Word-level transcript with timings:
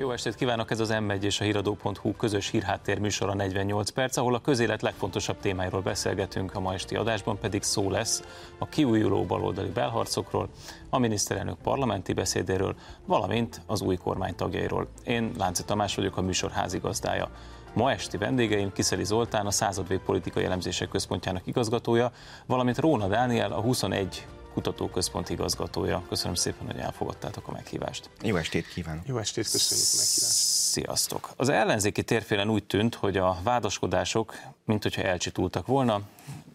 Jó 0.00 0.10
estét 0.10 0.34
kívánok, 0.34 0.70
ez 0.70 0.80
az 0.80 0.92
M1 0.92 1.22
és 1.22 1.40
a 1.40 1.44
híradó.hu 1.44 2.12
közös 2.16 2.50
hírháttér 2.50 2.98
műsora 2.98 3.34
48 3.34 3.90
perc, 3.90 4.16
ahol 4.16 4.34
a 4.34 4.40
közélet 4.40 4.82
legfontosabb 4.82 5.36
témáiról 5.40 5.80
beszélgetünk, 5.80 6.54
a 6.54 6.60
ma 6.60 6.74
esti 6.74 6.96
adásban 6.96 7.38
pedig 7.38 7.62
szó 7.62 7.90
lesz 7.90 8.22
a 8.58 8.68
kiújuló 8.68 9.24
baloldali 9.24 9.68
belharcokról, 9.68 10.48
a 10.90 10.98
miniszterelnök 10.98 11.56
parlamenti 11.62 12.12
beszédéről, 12.12 12.74
valamint 13.06 13.60
az 13.66 13.80
új 13.80 13.96
kormány 13.96 14.34
tagjairól. 14.34 14.88
Én 15.04 15.32
Lánci 15.38 15.64
Tamás 15.64 15.94
vagyok, 15.94 16.16
a 16.16 16.22
műsor 16.22 16.50
házigazdája. 16.50 17.30
Ma 17.72 17.90
esti 17.90 18.16
vendégeim 18.16 18.72
Kiszeli 18.72 19.04
Zoltán, 19.04 19.46
a 19.46 19.50
századvég 19.50 19.98
politikai 19.98 20.44
elemzések 20.44 20.88
központjának 20.88 21.46
igazgatója, 21.46 22.12
valamint 22.46 22.78
Róna 22.78 23.06
Dániel, 23.06 23.52
a 23.52 23.60
21 23.60 24.26
kutatóközpont 24.52 25.30
igazgatója. 25.30 26.02
Köszönöm 26.08 26.34
szépen, 26.34 26.66
hogy 26.66 26.76
elfogadtátok 26.78 27.48
a 27.48 27.52
meghívást. 27.52 28.10
Jó 28.22 28.36
estét 28.36 28.68
kívánok! 28.68 29.06
Jó 29.06 29.18
estét, 29.18 29.50
köszönjük 29.50 29.86
a 29.86 29.96
meghívást! 29.96 30.36
Sziasztok! 30.68 31.30
Az 31.36 31.48
ellenzéki 31.48 32.02
térfélen 32.02 32.50
úgy 32.50 32.64
tűnt, 32.64 32.94
hogy 32.94 33.16
a 33.16 33.38
vádaskodások, 33.42 34.34
mint 34.64 34.82
hogyha 34.82 35.02
elcsitultak 35.02 35.66
volna, 35.66 36.00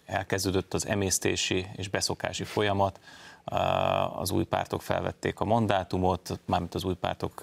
elkezdődött 0.05 0.73
az 0.73 0.87
emésztési 0.87 1.67
és 1.75 1.87
beszokási 1.87 2.43
folyamat, 2.43 2.99
az 4.15 4.31
új 4.31 4.43
pártok 4.43 4.81
felvették 4.81 5.39
a 5.39 5.45
mandátumot, 5.45 6.39
mármint 6.45 6.75
az 6.75 6.83
új 6.83 6.93
pártok 6.93 7.39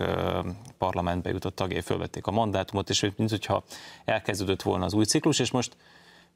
parlamentbe 0.78 1.30
jutott 1.30 1.54
tagjai 1.54 1.80
felvették 1.80 2.26
a 2.26 2.30
mandátumot, 2.30 2.90
és 2.90 3.10
mint 3.16 3.30
hogyha 3.30 3.64
elkezdődött 4.04 4.62
volna 4.62 4.84
az 4.84 4.92
új 4.92 5.04
ciklus, 5.04 5.38
és 5.38 5.50
most 5.50 5.76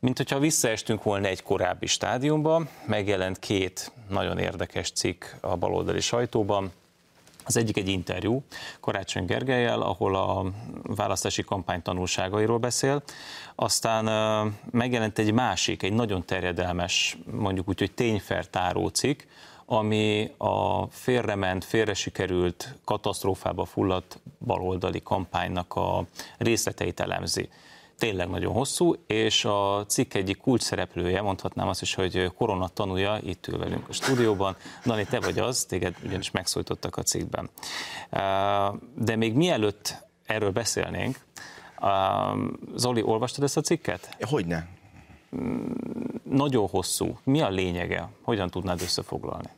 mint 0.00 0.16
hogyha 0.16 0.38
visszaestünk 0.38 1.02
volna 1.02 1.26
egy 1.26 1.42
korábbi 1.42 1.86
stádiumba, 1.86 2.62
megjelent 2.86 3.38
két 3.38 3.92
nagyon 4.08 4.38
érdekes 4.38 4.90
cikk 4.90 5.24
a 5.40 5.56
baloldali 5.56 6.00
sajtóban, 6.00 6.72
az 7.44 7.56
egyik 7.56 7.76
egy 7.76 7.88
interjú 7.88 8.42
Karácsony 8.80 9.24
Gergelyel, 9.24 9.80
ahol 9.80 10.16
a 10.16 10.44
választási 10.82 11.42
kampány 11.42 11.82
tanulságairól 11.82 12.58
beszél, 12.58 13.02
aztán 13.54 14.04
megjelent 14.70 15.18
egy 15.18 15.32
másik, 15.32 15.82
egy 15.82 15.92
nagyon 15.92 16.24
terjedelmes, 16.24 17.18
mondjuk 17.30 17.68
úgy, 17.68 17.78
hogy 17.78 17.92
tényfertáró 17.92 18.88
cikk, 18.88 19.20
ami 19.66 20.30
a 20.36 20.86
félrement, 20.86 21.64
félre 21.64 21.94
sikerült, 21.94 22.74
katasztrófába 22.84 23.64
fulladt 23.64 24.20
baloldali 24.38 25.02
kampánynak 25.02 25.74
a 25.74 26.04
részleteit 26.38 27.00
elemzi 27.00 27.48
tényleg 27.98 28.28
nagyon 28.28 28.52
hosszú, 28.52 28.94
és 29.06 29.44
a 29.44 29.84
cikk 29.86 30.14
egyik 30.14 30.36
kulcs 30.36 30.62
szereplője, 30.62 31.22
mondhatnám 31.22 31.68
azt 31.68 31.82
is, 31.82 31.94
hogy 31.94 32.32
korona 32.36 32.68
tanúja, 32.68 33.18
itt 33.22 33.46
ül 33.46 33.58
velünk 33.58 33.88
a 33.88 33.92
stúdióban. 33.92 34.56
Dani, 34.84 35.04
te 35.04 35.20
vagy 35.20 35.38
az, 35.38 35.64
téged 35.64 35.94
ugyanis 36.04 36.30
megszólítottak 36.30 36.96
a 36.96 37.02
cikkben. 37.02 37.50
De 38.94 39.16
még 39.16 39.34
mielőtt 39.34 40.04
erről 40.26 40.50
beszélnénk, 40.50 41.18
Zoli, 42.74 43.02
olvastad 43.02 43.44
ezt 43.44 43.56
a 43.56 43.60
cikket? 43.60 44.16
Hogyne. 44.20 44.68
Nagyon 46.22 46.68
hosszú. 46.68 47.18
Mi 47.24 47.40
a 47.40 47.48
lényege? 47.48 48.08
Hogyan 48.22 48.50
tudnád 48.50 48.82
összefoglalni? 48.82 49.48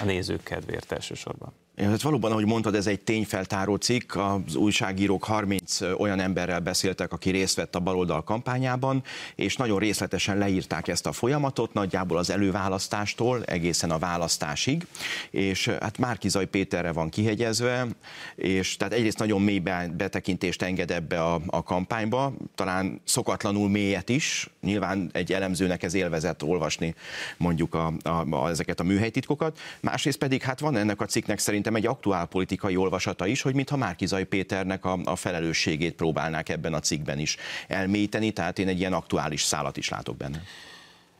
A 0.00 0.04
nézők 0.04 0.42
kedvéért 0.42 0.92
elsősorban. 0.92 1.52
Hát 1.76 2.02
valóban, 2.02 2.30
ahogy 2.30 2.46
mondtad, 2.46 2.74
ez 2.74 2.86
egy 2.86 3.00
tényfeltáró 3.00 3.76
cikk. 3.76 4.16
Az 4.16 4.54
újságírók 4.54 5.24
30 5.24 5.80
olyan 5.80 6.20
emberrel 6.20 6.60
beszéltek, 6.60 7.12
aki 7.12 7.30
részt 7.30 7.56
vett 7.56 7.74
a 7.74 7.80
baloldal 7.80 8.24
kampányában, 8.24 9.02
és 9.34 9.56
nagyon 9.56 9.78
részletesen 9.78 10.38
leírták 10.38 10.88
ezt 10.88 11.06
a 11.06 11.12
folyamatot, 11.12 11.72
nagyjából 11.72 12.18
az 12.18 12.30
előválasztástól 12.30 13.44
egészen 13.44 13.90
a 13.90 13.98
választásig. 13.98 14.86
És 15.30 15.68
hát 15.68 15.98
Márkizaj 15.98 16.46
Péterre 16.46 16.92
van 16.92 17.08
kihegyezve, 17.08 17.86
és 18.34 18.76
tehát 18.76 18.94
egyrészt 18.94 19.18
nagyon 19.18 19.42
mély 19.42 19.62
betekintést 19.96 20.62
enged 20.62 20.90
ebbe 20.90 21.22
a, 21.22 21.40
a 21.46 21.62
kampányba, 21.62 22.32
talán 22.54 23.00
szokatlanul 23.04 23.68
mélyet 23.68 24.08
is. 24.08 24.50
Nyilván 24.60 25.10
egy 25.12 25.32
elemzőnek 25.32 25.82
ez 25.82 25.94
élvezett 25.94 26.42
olvasni 26.42 26.94
mondjuk 27.36 27.74
a, 27.74 27.92
a, 28.02 28.08
a, 28.30 28.48
ezeket 28.48 28.80
a 28.80 28.84
műhelytitkokat. 28.84 29.58
Másrészt 29.80 30.18
pedig 30.18 30.42
hát 30.42 30.60
van 30.60 30.76
ennek 30.76 31.00
a 31.00 31.06
cikknek 31.06 31.38
szerint 31.38 31.60
szerintem 31.72 31.90
egy 31.90 31.96
aktuál 31.96 32.26
politikai 32.26 32.76
olvasata 32.76 33.26
is, 33.26 33.42
hogy 33.42 33.54
mintha 33.54 33.76
Márkizai 33.76 34.24
Péternek 34.24 34.84
a, 34.84 34.98
a 35.04 35.16
felelősségét 35.16 35.94
próbálnák 35.94 36.48
ebben 36.48 36.74
a 36.74 36.80
cikkben 36.80 37.18
is 37.18 37.36
elmélyíteni, 37.68 38.32
tehát 38.32 38.58
én 38.58 38.68
egy 38.68 38.78
ilyen 38.78 38.92
aktuális 38.92 39.42
szálat 39.42 39.76
is 39.76 39.88
látok 39.88 40.16
benne. 40.16 40.42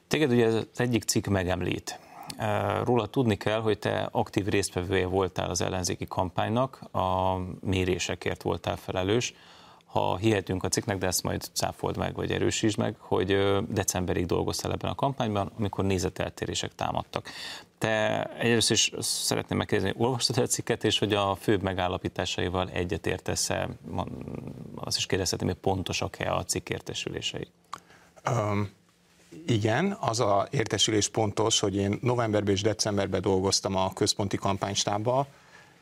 Téged 0.09 0.33
ugye 0.33 0.47
az 0.47 0.67
egyik 0.77 1.03
cikk 1.03 1.27
megemlít. 1.27 1.99
Róla 2.85 3.07
tudni 3.07 3.37
kell, 3.37 3.61
hogy 3.61 3.79
te 3.79 4.09
aktív 4.13 4.47
résztvevője 4.47 5.07
voltál 5.07 5.51
az 5.51 5.61
ellenzéki 5.61 6.07
kampánynak, 6.07 6.81
a 6.93 7.37
mérésekért 7.61 8.43
voltál 8.43 8.77
felelős. 8.77 9.35
Ha 9.85 10.17
hihetünk 10.17 10.65
a 10.65 10.69
cikknek, 10.69 10.99
de 10.99 11.07
ezt 11.07 11.23
majd 11.23 11.43
cáfold 11.53 11.97
meg, 11.97 12.15
vagy 12.15 12.31
erősítsd 12.31 12.79
meg, 12.79 12.97
hogy 12.99 13.37
decemberig 13.69 14.27
dolgoztál 14.27 14.73
ebben 14.73 14.91
a 14.91 14.95
kampányban, 14.95 15.53
amikor 15.59 15.85
nézeteltérések 15.85 16.75
támadtak. 16.75 17.31
Te 17.83 18.25
egyrészt 18.25 18.71
is 18.71 18.93
szeretném 19.01 19.59
megkérdezni, 19.59 19.95
olvastad 19.99 20.39
a 20.39 20.47
cikket, 20.47 20.85
és 20.85 20.99
hogy 20.99 21.15
a 21.15 21.35
főbb 21.35 21.63
megállapításaival 21.63 22.71
egyetértesz-e, 22.71 23.69
azt 24.75 24.97
is 24.97 25.07
kérdezhetem, 25.07 25.47
hogy 25.47 25.57
pontosak-e 25.57 26.35
a 26.35 26.45
cikk 26.45 26.69
értesülései? 26.69 27.49
Um, 28.31 28.71
igen, 29.47 29.97
az 30.01 30.21
a 30.21 30.49
értesülés 30.51 31.09
pontos, 31.09 31.61
hogy 31.61 31.77
én 31.77 31.99
novemberben 32.03 32.55
és 32.55 32.63
decemberben 32.63 33.21
dolgoztam 33.21 33.77
a 33.77 33.93
központi 33.93 34.37
kampánystábban, 34.37 35.27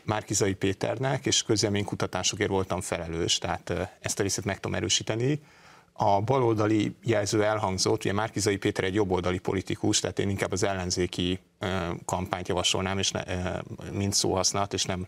Márkizai 0.04 0.54
Péternek, 0.54 1.26
és 1.26 1.42
közleménykutatásokért 1.42 2.50
voltam 2.50 2.80
felelős, 2.80 3.38
tehát 3.38 3.72
ezt 4.00 4.20
a 4.20 4.22
részét 4.22 4.44
meg 4.44 4.60
tudom 4.60 4.76
erősíteni 4.76 5.40
a 5.92 6.20
baloldali 6.20 6.94
jelző 7.04 7.44
elhangzott, 7.44 8.04
ugye 8.04 8.12
Márkizai 8.12 8.56
Péter 8.56 8.84
egy 8.84 8.94
jobboldali 8.94 9.38
politikus, 9.38 10.00
tehát 10.00 10.18
én 10.18 10.28
inkább 10.28 10.52
az 10.52 10.62
ellenzéki 10.62 11.38
kampányt 12.04 12.48
javasolnám, 12.48 12.98
és 12.98 13.10
ne, 13.10 13.22
mint 13.92 14.12
szóhasználat, 14.12 14.72
és 14.72 14.84
nem 14.84 15.06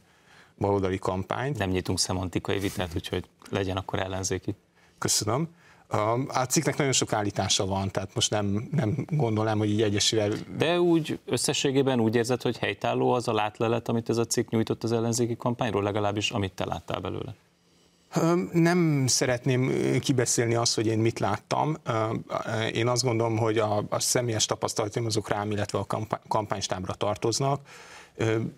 baloldali 0.58 0.98
kampányt. 0.98 1.58
Nem 1.58 1.70
nyitunk 1.70 1.98
szemantikai 1.98 2.58
vitát, 2.58 2.90
úgyhogy 2.94 3.24
legyen 3.50 3.76
akkor 3.76 3.98
ellenzéki. 3.98 4.54
Köszönöm. 4.98 5.48
A 6.28 6.44
cikknek 6.48 6.76
nagyon 6.76 6.92
sok 6.92 7.12
állítása 7.12 7.66
van, 7.66 7.90
tehát 7.90 8.14
most 8.14 8.30
nem, 8.30 8.68
nem 8.70 9.06
gondolom, 9.10 9.58
hogy 9.58 9.70
így 9.70 9.82
egyesével... 9.82 10.32
De 10.56 10.80
úgy 10.80 11.18
összességében 11.24 12.00
úgy 12.00 12.14
érzed, 12.14 12.42
hogy 12.42 12.58
helytálló 12.58 13.12
az 13.12 13.28
a 13.28 13.32
látlelet, 13.32 13.88
amit 13.88 14.08
ez 14.08 14.16
a 14.16 14.24
cikk 14.24 14.50
nyújtott 14.50 14.84
az 14.84 14.92
ellenzéki 14.92 15.36
kampányról, 15.36 15.82
legalábbis 15.82 16.30
amit 16.30 16.52
te 16.52 16.64
láttál 16.64 17.00
belőle? 17.00 17.34
Nem 18.52 19.06
szeretném 19.06 19.72
kibeszélni 20.00 20.54
azt, 20.54 20.74
hogy 20.74 20.86
én 20.86 20.98
mit 20.98 21.18
láttam. 21.18 21.76
Én 22.72 22.88
azt 22.88 23.02
gondolom, 23.02 23.36
hogy 23.36 23.58
a, 23.58 23.84
a 23.88 24.00
személyes 24.00 24.46
tapasztalataim 24.46 25.06
azok 25.06 25.28
rám, 25.28 25.50
illetve 25.50 25.78
a 25.78 25.86
kampánystábra 26.28 26.94
tartoznak. 26.94 27.60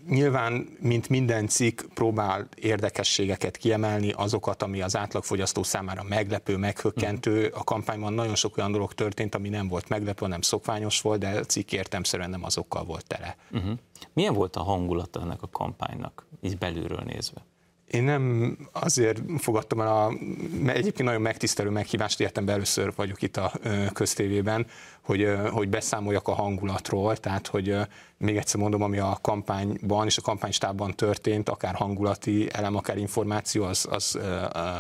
Nyilván, 0.09 0.77
mint 0.81 1.09
minden 1.09 1.49
cikk, 1.49 1.81
próbál 1.95 2.49
érdekességeket 2.57 3.57
kiemelni, 3.57 4.13
azokat, 4.13 4.63
ami 4.63 4.81
az 4.81 4.97
átlagfogyasztó 4.97 5.63
számára 5.63 6.03
meglepő, 6.03 6.57
meghökkentő. 6.57 7.47
A 7.47 7.65
kampányban 7.65 8.13
nagyon 8.13 8.35
sok 8.35 8.57
olyan 8.57 8.73
dolog 8.73 8.93
történt, 8.93 9.35
ami 9.35 9.49
nem 9.49 9.69
volt 9.69 9.89
meglepő, 9.89 10.27
nem 10.27 10.41
szokványos 10.41 11.01
volt, 11.01 11.19
de 11.21 11.29
a 11.29 11.45
cikk 11.45 11.73
értemszerűen 11.73 12.31
nem 12.31 12.45
azokkal 12.45 12.85
volt 12.85 13.07
tele. 13.07 13.37
Uh-huh. 13.53 13.79
Milyen 14.13 14.35
volt 14.35 14.57
a 14.57 14.63
hangulata 14.63 15.21
ennek 15.21 15.43
a 15.43 15.49
kampánynak, 15.53 16.27
így 16.41 16.59
belülről 16.59 17.03
nézve? 17.05 17.45
Én 17.95 18.03
nem 18.03 18.57
azért 18.73 19.21
fogadtam 19.39 19.81
el 19.81 19.89
a 19.89 20.13
egyébként 20.67 21.03
nagyon 21.03 21.21
megtisztelő 21.21 21.71
meghívást, 21.71 22.21
értem 22.21 22.45
be 22.45 22.53
először 22.53 22.93
vagyok 22.97 23.23
itt 23.23 23.37
a 23.37 23.53
köztévében, 23.93 24.67
hogy, 25.01 25.35
hogy 25.51 25.69
beszámoljak 25.69 26.29
a 26.29 26.33
hangulatról, 26.33 27.17
tehát 27.17 27.47
hogy 27.47 27.77
még 28.17 28.37
egyszer 28.37 28.61
mondom, 28.61 28.83
ami 28.83 28.99
a 28.99 29.19
kampányban 29.21 30.07
és 30.07 30.19
a 30.19 30.23
kampánystábban 30.23 30.95
történt, 30.95 31.49
akár 31.49 31.75
hangulati 31.75 32.49
elem, 32.53 32.77
akár 32.77 32.97
információ, 32.97 33.65
az, 33.65 33.87
az 33.91 34.19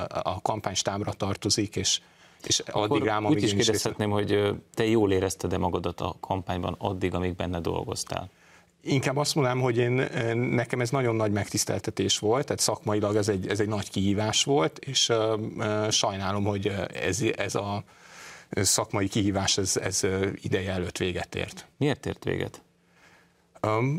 a 0.09 0.41
kampánystábra 0.43 1.13
tartozik, 1.13 1.77
és, 1.77 2.01
és 2.47 2.59
addig 2.59 2.83
Akkor 2.83 3.03
rám, 3.03 3.25
amíg 3.25 3.37
úgy 3.37 3.43
is 3.43 3.55
kérdezhetném, 3.55 4.11
hogy 4.11 4.55
te 4.75 4.87
jól 4.87 5.13
érezted-e 5.13 5.59
magadat 5.59 6.01
a 6.01 6.17
kampányban 6.21 6.75
addig, 6.79 7.15
amíg 7.15 7.35
benne 7.35 7.61
dolgoztál? 7.61 8.31
Inkább 8.85 9.17
azt 9.17 9.35
mondanám, 9.35 9.61
hogy 9.61 9.77
én, 9.77 10.09
nekem 10.37 10.81
ez 10.81 10.91
nagyon 10.91 11.17
nagy 11.17 11.33
megtiszteltetés 11.33 12.19
volt, 12.19 12.45
tehát 12.45 12.61
szakmailag 12.61 13.17
ez 13.17 13.29
egy, 13.29 13.49
ez 13.49 13.61
egy 13.61 13.69
nagy 13.69 13.91
kihívás 13.91 14.45
volt, 14.45 14.79
és 14.79 15.09
uh, 15.09 15.91
sajnálom, 15.91 16.45
hogy 16.45 16.73
ez, 17.03 17.23
ez 17.37 17.55
a 17.55 17.85
szakmai 18.51 19.09
kihívás 19.09 19.59
ez, 19.59 19.77
ez 19.77 20.03
ideje 20.35 20.73
előtt 20.73 20.99
véget 20.99 21.35
ért. 21.35 21.67
Miért 21.77 22.07
ért 22.07 22.25
véget? 22.25 22.64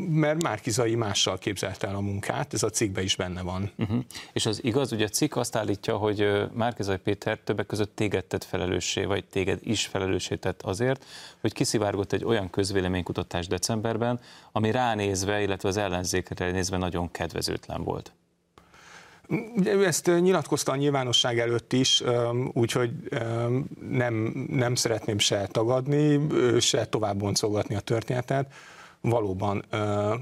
Mert 0.08 0.42
Márkizai 0.42 0.94
mással 0.94 1.38
képzelte 1.38 1.86
el 1.86 1.94
a 1.94 2.00
munkát, 2.00 2.54
ez 2.54 2.62
a 2.62 2.70
cikkben 2.70 3.04
is 3.04 3.16
benne 3.16 3.42
van. 3.42 3.70
Uh-huh. 3.78 4.04
És 4.32 4.46
az 4.46 4.64
igaz, 4.64 4.92
ugye 4.92 5.04
a 5.04 5.08
cikk 5.08 5.36
azt 5.36 5.56
állítja, 5.56 5.96
hogy 5.96 6.46
Márkizai 6.52 6.96
Péter 6.96 7.38
többek 7.38 7.66
között 7.66 7.96
téged 7.96 8.24
tett 8.24 8.44
felelőssé, 8.44 9.04
vagy 9.04 9.24
téged 9.24 9.58
is 9.62 9.86
felelőssé 9.86 10.34
tett 10.34 10.62
azért, 10.62 11.04
hogy 11.40 11.52
kiszivárgott 11.52 12.12
egy 12.12 12.24
olyan 12.24 12.50
közvéleménykutatás 12.50 13.46
decemberben, 13.46 14.20
ami 14.52 14.70
ránézve, 14.70 15.42
illetve 15.42 15.68
az 15.68 15.76
ellenzékre 15.76 16.50
nézve 16.50 16.76
nagyon 16.76 17.10
kedvezőtlen 17.10 17.82
volt. 17.84 18.12
Ezt 19.84 20.06
nyilatkozta 20.20 20.72
a 20.72 20.76
nyilvánosság 20.76 21.38
előtt 21.38 21.72
is, 21.72 22.02
úgyhogy 22.52 22.90
nem, 23.90 24.46
nem 24.50 24.74
szeretném 24.74 25.18
se 25.18 25.46
tagadni, 25.46 26.26
se 26.60 26.86
tovább 26.86 27.18
boncolgatni 27.18 27.74
a 27.74 27.80
történetet 27.80 28.52
valóban 29.10 29.64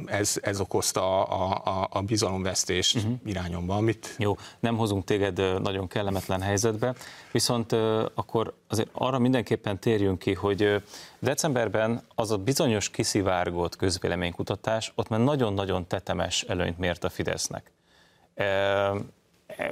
ez, 0.06 0.38
ez 0.42 0.60
okozta 0.60 1.24
a, 1.24 1.60
a, 1.64 1.88
a 1.90 2.00
bizalomvesztést 2.02 2.96
uh-huh. 2.96 3.12
irányomba. 3.24 3.76
Amit... 3.76 4.14
Jó, 4.18 4.36
nem 4.60 4.76
hozunk 4.76 5.04
téged 5.04 5.60
nagyon 5.62 5.88
kellemetlen 5.88 6.40
helyzetbe, 6.40 6.94
viszont 7.32 7.72
akkor 8.14 8.54
azért 8.68 8.88
arra 8.92 9.18
mindenképpen 9.18 9.78
térjünk 9.78 10.18
ki, 10.18 10.34
hogy 10.34 10.82
decemberben 11.18 12.02
az 12.14 12.30
a 12.30 12.38
bizonyos 12.38 12.90
kiszivárgott 12.90 13.76
közvéleménykutatás, 13.76 14.92
ott 14.94 15.08
már 15.08 15.20
nagyon-nagyon 15.20 15.86
tetemes 15.86 16.42
előnyt 16.42 16.78
mért 16.78 17.04
a 17.04 17.08
Fidesznek. 17.08 17.72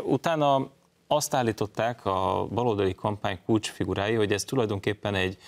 Utána 0.03 0.71
azt 1.07 1.35
állították 1.35 2.07
a 2.07 2.47
baloldali 2.51 2.95
kampány 2.95 3.39
kulcsfigurái, 3.45 4.15
hogy 4.15 4.33
ez 4.33 4.45
tulajdonképpen 4.45 5.15
egy 5.15 5.39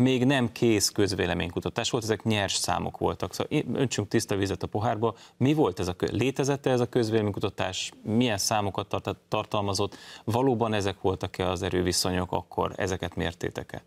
még 0.00 0.24
nem 0.24 0.52
kész 0.52 0.88
közvéleménykutatás 0.88 1.90
volt, 1.90 2.04
ezek 2.04 2.22
nyers 2.22 2.54
számok 2.54 2.98
voltak. 2.98 3.34
Szóval 3.34 3.62
öntsünk 3.72 4.08
tiszta 4.08 4.36
vizet 4.36 4.62
a 4.62 4.66
pohárba. 4.66 5.14
Mi 5.36 5.54
volt 5.54 5.80
ez 5.80 5.88
a 5.88 5.94
létezett 5.98 6.66
ez 6.66 6.80
a 6.80 6.88
közvéleménykutatás? 6.88 7.92
Milyen 8.02 8.38
számokat 8.38 9.16
tartalmazott? 9.28 9.96
Valóban 10.24 10.72
ezek 10.72 11.00
voltak-e 11.00 11.48
az 11.48 11.62
erőviszonyok 11.62 12.32
akkor? 12.32 12.72
Ezeket 12.76 13.16
mértétek-e? 13.16 13.82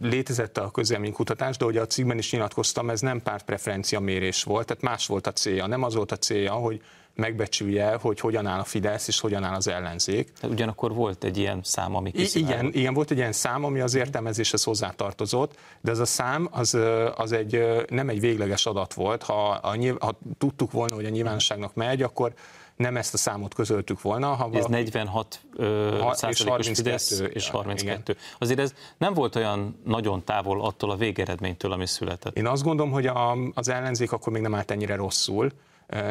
létezett 0.00 0.58
a 0.58 0.70
közélménykutatás, 0.70 1.56
de 1.56 1.64
ugye 1.64 1.80
a 1.80 1.86
cikkben 1.86 2.18
is 2.18 2.32
nyilatkoztam, 2.32 2.90
ez 2.90 3.00
nem 3.00 3.22
pártpreferencia 3.22 4.00
mérés 4.00 4.42
volt, 4.42 4.66
tehát 4.66 4.82
más 4.82 5.06
volt 5.06 5.26
a 5.26 5.32
célja. 5.32 5.66
Nem 5.66 5.82
az 5.82 5.94
volt 5.94 6.12
a 6.12 6.16
célja, 6.16 6.52
hogy 6.52 6.82
megbecsülje, 7.14 7.94
hogy 8.00 8.20
hogyan 8.20 8.46
áll 8.46 8.58
a 8.58 8.64
Fidesz 8.64 9.08
és 9.08 9.20
hogyan 9.20 9.44
áll 9.44 9.54
az 9.54 9.68
ellenzék. 9.68 10.32
Tehát 10.32 10.56
ugyanakkor 10.56 10.94
volt 10.94 11.24
egy 11.24 11.36
ilyen 11.36 11.60
szám, 11.62 11.96
ami 11.96 12.10
Igen, 12.14 12.70
igen, 12.72 12.94
volt 12.94 13.10
egy 13.10 13.16
ilyen 13.16 13.32
szám, 13.32 13.64
ami 13.64 13.80
az 13.80 13.94
értelmezéshez 13.94 14.62
hozzátartozott, 14.62 15.58
de 15.80 15.90
ez 15.90 15.98
a 15.98 16.04
szám 16.04 16.48
az, 16.50 16.78
az 17.16 17.32
egy, 17.32 17.84
nem 17.88 18.08
egy 18.08 18.20
végleges 18.20 18.66
adat 18.66 18.94
volt. 18.94 19.22
Ha, 19.22 19.50
a, 19.50 19.76
ha 20.00 20.18
tudtuk 20.38 20.72
volna, 20.72 20.94
hogy 20.94 21.04
a 21.04 21.08
nyilvánosságnak 21.08 21.74
megy, 21.74 22.02
akkor 22.02 22.34
nem 22.76 22.96
ezt 22.96 23.14
a 23.14 23.16
számot 23.16 23.54
közöltük 23.54 24.02
volna. 24.02 24.26
Ha 24.34 24.50
ez 24.52 24.66
46 24.66 25.40
ö, 25.56 25.88
és 26.28 26.42
32, 26.42 26.74
Fidesz 26.74 27.22
és 27.32 27.48
32. 27.48 28.12
Igen. 28.12 28.22
Azért 28.38 28.58
ez 28.58 28.74
nem 28.98 29.14
volt 29.14 29.36
olyan 29.36 29.80
nagyon 29.84 30.24
távol 30.24 30.64
attól 30.64 30.90
a 30.90 30.96
végeredménytől, 30.96 31.72
ami 31.72 31.86
született. 31.86 32.36
Én 32.36 32.46
azt 32.46 32.62
gondolom, 32.62 32.92
hogy 32.92 33.06
a, 33.06 33.36
az 33.54 33.68
ellenzék 33.68 34.12
akkor 34.12 34.32
még 34.32 34.42
nem 34.42 34.54
állt 34.54 34.70
ennyire 34.70 34.96
rosszul. 34.96 35.52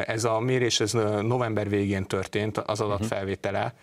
Ez 0.06 0.24
a 0.24 0.40
mérés 0.40 0.80
ez 0.80 0.92
november 1.22 1.68
végén 1.68 2.04
történt, 2.04 2.58
az 2.58 2.80
adatfelvétele. 2.80 3.74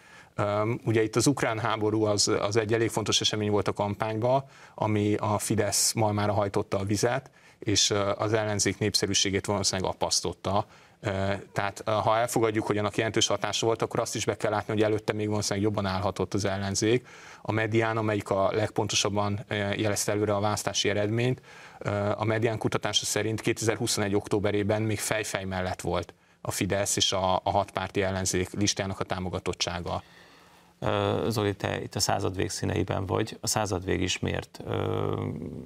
Ugye 0.85 1.03
itt 1.03 1.15
az 1.15 1.27
ukrán 1.27 1.59
háború 1.59 2.03
az, 2.03 2.27
az 2.27 2.55
egy 2.55 2.73
elég 2.73 2.89
fontos 2.89 3.21
esemény 3.21 3.51
volt 3.51 3.67
a 3.67 3.73
kampányban, 3.73 4.43
ami 4.75 5.15
a 5.15 5.37
Fidesz 5.37 5.93
malmára 5.93 6.33
hajtotta 6.33 6.77
a 6.77 6.83
vizet, 6.83 7.31
és 7.59 7.93
az 8.17 8.33
ellenzék 8.33 8.77
népszerűségét 8.77 9.45
valószínűleg 9.45 9.91
apasztotta. 9.91 10.65
Tehát 11.51 11.81
ha 11.85 12.17
elfogadjuk, 12.17 12.65
hogy 12.65 12.77
annak 12.77 12.97
jelentős 12.97 13.27
hatása 13.27 13.65
volt, 13.65 13.81
akkor 13.81 13.99
azt 13.99 14.15
is 14.15 14.25
be 14.25 14.37
kell 14.37 14.51
látni, 14.51 14.73
hogy 14.73 14.83
előtte 14.83 15.13
még 15.13 15.29
valószínűleg 15.29 15.63
jobban 15.63 15.85
állhatott 15.85 16.33
az 16.33 16.45
ellenzék. 16.45 17.07
A 17.41 17.51
medián, 17.51 17.97
amelyik 17.97 18.29
a 18.29 18.51
legpontosabban 18.51 19.45
jelezte 19.75 20.11
előre 20.11 20.35
a 20.35 20.39
választási 20.39 20.89
eredményt, 20.89 21.41
a 22.15 22.25
medián 22.25 22.57
kutatása 22.57 23.05
szerint 23.05 23.41
2021. 23.41 24.15
októberében 24.15 24.81
még 24.81 24.99
fejfej 24.99 25.43
mellett 25.43 25.81
volt 25.81 26.13
a 26.41 26.51
Fidesz 26.51 26.95
és 26.95 27.11
a, 27.11 27.35
a 27.43 27.49
hatpárti 27.51 28.01
ellenzék 28.01 28.49
listájának 28.53 28.99
a 28.99 29.03
támogatottsága. 29.03 30.03
Zoli, 31.27 31.53
te 31.53 31.81
itt 31.81 31.95
a 31.95 31.99
század 31.99 32.35
végszíneiben 32.35 33.05
vagy, 33.05 33.37
a 33.41 33.47
század 33.47 33.85
vég 33.85 34.01
is 34.01 34.19
miért? 34.19 34.59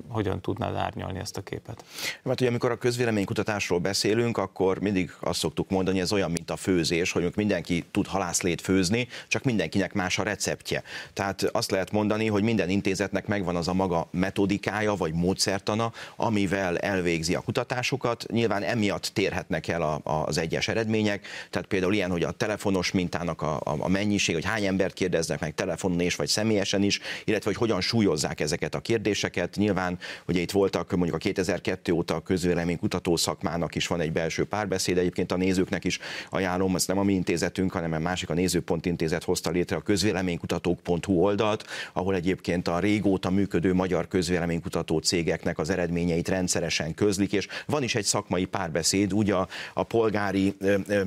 Hogyan 0.07 0.41
tudnád 0.41 0.75
árnyalni 0.75 1.19
ezt 1.19 1.37
a 1.37 1.41
képet? 1.41 1.85
Mert 2.23 2.41
ugye 2.41 2.49
amikor 2.49 2.71
a 2.71 2.77
közvéleménykutatásról 2.77 3.79
beszélünk, 3.79 4.37
akkor 4.37 4.79
mindig 4.79 5.15
azt 5.19 5.39
szoktuk 5.39 5.69
mondani, 5.69 5.99
ez 5.99 6.11
olyan, 6.11 6.31
mint 6.31 6.51
a 6.51 6.55
főzés, 6.55 7.11
hogy 7.11 7.31
mindenki 7.35 7.85
tud 7.91 8.07
halászlét 8.07 8.61
főzni, 8.61 9.07
csak 9.27 9.43
mindenkinek 9.43 9.93
más 9.93 10.19
a 10.19 10.23
receptje. 10.23 10.83
Tehát 11.13 11.43
azt 11.43 11.71
lehet 11.71 11.91
mondani, 11.91 12.27
hogy 12.27 12.43
minden 12.43 12.69
intézetnek 12.69 13.27
megvan 13.27 13.55
az 13.55 13.67
a 13.67 13.73
maga 13.73 14.07
metodikája 14.11 14.95
vagy 14.95 15.13
módszertana, 15.13 15.91
amivel 16.15 16.77
elvégzi 16.77 17.35
a 17.35 17.41
kutatásokat. 17.41 18.25
Nyilván 18.31 18.63
emiatt 18.63 19.11
térhetnek 19.13 19.67
el 19.67 19.81
a, 19.81 20.25
az 20.25 20.37
egyes 20.37 20.67
eredmények, 20.67 21.27
tehát 21.49 21.67
például 21.67 21.93
ilyen, 21.93 22.11
hogy 22.11 22.23
a 22.23 22.31
telefonos 22.31 22.91
mintának 22.91 23.41
a, 23.41 23.59
a 23.63 23.87
mennyiség, 23.87 24.35
hogy 24.35 24.45
hány 24.45 24.65
embert 24.65 24.93
kérdeznek 25.05 25.39
meg 25.39 25.53
telefonon 25.53 25.99
és 25.99 26.15
vagy 26.15 26.27
személyesen 26.27 26.83
is, 26.83 26.99
illetve 27.23 27.49
hogy 27.49 27.59
hogyan 27.59 27.81
súlyozzák 27.81 28.39
ezeket 28.39 28.75
a 28.75 28.79
kérdéseket. 28.79 29.55
Nyilván, 29.55 29.97
ugye 30.27 30.39
itt 30.39 30.51
voltak 30.51 30.91
mondjuk 30.91 31.15
a 31.15 31.17
2002 31.17 31.91
óta 31.91 32.15
a 32.15 32.19
közvélemény 32.19 32.77
kutató 32.77 33.15
szakmának 33.15 33.75
is 33.75 33.87
van 33.87 34.01
egy 34.01 34.11
belső 34.11 34.43
párbeszéd, 34.43 34.97
egyébként 34.97 35.31
a 35.31 35.37
nézőknek 35.37 35.83
is 35.83 35.99
ajánlom, 36.29 36.75
ez 36.75 36.85
nem 36.85 36.97
a 36.97 37.03
mi 37.03 37.13
intézetünk, 37.13 37.71
hanem 37.71 37.93
a 37.93 37.99
másik 37.99 38.29
a 38.29 38.33
Nézőpont 38.33 38.85
Intézet 38.85 39.23
hozta 39.23 39.49
létre 39.49 39.75
a 39.75 39.81
közvéleménykutatók.hu 39.81 41.13
oldalt, 41.13 41.65
ahol 41.93 42.15
egyébként 42.15 42.67
a 42.67 42.79
régóta 42.79 43.29
működő 43.29 43.73
magyar 43.73 44.07
közvéleménykutató 44.07 44.99
cégeknek 44.99 45.57
az 45.57 45.69
eredményeit 45.69 46.27
rendszeresen 46.27 46.93
közlik, 46.93 47.33
és 47.33 47.47
van 47.65 47.83
is 47.83 47.95
egy 47.95 48.03
szakmai 48.05 48.45
párbeszéd, 48.45 49.13
úgy 49.13 49.31
a, 49.31 49.47
a 49.73 49.83
polgári 49.83 50.55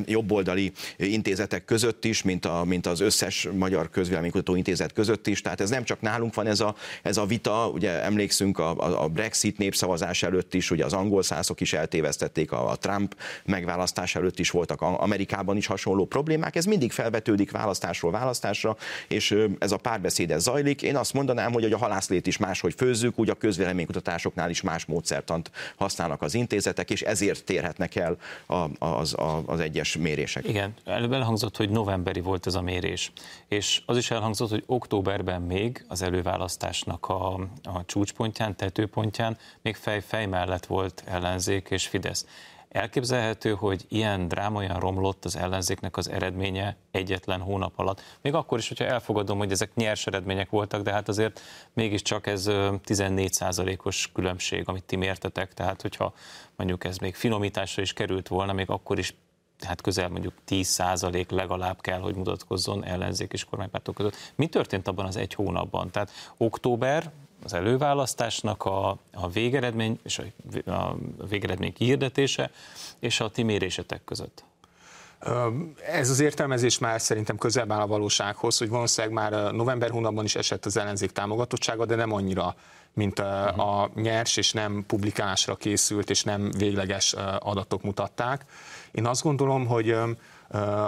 jobboldali 0.05 0.73
intézetek 0.97 1.65
között 1.65 2.05
is, 2.05 2.23
mint, 2.23 2.45
a, 2.45 2.65
mint 2.65 2.87
az 2.87 3.01
összes 3.01 3.49
magyar 3.53 3.88
Közvéleménykutató 3.91 4.57
Intézet 4.57 4.93
között 4.93 5.27
is, 5.27 5.41
tehát 5.41 5.61
ez 5.61 5.71
nem 5.71 5.85
csak 5.85 6.01
nálunk 6.01 6.35
van 6.35 6.47
ez 6.47 6.61
a, 6.61 6.75
ez 7.03 7.17
a 7.17 7.27
vita, 7.27 7.69
ugye 7.69 8.03
emlékszünk 8.03 8.59
a, 8.59 9.03
a 9.03 9.09
Brexit 9.09 9.59
népszavazás 9.59 10.23
előtt 10.23 10.55
is, 10.55 10.71
ugye 10.71 10.85
az 10.85 10.93
angol 10.93 11.23
szászok 11.23 11.61
is 11.61 11.73
eltévesztették, 11.73 12.53
a, 12.53 12.71
a 12.71 12.77
Trump 12.77 13.17
megválasztás 13.45 14.15
előtt 14.15 14.39
is 14.39 14.51
voltak 14.51 14.81
Amerikában 14.81 15.57
is 15.57 15.67
hasonló 15.67 16.07
problémák, 16.07 16.57
ez 16.57 16.65
mindig 16.65 16.93
felvetődik 16.93 17.51
választásról 17.51 18.11
választásra, 18.11 18.77
és 19.09 19.37
ez 19.59 19.73
a 19.73 19.77
párbeszéd 19.77 20.31
ez 20.31 20.43
zajlik. 20.43 20.83
Én 20.83 20.97
azt 20.97 21.13
mondanám, 21.13 21.53
hogy 21.53 21.73
a 21.73 21.79
halászlét 21.79 22.27
is 22.27 22.37
máshogy 22.37 22.75
főzzük, 22.77 23.19
úgy 23.19 23.31
a 23.31 23.35
közvéleménykutatásoknál 23.35 24.51
is 24.51 24.63
más 24.63 24.85
módszertant 24.85 25.51
használnak 25.77 26.23
az 26.23 26.35
intézetek, 26.35 26.91
és 26.91 27.03
ezért 27.03 27.45
térhetnek 27.45 27.97
el 27.97 28.17
az, 28.47 29.15
az, 29.17 29.43
az 29.47 29.61
egyes 29.61 29.97
mérések. 29.97 30.49
Igen, 30.49 30.75
előbb 30.85 31.13
elhangzott, 31.13 31.57
hogy 31.57 31.71
novemberi 31.71 32.21
volt 32.21 32.47
ez 32.47 32.55
a 32.55 32.61
mérés, 32.61 33.13
és 33.49 33.78
az 33.87 33.97
is 33.97 34.11
elhangzott, 34.11 34.51
hogy 34.51 34.63
októberben 34.67 35.43
még 35.43 35.85
az 35.89 36.03
előválasztásnak 36.03 37.09
a, 37.09 37.35
a 37.63 37.85
csúcspontján, 37.87 38.57
tetőpontján 38.57 39.39
még 39.63 39.77
fej-fej 39.77 40.27
mellett 40.27 40.67
volt 40.67 41.03
ellenzék 41.07 41.71
és 41.71 41.87
Fidesz. 41.87 42.27
Elképzelhető, 42.69 43.55
hogy 43.55 43.85
ilyen 43.89 44.29
drámaian 44.29 44.81
romlott 44.81 45.25
az 45.25 45.37
ellenzéknek 45.37 45.97
az 45.97 46.09
eredménye 46.11 46.77
egyetlen 46.91 47.41
hónap 47.41 47.73
alatt. 47.77 48.03
Még 48.21 48.35
akkor 48.35 48.59
is, 48.59 48.69
hogyha 48.69 48.85
elfogadom, 48.85 49.39
hogy 49.39 49.51
ezek 49.51 49.75
nyers 49.75 50.07
eredmények 50.07 50.51
voltak, 50.51 50.83
de 50.83 50.93
hát 50.93 51.09
azért 51.09 51.41
mégiscsak 51.73 52.27
ez 52.27 52.47
14%-os 52.49 54.11
különbség, 54.13 54.69
amit 54.69 54.85
ti 54.85 54.97
mértetek. 54.97 55.55
Tehát, 55.55 55.83
hogyha 55.83 56.15
mondjuk 56.57 56.85
ez 56.85 56.99
még 56.99 57.15
finomításra 57.15 57.83
is 57.83 57.93
került 57.93 58.29
volna, 58.29 58.53
még 58.53 58.71
akkor 58.71 58.99
is 58.99 59.15
hát 59.65 59.81
közel 59.81 60.09
mondjuk 60.09 60.35
10% 60.49 61.31
legalább 61.31 61.81
kell, 61.81 62.01
hogy 62.01 62.15
mutatkozzon 62.15 62.85
ellenzék 62.85 63.33
és 63.33 63.45
kormánypártok 63.45 63.95
között. 63.95 64.17
Mi 64.35 64.47
történt 64.47 64.89
abban 64.89 65.07
az 65.07 65.17
egy 65.17 65.35
hónapban? 65.35 65.91
Tehát 65.91 66.11
október, 66.37 67.13
az 67.45 67.55
előválasztásnak 67.55 68.65
a, 68.65 68.89
a 69.13 69.29
végeredmény 69.29 69.99
és 70.03 70.23
a, 70.65 70.71
a 70.71 70.97
végeredmény 71.29 71.73
kihirdetése 71.73 72.51
és 72.99 73.21
a 73.21 73.31
ti 73.31 73.43
mérésetek 73.43 74.05
között? 74.05 74.45
Ez 75.87 76.11
az 76.11 76.21
értelmezés 76.21 76.79
már 76.79 77.01
szerintem 77.01 77.37
közelebb 77.39 77.73
áll 77.73 77.81
a 77.81 77.87
valósághoz, 77.87 78.59
hogy 78.59 78.69
valószínűleg 78.69 79.15
már 79.15 79.53
november 79.53 79.91
hónapban 79.91 80.25
is 80.25 80.37
esett 80.37 80.65
az 80.65 80.77
ellenzék 80.77 81.11
támogatottsága, 81.11 81.87
de 81.87 81.95
nem 81.95 82.13
annyira, 82.13 82.55
mint 82.93 83.19
a, 83.19 83.83
a 83.83 83.91
nyers 83.95 84.37
és 84.37 84.53
nem 84.53 84.85
publikálásra 84.87 85.57
készült 85.57 86.11
és 86.11 86.23
nem 86.23 86.51
végleges 86.51 87.15
adatok 87.39 87.83
mutatták. 87.83 88.45
Én 88.91 89.07
azt 89.07 89.23
gondolom, 89.23 89.67
hogy 89.67 89.97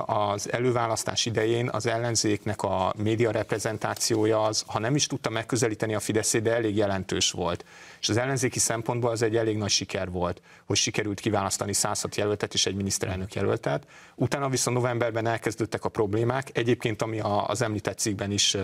az 0.07 0.53
előválasztás 0.53 1.27
idején 1.27 1.69
az 1.73 1.87
ellenzéknek 1.87 2.63
a 2.63 2.93
média 2.97 3.31
reprezentációja 3.31 4.43
az, 4.43 4.65
ha 4.67 4.79
nem 4.79 4.95
is 4.95 5.07
tudta 5.07 5.31
megközelíteni 5.31 5.95
a 5.95 6.01
Fideszét, 6.01 6.43
de 6.43 6.55
elég 6.55 6.77
jelentős 6.77 7.31
volt. 7.31 7.65
És 8.01 8.09
az 8.09 8.17
ellenzéki 8.17 8.59
szempontból 8.59 9.11
az 9.11 9.23
egy 9.23 9.37
elég 9.37 9.57
nagy 9.57 9.71
siker 9.71 10.11
volt, 10.11 10.43
hogy 10.67 10.77
sikerült 10.77 11.21
kiválasztani 11.21 11.73
106 11.73 12.17
jelöltet 12.17 12.55
és 12.55 12.67
egy 12.67 12.75
miniszterelnök 12.75 13.35
jelöltet. 13.35 13.87
Utána 14.15 14.49
viszont 14.49 14.77
novemberben 14.77 15.27
elkezdődtek 15.27 15.85
a 15.85 15.89
problémák. 15.89 16.51
Egyébként, 16.53 17.03
ami 17.03 17.21
az 17.47 17.63
említett 17.63 17.99
cikkben 17.99 18.31
is 18.31 18.57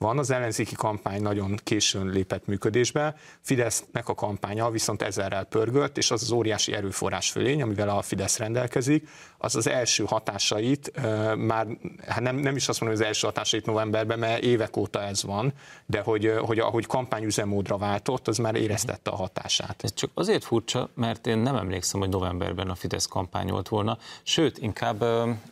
van. 0.00 0.18
Az 0.18 0.30
ellenzéki 0.30 0.74
kampány 0.74 1.22
nagyon 1.22 1.58
későn 1.64 2.06
lépett 2.06 2.46
működésbe, 2.46 3.16
Fidesznek 3.40 4.08
a 4.08 4.14
kampánya 4.14 4.70
viszont 4.70 5.02
ezerrel 5.02 5.44
pörgött, 5.44 5.98
és 5.98 6.10
az 6.10 6.22
az 6.22 6.30
óriási 6.30 6.74
erőforrás 6.74 7.30
fölény, 7.30 7.62
amivel 7.62 7.88
a 7.88 8.02
Fidesz 8.02 8.38
rendelkezik, 8.38 9.08
az 9.38 9.56
az 9.56 9.66
első 9.66 10.04
hatásait, 10.04 10.92
már 11.36 11.66
hát 12.06 12.20
nem, 12.20 12.36
nem 12.36 12.56
is 12.56 12.68
azt 12.68 12.80
mondom, 12.80 12.98
hogy 12.98 13.06
az 13.06 13.12
első 13.12 13.26
hatásait 13.26 13.66
novemberben, 13.66 14.18
mert 14.18 14.42
évek 14.42 14.76
óta 14.76 15.02
ez 15.02 15.22
van, 15.22 15.52
de 15.86 16.00
hogy, 16.00 16.34
hogy 16.38 16.58
ahogy 16.58 16.86
kampányüzemmódra 16.86 17.76
váltott, 17.76 18.28
az 18.28 18.38
már 18.38 18.54
éreztette 18.54 19.10
a 19.10 19.16
hatását. 19.16 19.84
Ez 19.84 19.94
csak 19.94 20.10
azért 20.14 20.44
furcsa, 20.44 20.88
mert 20.94 21.26
én 21.26 21.38
nem 21.38 21.56
emlékszem, 21.56 22.00
hogy 22.00 22.08
novemberben 22.08 22.70
a 22.70 22.74
Fidesz 22.74 23.06
kampányolt 23.06 23.68
volna, 23.68 23.98
sőt, 24.22 24.58
inkább 24.58 25.04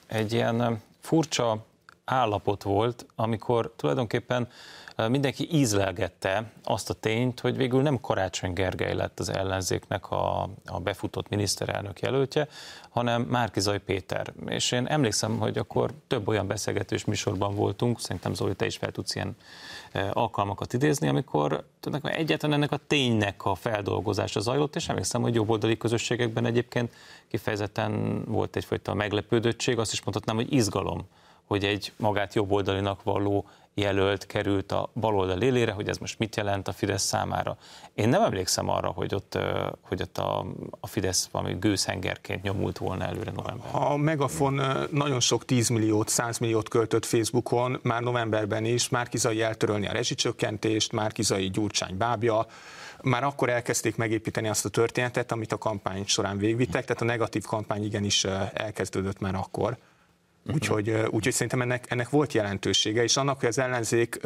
egy 0.06 0.32
ilyen 0.32 0.82
furcsa 1.00 1.66
állapot 2.08 2.62
volt, 2.62 3.06
amikor 3.14 3.72
tulajdonképpen 3.76 4.48
mindenki 5.08 5.48
ízlelgette 5.52 6.50
azt 6.64 6.90
a 6.90 6.94
tényt, 6.94 7.40
hogy 7.40 7.56
végül 7.56 7.82
nem 7.82 8.00
Karácsony 8.00 8.52
Gergely 8.52 8.94
lett 8.94 9.20
az 9.20 9.28
ellenzéknek 9.28 10.10
a, 10.10 10.48
a 10.64 10.80
befutott 10.80 11.28
miniszterelnök 11.28 12.00
jelöltje, 12.00 12.48
hanem 12.88 13.22
Márkizaj 13.22 13.78
Péter. 13.78 14.32
És 14.46 14.72
én 14.72 14.86
emlékszem, 14.86 15.38
hogy 15.38 15.58
akkor 15.58 15.90
több 16.06 16.28
olyan 16.28 16.46
beszélgetős 16.46 17.04
műsorban 17.04 17.54
voltunk, 17.54 18.00
szerintem 18.00 18.34
Zoli, 18.34 18.54
te 18.54 18.66
is 18.66 18.76
fel 18.76 18.90
tudsz 18.90 19.14
ilyen 19.14 19.36
alkalmakat 20.12 20.72
idézni, 20.72 21.08
amikor 21.08 21.64
egyetlen 22.02 22.52
ennek 22.52 22.72
a 22.72 22.80
ténynek 22.86 23.44
a 23.44 23.54
feldolgozása 23.54 24.40
zajlott, 24.40 24.76
és 24.76 24.88
emlékszem, 24.88 25.22
hogy 25.22 25.34
jobboldali 25.34 25.76
közösségekben 25.76 26.46
egyébként 26.46 26.92
kifejezetten 27.28 28.22
volt 28.24 28.56
egyfajta 28.56 28.94
meglepődöttség, 28.94 29.78
azt 29.78 29.92
is 29.92 30.02
mondhatnám, 30.02 30.36
hogy 30.36 30.52
izgalom 30.52 31.06
hogy 31.48 31.64
egy 31.64 31.92
magát 31.96 32.34
jobboldalinak 32.34 33.02
való 33.02 33.46
jelölt 33.78 34.26
került 34.26 34.72
a 34.72 34.90
baloldal 34.94 35.42
élére, 35.42 35.72
hogy 35.72 35.88
ez 35.88 35.98
most 35.98 36.18
mit 36.18 36.36
jelent 36.36 36.68
a 36.68 36.72
Fidesz 36.72 37.02
számára. 37.02 37.56
Én 37.94 38.08
nem 38.08 38.22
emlékszem 38.22 38.68
arra, 38.68 38.88
hogy 38.88 39.14
ott, 39.14 39.38
hogy 39.80 40.02
ott 40.02 40.18
a, 40.18 40.46
a 40.80 40.86
Fidesz 40.86 41.28
valami 41.32 41.56
gőzhengerként 41.60 42.42
nyomult 42.42 42.78
volna 42.78 43.04
előre 43.04 43.30
novemberben. 43.30 43.82
A 43.82 43.96
Megafon 43.96 44.62
nagyon 44.90 45.20
sok 45.20 45.44
10 45.44 45.68
milliót, 45.68 46.08
100 46.08 46.38
milliót 46.38 46.68
költött 46.68 47.04
Facebookon, 47.04 47.78
már 47.82 48.02
novemberben 48.02 48.64
is, 48.64 48.88
Márkizai 48.88 49.42
eltörölni 49.42 49.86
a 49.86 49.92
rezsicsökkentést, 49.92 50.92
Márkizai 50.92 51.50
Gyurcsány 51.50 51.96
bábja, 51.96 52.46
már 53.02 53.24
akkor 53.24 53.48
elkezdték 53.48 53.96
megépíteni 53.96 54.48
azt 54.48 54.64
a 54.64 54.68
történetet, 54.68 55.32
amit 55.32 55.52
a 55.52 55.58
kampány 55.58 56.04
során 56.06 56.38
végvittek, 56.38 56.84
tehát 56.84 57.02
a 57.02 57.04
negatív 57.04 57.44
kampány 57.44 57.84
igenis 57.84 58.24
elkezdődött 58.52 59.18
már 59.18 59.34
akkor. 59.34 59.76
Úgyhogy, 60.54 60.90
úgyhogy 60.90 61.32
szerintem 61.32 61.60
ennek, 61.60 61.84
ennek 61.88 62.10
volt 62.10 62.32
jelentősége, 62.32 63.02
és 63.02 63.16
annak, 63.16 63.38
hogy 63.40 63.48
az 63.48 63.58
ellenzék 63.58 64.20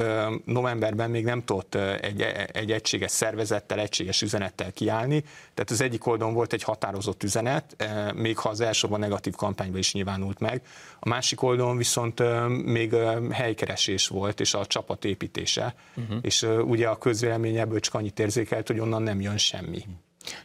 novemberben 0.45 1.11
még 1.11 1.25
nem 1.25 1.45
tudott 1.45 1.75
egy, 1.75 2.21
egy 2.53 2.73
egységes 2.73 3.11
szervezettel, 3.11 3.79
egységes 3.79 4.23
üzenettel 4.23 4.73
kiállni, 4.73 5.21
tehát 5.55 5.71
az 5.71 5.81
egyik 5.81 6.07
oldalon 6.07 6.35
volt 6.35 6.53
egy 6.53 6.63
határozott 6.63 7.23
üzenet, 7.23 7.77
még 8.15 8.39
ha 8.39 8.49
az 8.49 8.61
elsőben 8.61 9.01
negatív 9.01 9.35
kampányban 9.35 9.79
is 9.79 9.93
nyilvánult 9.93 10.39
meg, 10.39 10.63
a 11.01 11.09
másik 11.09 11.43
oldalon 11.43 11.77
viszont 11.77 12.23
még 12.65 12.95
helykeresés 13.31 14.09
volt, 14.09 14.41
és 14.41 14.55
a 14.55 14.67
csapat 14.67 15.05
építése, 15.05 15.75
uh-huh. 15.97 16.19
és 16.23 16.47
ugye 16.65 16.89
a 16.89 16.99
közvélemény 16.99 17.57
ebből 17.57 17.81
csak 17.81 17.95
annyit 17.95 18.19
érzékelt, 18.19 18.67
hogy 18.67 18.79
onnan 18.79 19.03
nem 19.03 19.21
jön 19.21 19.39
semmi. 19.39 19.85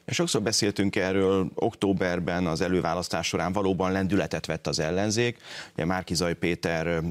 Sokszor 0.08 0.42
beszéltünk 0.42 0.96
erről, 0.96 1.52
októberben 1.56 2.46
az 2.46 2.62
előválasztás 2.62 3.28
során 3.28 3.52
valóban 3.52 3.92
lendületet 3.92 4.46
vett 4.46 4.68
az 4.68 4.80
ellenzék. 4.80 5.38
Ugye 5.74 5.86
Márkizaj 5.86 6.34
Péter 6.34 7.02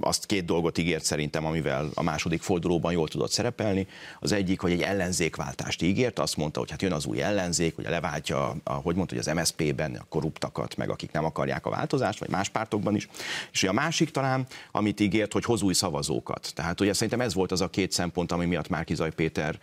azt 0.00 0.26
két 0.26 0.44
dolgot 0.44 0.78
ígért 0.78 1.04
szerintem, 1.04 1.46
amivel 1.46 1.88
a 1.94 2.02
második 2.02 2.42
fordulóban 2.42 2.92
jól 2.92 3.08
tudott 3.08 3.30
szerepelni. 3.30 3.86
Az 4.20 4.32
egyik, 4.32 4.60
hogy 4.60 4.72
egy 4.72 4.82
ellenzékváltást 4.82 5.82
ígért, 5.82 6.18
azt 6.18 6.36
mondta, 6.36 6.58
hogy 6.58 6.70
hát 6.70 6.82
jön 6.82 6.92
az 6.92 7.06
új 7.06 7.22
ellenzék, 7.22 7.74
hogy 7.74 7.84
leváltja, 7.88 8.56
a, 8.64 8.72
hogy 8.72 8.94
mondta, 8.94 9.14
hogy 9.14 9.24
az 9.28 9.34
MSZP-ben 9.34 9.94
a 9.94 10.04
korruptakat, 10.08 10.76
meg 10.76 10.90
akik 10.90 11.12
nem 11.12 11.24
akarják 11.24 11.66
a 11.66 11.70
változást, 11.70 12.18
vagy 12.18 12.28
más 12.28 12.48
pártokban 12.48 12.94
is. 12.94 13.08
És 13.52 13.62
a 13.62 13.72
másik 13.72 14.10
talán, 14.10 14.46
amit 14.72 15.00
ígért, 15.00 15.32
hogy 15.32 15.44
hoz 15.44 15.62
új 15.62 15.74
szavazókat. 15.74 16.52
Tehát 16.54 16.80
ugye 16.80 16.92
szerintem 16.92 17.20
ez 17.20 17.34
volt 17.34 17.52
az 17.52 17.60
a 17.60 17.68
két 17.68 17.92
szempont, 17.92 18.32
ami 18.32 18.46
miatt 18.46 18.68
Márkizaj 18.68 19.10
Péter 19.10 19.58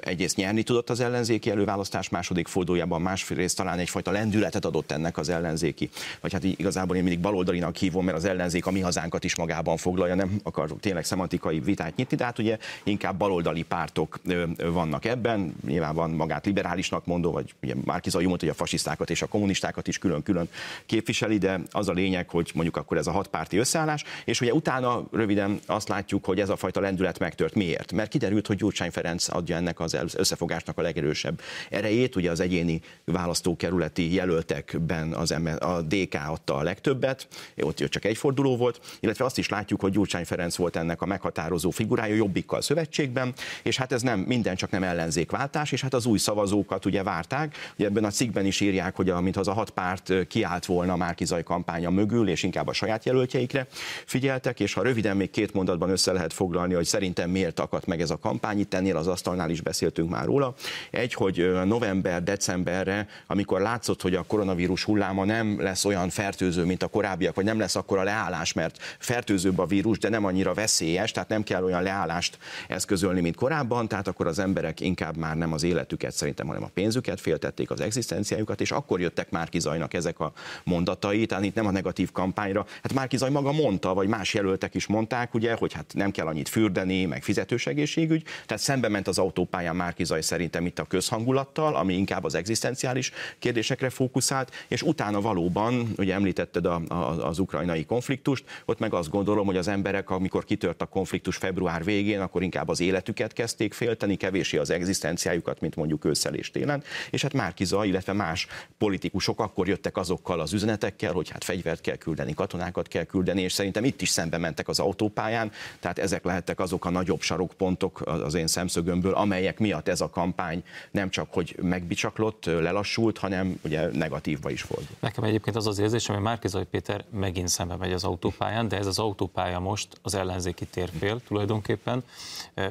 egyrészt 0.00 0.36
nyerni 0.36 0.62
tudott 0.62 0.90
az 0.90 1.00
ellenzéki 1.00 1.50
előválasztás 1.56 2.08
második 2.08 2.48
fordulójában, 2.48 3.00
másrészt 3.02 3.56
talán 3.56 3.78
egyfajta 3.78 4.10
lendületet 4.10 4.64
adott 4.64 4.92
ennek 4.92 5.18
az 5.18 5.28
ellenzéki, 5.28 5.90
vagy 6.20 6.32
hát 6.32 6.44
igazából 6.44 6.96
én 6.96 7.02
mindig 7.02 7.20
baloldalinak 7.20 7.76
hívom, 7.76 8.04
mert 8.04 8.16
az 8.16 8.24
ellenzék 8.24 8.66
a 8.66 8.70
mi 8.70 8.80
hazánkat 8.80 9.24
is 9.24 9.36
magában 9.36 9.76
foglalja, 9.76 10.14
nem 10.14 10.40
akarok 10.42 10.80
tényleg 10.80 11.04
szemantikai 11.04 11.60
vitát 11.60 11.96
nyitni, 11.96 12.16
de 12.16 12.24
hát 12.24 12.38
ugye 12.38 12.58
inkább 12.84 13.16
baloldali 13.16 13.62
pártok 13.62 14.20
vannak 14.56 15.04
ebben, 15.04 15.54
nyilván 15.66 15.94
van 15.94 16.10
magát 16.10 16.46
liberálisnak 16.46 17.06
mondó, 17.06 17.32
vagy 17.32 17.54
ugye 17.62 17.74
Márkizai 17.84 18.26
mondta, 18.26 18.44
hogy 18.44 18.54
a 18.54 18.58
fasisztákat 18.58 19.10
és 19.10 19.22
a 19.22 19.26
kommunistákat 19.26 19.88
is 19.88 19.98
külön-külön 19.98 20.48
képviseli, 20.86 21.38
de 21.38 21.60
az 21.70 21.88
a 21.88 21.92
lényeg, 21.92 22.28
hogy 22.28 22.50
mondjuk 22.54 22.76
akkor 22.76 22.96
ez 22.96 23.06
a 23.06 23.10
hatpárti 23.10 23.56
összeállás, 23.56 24.04
és 24.24 24.40
ugye 24.40 24.52
utána 24.52 25.04
röviden 25.12 25.60
azt 25.66 25.88
látjuk, 25.88 26.24
hogy 26.24 26.40
ez 26.40 26.48
a 26.48 26.56
fajta 26.56 26.80
lendület 26.80 27.18
megtört. 27.18 27.54
Miért? 27.54 27.92
Mert 27.92 28.10
kiderült, 28.10 28.46
hogy 28.46 28.56
Gyurcsány 28.56 28.90
Ferenc 28.90 29.34
adja 29.34 29.56
ennek 29.56 29.80
az 29.80 29.96
összefogásnak 30.14 30.78
a 30.78 30.82
legerősebb 30.82 31.40
erejét, 31.70 32.16
ugye 32.16 32.30
az 32.30 32.40
egyéni 32.40 32.80
választókerületi 33.04 34.14
jelöltekben 34.14 35.12
az 35.12 35.30
a 35.58 35.82
DK 35.82 36.14
adta 36.26 36.54
a 36.54 36.62
legtöbbet, 36.62 37.28
ott 37.60 37.76
csak 37.76 38.04
egy 38.04 38.16
forduló 38.16 38.56
volt, 38.56 38.80
illetve 39.00 39.24
azt 39.24 39.38
is 39.38 39.48
látjuk, 39.48 39.80
hogy 39.80 39.92
Gyurcsány 39.92 40.24
Ferenc 40.24 40.56
volt 40.56 40.76
ennek 40.76 41.02
a 41.02 41.06
meghatározó 41.06 41.70
figurája 41.70 42.14
Jobbikkal 42.14 42.60
szövetségben, 42.60 43.34
és 43.62 43.76
hát 43.76 43.92
ez 43.92 44.02
nem 44.02 44.20
minden 44.20 44.56
csak 44.56 44.70
nem 44.70 44.82
ellenzékváltás, 44.82 45.72
és 45.72 45.82
hát 45.82 45.94
az 45.94 46.06
új 46.06 46.18
szavazókat 46.18 46.84
ugye 46.84 47.02
várták. 47.02 47.54
Ugye 47.78 47.86
ebben 47.86 48.04
a 48.04 48.10
cikkben 48.10 48.46
is 48.46 48.60
írják, 48.60 48.96
hogy 48.96 49.12
mintha 49.20 49.40
az 49.40 49.48
a 49.48 49.52
hat 49.52 49.70
párt 49.70 50.26
kiállt 50.26 50.66
volna 50.66 50.96
Márkizaj 50.96 51.42
kampánya 51.42 51.90
mögül, 51.90 52.28
és 52.28 52.42
inkább 52.42 52.66
a 52.66 52.72
saját 52.72 53.04
jelöltjeikre 53.04 53.66
figyeltek, 54.06 54.60
és 54.60 54.72
ha 54.72 54.82
röviden 54.82 55.16
még 55.16 55.30
két 55.30 55.52
mondatban 55.52 55.90
össze 55.90 56.12
lehet 56.12 56.32
foglalni, 56.32 56.74
hogy 56.74 56.84
szerintem 56.84 57.30
miért 57.30 57.60
akadt 57.60 57.86
meg 57.86 58.00
ez 58.00 58.10
a 58.10 58.18
kampány, 58.18 58.58
itt 58.58 58.74
ennél 58.74 58.96
az 58.96 59.06
asztalnál 59.06 59.50
is 59.50 59.60
beszéltünk 59.60 60.10
már 60.10 60.24
róla. 60.24 60.54
Egy, 60.90 61.14
hogy 61.14 61.35
november-decemberre, 61.64 63.08
amikor 63.26 63.60
látszott, 63.60 64.02
hogy 64.02 64.14
a 64.14 64.22
koronavírus 64.22 64.84
hulláma 64.84 65.24
nem 65.24 65.60
lesz 65.60 65.84
olyan 65.84 66.08
fertőző, 66.08 66.64
mint 66.64 66.82
a 66.82 66.86
korábbiak, 66.86 67.34
vagy 67.34 67.44
nem 67.44 67.58
lesz 67.58 67.76
akkor 67.76 67.98
a 67.98 68.02
leállás, 68.02 68.52
mert 68.52 68.78
fertőzőbb 68.98 69.58
a 69.58 69.66
vírus, 69.66 69.98
de 69.98 70.08
nem 70.08 70.24
annyira 70.24 70.54
veszélyes, 70.54 71.10
tehát 71.12 71.28
nem 71.28 71.42
kell 71.42 71.64
olyan 71.64 71.82
leállást 71.82 72.38
eszközölni, 72.68 73.20
mint 73.20 73.36
korábban, 73.36 73.88
tehát 73.88 74.08
akkor 74.08 74.26
az 74.26 74.38
emberek 74.38 74.80
inkább 74.80 75.16
már 75.16 75.36
nem 75.36 75.52
az 75.52 75.62
életüket 75.62 76.12
szerintem, 76.12 76.46
hanem 76.46 76.62
a 76.62 76.70
pénzüket 76.74 77.20
féltették, 77.20 77.70
az 77.70 77.80
egzisztenciájukat, 77.80 78.60
és 78.60 78.70
akkor 78.70 79.00
jöttek 79.00 79.30
Márki 79.30 79.58
Zajnak 79.58 79.94
ezek 79.94 80.20
a 80.20 80.32
mondatai, 80.64 81.26
tehát 81.26 81.44
itt 81.44 81.54
nem 81.54 81.66
a 81.66 81.70
negatív 81.70 82.12
kampányra. 82.12 82.66
Hát 82.82 82.92
Márki 82.92 83.16
Zaj 83.16 83.30
maga 83.30 83.52
mondta, 83.52 83.94
vagy 83.94 84.08
más 84.08 84.34
jelöltek 84.34 84.74
is 84.74 84.86
mondták, 84.86 85.34
ugye, 85.34 85.54
hogy 85.54 85.72
hát 85.72 85.92
nem 85.94 86.10
kell 86.10 86.26
annyit 86.26 86.48
fürdeni, 86.48 87.04
meg 87.04 87.22
fizetős 87.22 87.66
egészségügy, 87.66 88.22
tehát 88.46 88.62
szembe 88.62 88.88
ment 88.88 89.08
az 89.08 89.18
autópályán 89.18 89.76
Márki 89.76 90.04
Zaj 90.04 90.20
szerintem 90.20 90.66
itt 90.66 90.78
a 90.78 90.84
közhangulattal, 91.26 91.74
ami 91.74 91.94
inkább 91.94 92.24
az 92.24 92.34
egzisztenciális 92.34 93.12
kérdésekre 93.38 93.90
fókuszált, 93.90 94.50
és 94.68 94.82
utána 94.82 95.20
valóban, 95.20 95.92
ugye 95.96 96.14
említetted 96.14 96.66
a, 96.66 96.80
a, 96.88 97.26
az 97.26 97.38
ukrajnai 97.38 97.84
konfliktust, 97.84 98.44
ott 98.64 98.78
meg 98.78 98.94
azt 98.94 99.10
gondolom, 99.10 99.46
hogy 99.46 99.56
az 99.56 99.68
emberek, 99.68 100.10
amikor 100.10 100.44
kitört 100.44 100.82
a 100.82 100.86
konfliktus 100.86 101.36
február 101.36 101.84
végén, 101.84 102.20
akkor 102.20 102.42
inkább 102.42 102.68
az 102.68 102.80
életüket 102.80 103.32
kezdték 103.32 103.74
félteni, 103.74 104.16
kevésé 104.16 104.56
az 104.56 104.70
egzisztenciájukat, 104.70 105.60
mint 105.60 105.76
mondjuk 105.76 106.04
ősszel 106.04 106.34
és 106.34 106.50
télen, 106.50 106.82
és 107.10 107.22
hát 107.22 107.32
Márki 107.32 107.64
Zaj, 107.64 107.88
illetve 107.88 108.12
más 108.12 108.46
politikusok 108.78 109.40
akkor 109.40 109.68
jöttek 109.68 109.96
azokkal 109.96 110.40
az 110.40 110.52
üzenetekkel, 110.52 111.12
hogy 111.12 111.30
hát 111.30 111.44
fegyvert 111.44 111.80
kell 111.80 111.96
küldeni, 111.96 112.34
katonákat 112.34 112.88
kell 112.88 113.04
küldeni, 113.04 113.42
és 113.42 113.52
szerintem 113.52 113.84
itt 113.84 114.00
is 114.00 114.08
szembe 114.08 114.38
mentek 114.38 114.68
az 114.68 114.78
autópályán, 114.78 115.52
tehát 115.80 115.98
ezek 115.98 116.24
lehettek 116.24 116.60
azok 116.60 116.84
a 116.84 116.90
nagyobb 116.90 117.20
sarokpontok 117.20 118.02
az 118.06 118.34
én 118.34 118.46
szemszögömből, 118.46 119.12
amelyek 119.12 119.58
miatt 119.58 119.88
ez 119.88 120.00
a 120.00 120.10
kampány 120.10 120.62
nem 120.90 121.10
csak 121.10 121.15
hogy 121.30 121.56
megbicsaklott, 121.62 122.44
lelassult, 122.44 123.18
hanem 123.18 123.60
ugye 123.64 123.90
negatívba 123.92 124.50
is 124.50 124.62
volt. 124.62 124.86
Nekem 125.00 125.24
egyébként 125.24 125.56
az 125.56 125.66
az 125.66 125.78
érzésem, 125.78 126.14
hogy 126.14 126.24
Márkizai 126.24 126.64
Péter 126.64 127.04
megint 127.10 127.48
szembe 127.48 127.76
megy 127.76 127.92
az 127.92 128.04
autópályán, 128.04 128.68
de 128.68 128.76
ez 128.76 128.86
az 128.86 128.98
autópálya 128.98 129.58
most 129.58 129.88
az 130.02 130.14
ellenzéki 130.14 130.66
térfél 130.66 131.20
tulajdonképpen. 131.26 132.04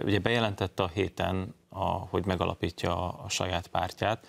Ugye 0.03 0.19
bejelentette 0.19 0.83
a 0.83 0.91
héten, 0.93 1.55
a, 1.69 1.85
hogy 1.85 2.25
megalapítja 2.25 3.09
a 3.09 3.29
saját 3.29 3.67
pártját. 3.67 4.27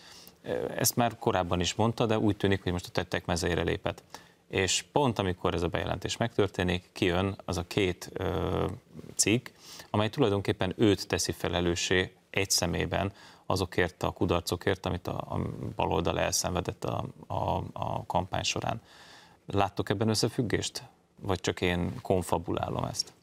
Ezt 0.77 0.97
már 0.97 1.19
korábban 1.19 1.61
is 1.61 1.75
mondta, 1.75 2.07
de 2.07 2.19
úgy 2.19 2.37
tűnik, 2.37 2.63
hogy 2.63 2.73
most 2.73 2.87
a 2.87 2.91
tettek 2.91 3.27
mezeire 3.27 3.63
lépett. 3.63 4.03
És 4.49 4.85
pont 4.93 5.19
amikor 5.19 5.55
ez 5.55 5.63
a 5.63 5.69
bejelentés 5.69 6.17
megtörténik, 6.17 6.89
kijön 6.93 7.37
az 7.45 7.57
a 7.57 7.67
két 7.67 8.11
ö, 8.13 8.65
cikk, 9.15 9.49
amely 9.91 10.09
tulajdonképpen 10.09 10.75
őt 10.77 11.09
teszi 11.09 11.33
felelőssé 11.33 12.13
egy 12.31 12.51
szemében 12.51 13.13
azokért 13.47 14.03
a 14.03 14.11
kudarcokért, 14.11 14.87
amit 14.87 15.07
a, 15.07 15.17
a 15.17 15.41
baloldal 15.77 16.19
elszenvedett 16.21 16.85
a, 16.85 17.05
a, 17.27 17.63
a 17.73 18.07
kampány 18.07 18.43
során. 18.43 18.81
Láttok 19.47 19.89
ebben 19.89 20.09
összefüggést? 20.09 20.83
Vagy 21.21 21.41
csak 21.41 21.61
én 21.61 22.01
konfabulálom 22.01 22.85
ezt? 22.85 23.15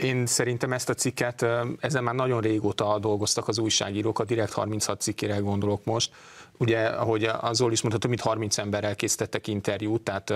Én 0.00 0.26
szerintem 0.26 0.72
ezt 0.72 0.88
a 0.88 0.94
cikket, 0.94 1.46
ezen 1.80 2.04
már 2.04 2.14
nagyon 2.14 2.40
régóta 2.40 2.98
dolgoztak 2.98 3.48
az 3.48 3.58
újságírók, 3.58 4.18
a 4.18 4.24
Direkt 4.24 4.52
36 4.52 5.00
cikkére 5.00 5.36
gondolok 5.36 5.84
most. 5.84 6.12
Ugye, 6.58 6.86
ahogy 6.86 7.24
az 7.24 7.64
is 7.70 7.80
mondta, 7.80 8.00
több 8.00 8.10
mint 8.10 8.20
30 8.20 8.58
emberrel 8.58 8.96
készítettek 8.96 9.46
interjút, 9.46 10.02
tehát 10.02 10.30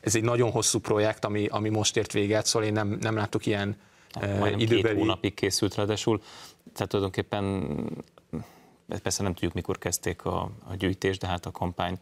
ez 0.00 0.14
egy 0.14 0.22
nagyon 0.22 0.50
hosszú 0.50 0.78
projekt, 0.78 1.24
ami, 1.24 1.46
ami 1.46 1.68
most 1.68 1.96
ért 1.96 2.12
véget, 2.12 2.46
szóval 2.46 2.68
én 2.68 2.74
nem, 2.74 2.98
nem 3.00 3.16
látok 3.16 3.46
ilyen 3.46 3.76
Majdnem 4.20 4.58
időbeli... 4.58 4.82
két 4.82 4.98
hónapig 4.98 5.34
készült 5.34 5.74
ráadásul, 5.74 6.22
tehát 6.72 6.88
tulajdonképpen 6.88 7.64
persze 9.02 9.22
nem 9.22 9.32
tudjuk, 9.32 9.52
mikor 9.52 9.78
kezdték 9.78 10.24
a, 10.24 10.50
a 10.68 10.74
gyűjtést, 10.74 11.20
de 11.20 11.26
hát 11.26 11.46
a 11.46 11.50
kampány 11.50 11.98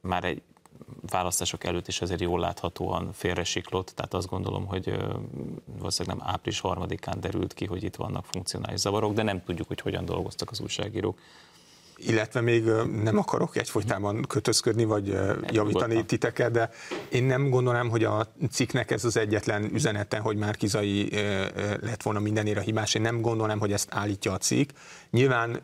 már 0.00 0.24
egy 0.24 0.42
választások 1.10 1.64
előtt 1.64 1.88
is 1.88 2.00
azért 2.00 2.20
jól 2.20 2.40
láthatóan 2.40 3.12
félresiklott, 3.12 3.92
tehát 3.94 4.14
azt 4.14 4.28
gondolom, 4.28 4.66
hogy 4.66 4.96
valószínűleg 5.78 6.18
nem 6.18 6.28
április 6.28 6.60
harmadikán 6.60 7.20
derült 7.20 7.54
ki, 7.54 7.64
hogy 7.64 7.82
itt 7.82 7.96
vannak 7.96 8.24
funkcionális 8.24 8.80
zavarok, 8.80 9.12
de 9.12 9.22
nem 9.22 9.44
tudjuk, 9.44 9.68
hogy 9.68 9.80
hogyan 9.80 10.04
dolgoztak 10.04 10.50
az 10.50 10.60
újságírók 10.60 11.18
illetve 11.96 12.40
még 12.40 12.64
nem 13.02 13.18
akarok 13.18 13.56
egyfolytában 13.56 14.24
kötözködni, 14.28 14.84
vagy 14.84 15.18
javítani 15.50 16.04
titeket, 16.04 16.50
de 16.50 16.70
én 17.08 17.24
nem 17.24 17.48
gondolom, 17.48 17.88
hogy 17.88 18.04
a 18.04 18.26
cikknek 18.50 18.90
ez 18.90 19.04
az 19.04 19.16
egyetlen 19.16 19.70
üzenete, 19.74 20.18
hogy 20.18 20.36
már 20.36 20.56
Kizai 20.56 21.10
lett 21.80 22.02
volna 22.02 22.20
mindenére 22.20 22.60
hibás. 22.60 22.94
Én 22.94 23.02
nem 23.02 23.20
gondolom, 23.20 23.58
hogy 23.58 23.72
ezt 23.72 23.88
állítja 23.90 24.32
a 24.32 24.38
cikk. 24.38 24.70
Nyilván 25.10 25.60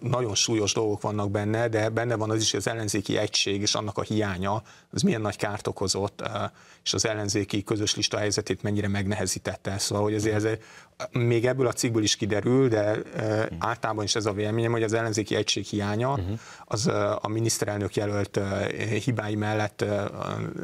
nagyon 0.00 0.34
súlyos 0.34 0.72
dolgok 0.72 1.00
vannak 1.02 1.30
benne, 1.30 1.68
de 1.68 1.88
benne 1.88 2.14
van 2.14 2.30
az 2.30 2.40
is, 2.40 2.50
hogy 2.50 2.60
az 2.60 2.68
ellenzéki 2.68 3.16
egység 3.16 3.60
és 3.60 3.74
annak 3.74 3.98
a 3.98 4.02
hiánya, 4.02 4.62
az 4.90 5.02
milyen 5.02 5.20
nagy 5.20 5.36
kárt 5.36 5.66
okozott, 5.66 6.22
és 6.84 6.94
az 6.94 7.06
ellenzéki 7.06 7.64
közös 7.64 7.96
lista 7.96 8.18
helyzetét 8.18 8.62
mennyire 8.62 8.88
megnehezítette. 8.88 9.78
Szóval, 9.78 10.04
hogy 10.04 10.14
azért 10.14 10.44
ez 10.44 10.58
még 11.10 11.46
ebből 11.46 11.66
a 11.66 11.72
cikkből 11.72 12.02
is 12.02 12.16
kiderül, 12.16 12.68
de 12.68 12.98
általában 13.58 14.04
is 14.04 14.14
ez 14.14 14.26
a 14.26 14.32
véleményem, 14.32 14.72
hogy 14.72 14.82
az 14.82 14.92
ellenzéki 14.92 15.34
egység 15.34 15.61
hiánya. 15.66 16.18
Az 16.64 16.86
a 17.20 17.28
miniszterelnök 17.28 17.94
jelölt 17.94 18.40
hibái 19.04 19.34
mellett 19.34 19.84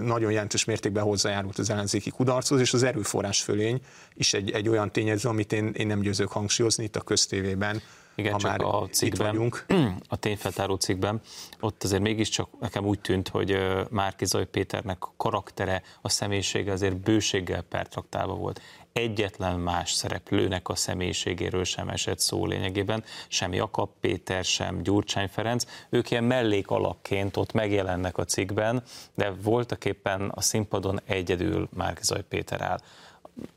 nagyon 0.01 0.31
jelentős 0.31 0.65
mértékben 0.65 1.05
hozzájárult 1.05 1.59
az 1.59 1.71
ellenzéki 1.71 2.11
kudarchoz, 2.11 2.61
és 2.61 2.73
az 2.73 2.83
erőforrás 2.83 3.43
fölény 3.43 3.81
is 4.15 4.35
egy, 4.35 4.51
egy 4.51 4.69
olyan 4.69 4.93
tényező, 4.93 5.29
amit 5.29 5.53
én, 5.53 5.73
én 5.77 5.87
nem 5.87 6.01
győzök 6.01 6.29
hangsúlyozni 6.29 6.85
itt 6.85 6.97
a 6.97 7.01
köztévében. 7.01 7.83
Igen, 8.19 8.33
ha 8.33 8.39
csak 8.39 8.51
már 8.51 8.61
a 8.61 8.89
cikkben, 8.91 9.53
a 10.09 10.17
tényfeltáró 10.17 10.75
cikkben, 10.75 11.21
ott 11.61 11.85
azért 11.85 12.03
mégiscsak 12.03 12.49
nekem 12.61 12.87
úgy 12.87 13.01
tűnt, 13.01 13.29
hogy 13.29 13.59
Márki 13.91 14.25
Zaj 14.25 14.47
Péternek 14.47 14.99
karaktere, 15.17 15.83
a 16.03 16.09
személyisége 16.09 16.73
azért 16.73 16.97
bőséggel 16.97 17.63
pertraktálva 17.63 18.35
volt 18.35 18.61
egyetlen 18.93 19.59
más 19.61 19.93
szereplőnek 19.93 20.69
a 20.69 20.75
személyiségéről 20.75 21.65
sem 21.65 21.89
esett 21.89 22.19
szó 22.19 22.47
lényegében, 22.47 23.05
sem 23.29 23.53
Jakab 23.53 23.91
Péter, 24.01 24.45
sem 24.45 24.83
Gyurcsány 24.83 25.29
Ferenc. 25.29 25.65
Ők 25.89 26.11
ilyen 26.11 26.25
mellék 26.25 26.71
alakként 26.71 27.37
ott 27.37 27.53
megjelennek 27.53 28.19
a 28.19 28.25
cikkben, 28.25 28.83
de 29.15 29.33
voltak 29.43 29.85
éppen 29.85 30.33
a 30.35 30.41
színpadon 30.41 31.01
egyedül 31.05 31.69
Márkizaj 31.75 32.23
Péter 32.29 32.61
áll. 32.61 32.79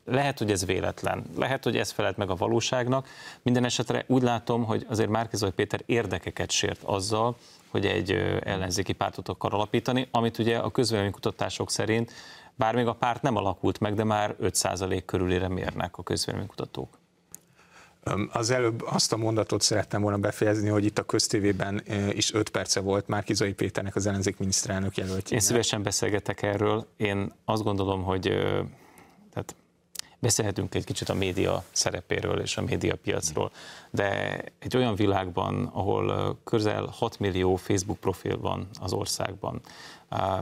Lehet, 0.04 0.38
hogy 0.38 0.50
ez 0.50 0.66
véletlen, 0.66 1.24
lehet, 1.36 1.64
hogy 1.64 1.76
ez 1.76 1.90
felelt 1.90 2.16
meg 2.16 2.30
a 2.30 2.34
valóságnak. 2.34 3.08
Minden 3.42 3.64
esetre 3.64 4.04
úgy 4.06 4.22
látom, 4.22 4.64
hogy 4.64 4.86
azért 4.88 5.08
Márkizaj 5.08 5.52
Péter 5.52 5.82
érdekeket 5.86 6.50
sért 6.50 6.82
azzal, 6.82 7.36
hogy 7.68 7.86
egy 7.86 8.12
ellenzéki 8.44 8.92
pártot 8.92 9.28
akar 9.28 9.54
alapítani, 9.54 10.08
amit 10.10 10.38
ugye 10.38 10.58
a 10.58 10.70
közvéleménykutatások 10.70 11.70
szerint 11.70 12.12
bár 12.54 12.74
még 12.74 12.86
a 12.86 12.94
párt 12.94 13.22
nem 13.22 13.36
alakult 13.36 13.80
meg, 13.80 13.94
de 13.94 14.04
már 14.04 14.36
5% 14.40 15.02
körülére 15.06 15.48
mérnek 15.48 15.96
a 15.96 16.02
közvéleménykutatók. 16.02 17.00
Az 18.32 18.50
előbb 18.50 18.82
azt 18.84 19.12
a 19.12 19.16
mondatot 19.16 19.62
szerettem 19.62 20.02
volna 20.02 20.18
befejezni, 20.18 20.68
hogy 20.68 20.84
itt 20.84 20.98
a 20.98 21.02
köztévében 21.02 21.82
is 22.10 22.32
5 22.32 22.48
perce 22.48 22.80
volt 22.80 23.06
már 23.06 23.22
Kizai 23.24 23.52
Péternek 23.52 23.96
az 23.96 24.06
ellenzék 24.06 24.38
miniszterelnök 24.38 24.96
jelöltje. 24.96 25.36
Én 25.36 25.42
szívesen 25.42 25.82
beszélgetek 25.82 26.42
erről. 26.42 26.86
Én 26.96 27.32
azt 27.44 27.62
gondolom, 27.62 28.02
hogy 28.02 28.22
tehát 29.32 29.54
beszélhetünk 30.22 30.74
egy 30.74 30.84
kicsit 30.84 31.08
a 31.08 31.14
média 31.14 31.64
szerepéről 31.72 32.40
és 32.40 32.56
a 32.56 32.62
médiapiacról, 32.62 33.50
de 33.90 34.40
egy 34.58 34.76
olyan 34.76 34.94
világban, 34.94 35.70
ahol 35.72 36.38
közel 36.44 36.86
6 36.86 37.18
millió 37.18 37.56
Facebook 37.56 37.98
profil 37.98 38.38
van 38.38 38.68
az 38.80 38.92
országban, 38.92 39.60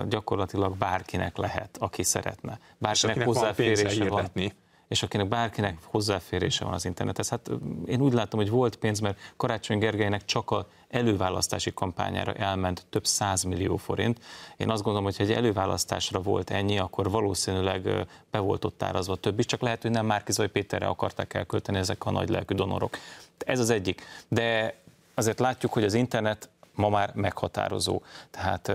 gyakorlatilag 0.08 0.76
bárkinek 0.76 1.36
lehet, 1.36 1.76
aki 1.78 2.02
szeretne. 2.02 2.60
Bárkinek 2.78 3.24
hozzáférése 3.24 4.08
van. 4.08 4.08
van 4.34 4.52
és 4.90 5.02
akinek 5.02 5.28
bárkinek 5.28 5.78
hozzáférése 5.84 6.64
van 6.64 6.74
az 6.74 6.84
internethez. 6.84 7.28
Hát 7.28 7.50
én 7.86 8.00
úgy 8.00 8.12
látom, 8.12 8.40
hogy 8.40 8.50
volt 8.50 8.76
pénz, 8.76 9.00
mert 9.00 9.18
Karácsony 9.36 9.78
Gergelynek 9.78 10.24
csak 10.24 10.50
a 10.50 10.66
előválasztási 10.88 11.72
kampányára 11.74 12.32
elment 12.32 12.86
több 12.90 13.04
millió 13.46 13.76
forint. 13.76 14.20
Én 14.56 14.70
azt 14.70 14.82
gondolom, 14.82 15.04
hogy 15.04 15.16
ha 15.16 15.22
egy 15.22 15.32
előválasztásra 15.32 16.20
volt 16.20 16.50
ennyi, 16.50 16.78
akkor 16.78 17.10
valószínűleg 17.10 18.06
be 18.30 18.38
volt 18.38 18.64
ott 18.64 18.82
árazva 18.82 19.16
több 19.16 19.38
is, 19.38 19.46
csak 19.46 19.60
lehet, 19.60 19.82
hogy 19.82 19.90
nem 19.90 20.06
Márkizaj 20.06 20.48
Péterre 20.48 20.86
akarták 20.86 21.34
elkölteni 21.34 21.78
ezek 21.78 22.06
a 22.06 22.10
nagy 22.10 22.28
lelkű 22.28 22.54
donorok. 22.54 22.96
Ez 23.38 23.58
az 23.58 23.70
egyik. 23.70 24.02
De 24.28 24.74
azért 25.14 25.40
látjuk, 25.40 25.72
hogy 25.72 25.84
az 25.84 25.94
internet 25.94 26.48
ma 26.80 26.88
már 26.88 27.10
meghatározó. 27.14 28.02
Tehát 28.30 28.68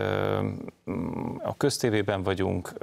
a 1.43 1.57
köztévében 1.57 2.23
vagyunk, 2.23 2.73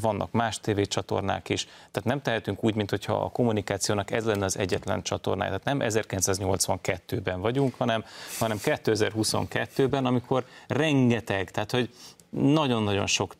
vannak 0.00 0.32
más 0.32 0.60
tévécsatornák 0.60 1.48
is, 1.48 1.64
tehát 1.64 2.04
nem 2.04 2.22
tehetünk 2.22 2.64
úgy, 2.64 2.74
mintha 2.74 3.14
a 3.14 3.28
kommunikációnak 3.28 4.10
ez 4.10 4.24
lenne 4.24 4.44
az 4.44 4.58
egyetlen 4.58 5.02
csatornája. 5.02 5.58
Tehát 5.58 5.78
nem 5.78 5.88
1982-ben 5.90 7.40
vagyunk, 7.40 7.74
hanem, 7.74 8.04
hanem 8.38 8.58
2022-ben, 8.64 10.06
amikor 10.06 10.44
rengeteg, 10.66 11.50
tehát 11.50 11.70
hogy 11.70 11.90
nagyon-nagyon 12.30 13.06
sok 13.06 13.34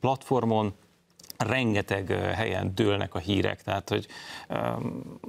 platformon, 0.00 0.74
rengeteg 1.38 2.10
helyen 2.34 2.74
dőlnek 2.74 3.14
a 3.14 3.18
hírek, 3.18 3.62
tehát 3.62 3.88
hogy 3.88 4.06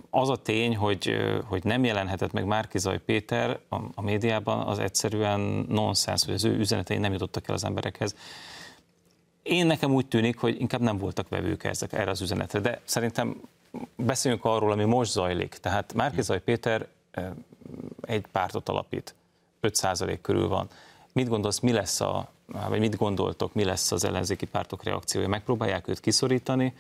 az 0.10 0.30
a 0.30 0.36
tény, 0.36 0.76
hogy, 0.76 1.16
hogy 1.46 1.64
nem 1.64 1.84
jelenhetett 1.84 2.32
meg 2.32 2.46
Márkizaj 2.46 3.00
Péter 3.00 3.60
a, 3.70 3.76
a 3.96 4.02
médiában, 4.02 4.68
az 4.68 4.80
egyszerűen 4.80 5.40
nonsens, 5.70 6.26
hogy 6.26 6.34
az 6.34 6.46
ő 6.46 6.58
üzenetei 6.58 6.98
nem 6.98 7.12
jutottak 7.12 7.48
el 7.48 7.56
az 7.56 7.64
emberekhez. 7.64 8.16
Én 9.44 9.66
nekem 9.66 9.94
úgy 9.94 10.08
tűnik, 10.08 10.38
hogy 10.38 10.62
inkább 10.62 10.82
nem 10.82 10.98
voltak 10.98 11.30
vevők 11.30 11.64
ezek 11.64 11.94
erre 11.94 12.12
az 12.12 12.22
üzenetre, 12.22 12.60
de 12.60 12.82
szerintem 12.84 13.42
beszéljünk 13.96 14.46
arról, 14.46 14.72
ami 14.72 14.84
most 14.84 15.12
zajlik. 15.12 15.54
Tehát 15.54 15.94
Márkizaj 15.94 16.42
Péter 16.42 16.88
egy 18.02 18.26
pártot 18.32 18.70
alapít, 18.70 19.16
5% 19.62 20.18
körül 20.22 20.48
van. 20.48 20.70
Mit 21.20 21.28
gondolsz, 21.28 21.60
mi 21.60 21.72
lesz 21.72 22.02
a, 22.02 22.30
vagy 22.70 22.80
mit 22.80 22.98
gondoltok, 22.98 23.54
mi 23.54 23.64
lesz 23.64 23.92
az 23.92 24.04
ellenzéki 24.04 24.46
pártok 24.46 24.84
reakciója? 24.84 25.28
Megpróbálják 25.28 25.88
őt 25.88 26.00
kiszorítani, 26.00 26.74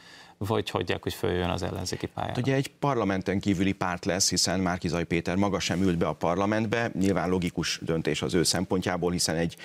vagy 0.47 0.69
hagyják, 0.69 1.03
hogy 1.03 1.13
följön 1.13 1.49
az 1.49 1.63
ellenzéki 1.63 2.05
pályára? 2.05 2.41
Ugye 2.41 2.53
egy 2.53 2.67
parlamenten 2.67 3.39
kívüli 3.39 3.71
párt 3.71 4.05
lesz, 4.05 4.29
hiszen 4.29 4.59
Márkizaj 4.59 5.03
Péter 5.03 5.35
maga 5.35 5.59
sem 5.59 5.81
ült 5.81 5.97
be 5.97 6.07
a 6.07 6.13
parlamentbe, 6.13 6.91
nyilván 6.99 7.29
logikus 7.29 7.79
döntés 7.81 8.21
az 8.21 8.33
ő 8.33 8.43
szempontjából, 8.43 9.11
hiszen 9.11 9.35
egy 9.35 9.55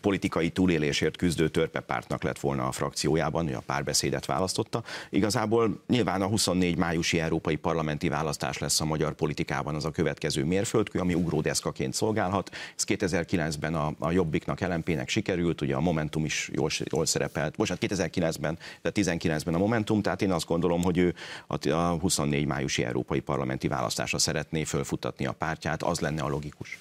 politikai 0.00 0.50
túlélésért 0.50 1.16
küzdő 1.16 1.48
törpepártnak 1.48 2.22
lett 2.22 2.38
volna 2.38 2.66
a 2.66 2.72
frakciójában, 2.72 3.44
hogy 3.44 3.52
a 3.52 3.62
párbeszédet 3.66 4.26
választotta. 4.26 4.82
Igazából 5.10 5.80
nyilván 5.86 6.22
a 6.22 6.26
24 6.26 6.76
májusi 6.76 7.20
európai 7.20 7.56
parlamenti 7.56 8.08
választás 8.08 8.58
lesz 8.58 8.80
a 8.80 8.84
magyar 8.84 9.12
politikában 9.12 9.74
az 9.74 9.84
a 9.84 9.90
következő 9.90 10.44
mérföldkő, 10.44 10.98
ami 10.98 11.14
ugródeszkaként 11.14 11.94
szolgálhat. 11.94 12.50
Ez 12.76 12.84
2009-ben 12.86 13.74
a, 13.74 13.92
a 13.98 14.10
Jobbiknak, 14.10 14.60
LMP-nek 14.60 15.08
sikerült, 15.08 15.60
ugye 15.60 15.74
a 15.74 15.80
Momentum 15.80 16.24
is 16.24 16.50
jól, 16.52 16.68
jól 16.92 17.06
szerepelt, 17.06 17.56
bocsánat, 17.56 17.84
2009-ben, 17.88 18.58
de 18.82 18.90
19-ben 18.94 19.54
a 19.54 19.58
Momentum, 19.58 20.02
tehát 20.10 20.24
én 20.24 20.32
azt 20.32 20.46
gondolom, 20.46 20.82
hogy 20.82 20.98
ő 20.98 21.14
a 21.46 21.88
24 21.88 22.46
májusi 22.46 22.84
európai 22.84 23.20
parlamenti 23.20 23.68
választásra 23.68 24.18
szeretné 24.18 24.64
fölfutatni 24.64 25.26
a 25.26 25.32
pártját, 25.32 25.82
az 25.82 26.00
lenne 26.00 26.22
a 26.22 26.28
logikus. 26.28 26.78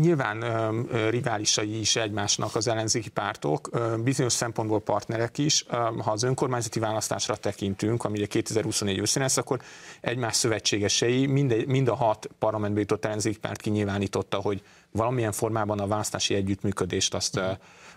Nyilván 0.00 0.44
riválisai 1.10 1.78
is 1.80 1.96
egymásnak 1.96 2.54
az 2.54 2.68
ellenzéki 2.68 3.08
pártok, 3.08 3.70
bizonyos 4.04 4.32
szempontból 4.32 4.80
partnerek 4.80 5.38
is. 5.38 5.64
Ha 5.68 6.10
az 6.10 6.22
önkormányzati 6.22 6.78
választásra 6.78 7.36
tekintünk, 7.36 8.04
ami 8.04 8.16
ugye 8.16 8.26
2024 8.26 8.98
őszén 8.98 9.22
lesz, 9.22 9.36
akkor 9.36 9.60
egymás 10.00 10.36
szövetségesei, 10.36 11.26
mind, 11.26 11.66
mind 11.66 11.88
a 11.88 11.94
hat 11.94 12.28
parlamentbe 12.38 12.80
jutott 12.80 13.04
ellenzéki 13.04 13.38
párt 13.38 13.60
kinyilvánította, 13.60 14.36
hogy 14.36 14.62
valamilyen 14.90 15.32
formában 15.32 15.78
a 15.78 15.86
választási 15.86 16.34
együttműködést 16.34 17.14
azt, 17.14 17.40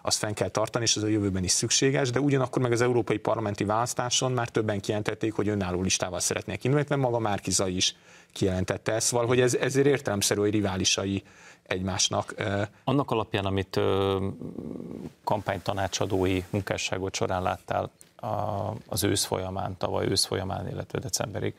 azt 0.01 0.17
fenn 0.17 0.33
kell 0.33 0.49
tartani, 0.49 0.83
és 0.83 0.95
ez 0.95 1.03
a 1.03 1.07
jövőben 1.07 1.43
is 1.43 1.51
szükséges, 1.51 2.09
de 2.09 2.19
ugyanakkor 2.19 2.61
meg 2.61 2.71
az 2.71 2.81
európai 2.81 3.17
parlamenti 3.17 3.63
választáson 3.63 4.31
már 4.31 4.49
többen 4.49 4.79
kijelentették, 4.79 5.33
hogy 5.33 5.47
önálló 5.47 5.81
listával 5.81 6.19
szeretnék 6.19 6.63
indulni, 6.63 6.85
mert 6.89 7.01
maga 7.01 7.19
Márkiza 7.19 7.67
is 7.67 7.95
kijelentette 8.31 8.91
ezt, 8.93 9.07
szóval, 9.07 9.25
hogy 9.25 9.39
ez, 9.39 9.53
ezért 9.53 9.87
értelemszerű, 9.87 10.39
hogy 10.39 10.51
riválisai 10.51 11.23
egymásnak. 11.63 12.35
Annak 12.83 13.11
alapján, 13.11 13.45
amit 13.45 13.79
kampánytanácsadói 15.23 16.43
munkásságot 16.49 17.15
során 17.15 17.41
láttál, 17.41 17.91
az 18.87 19.03
ősz 19.03 19.23
folyamán, 19.23 19.77
tavaly 19.77 20.07
ősz 20.07 20.25
folyamán, 20.25 20.69
illetve 20.69 20.99
decemberig. 20.99 21.55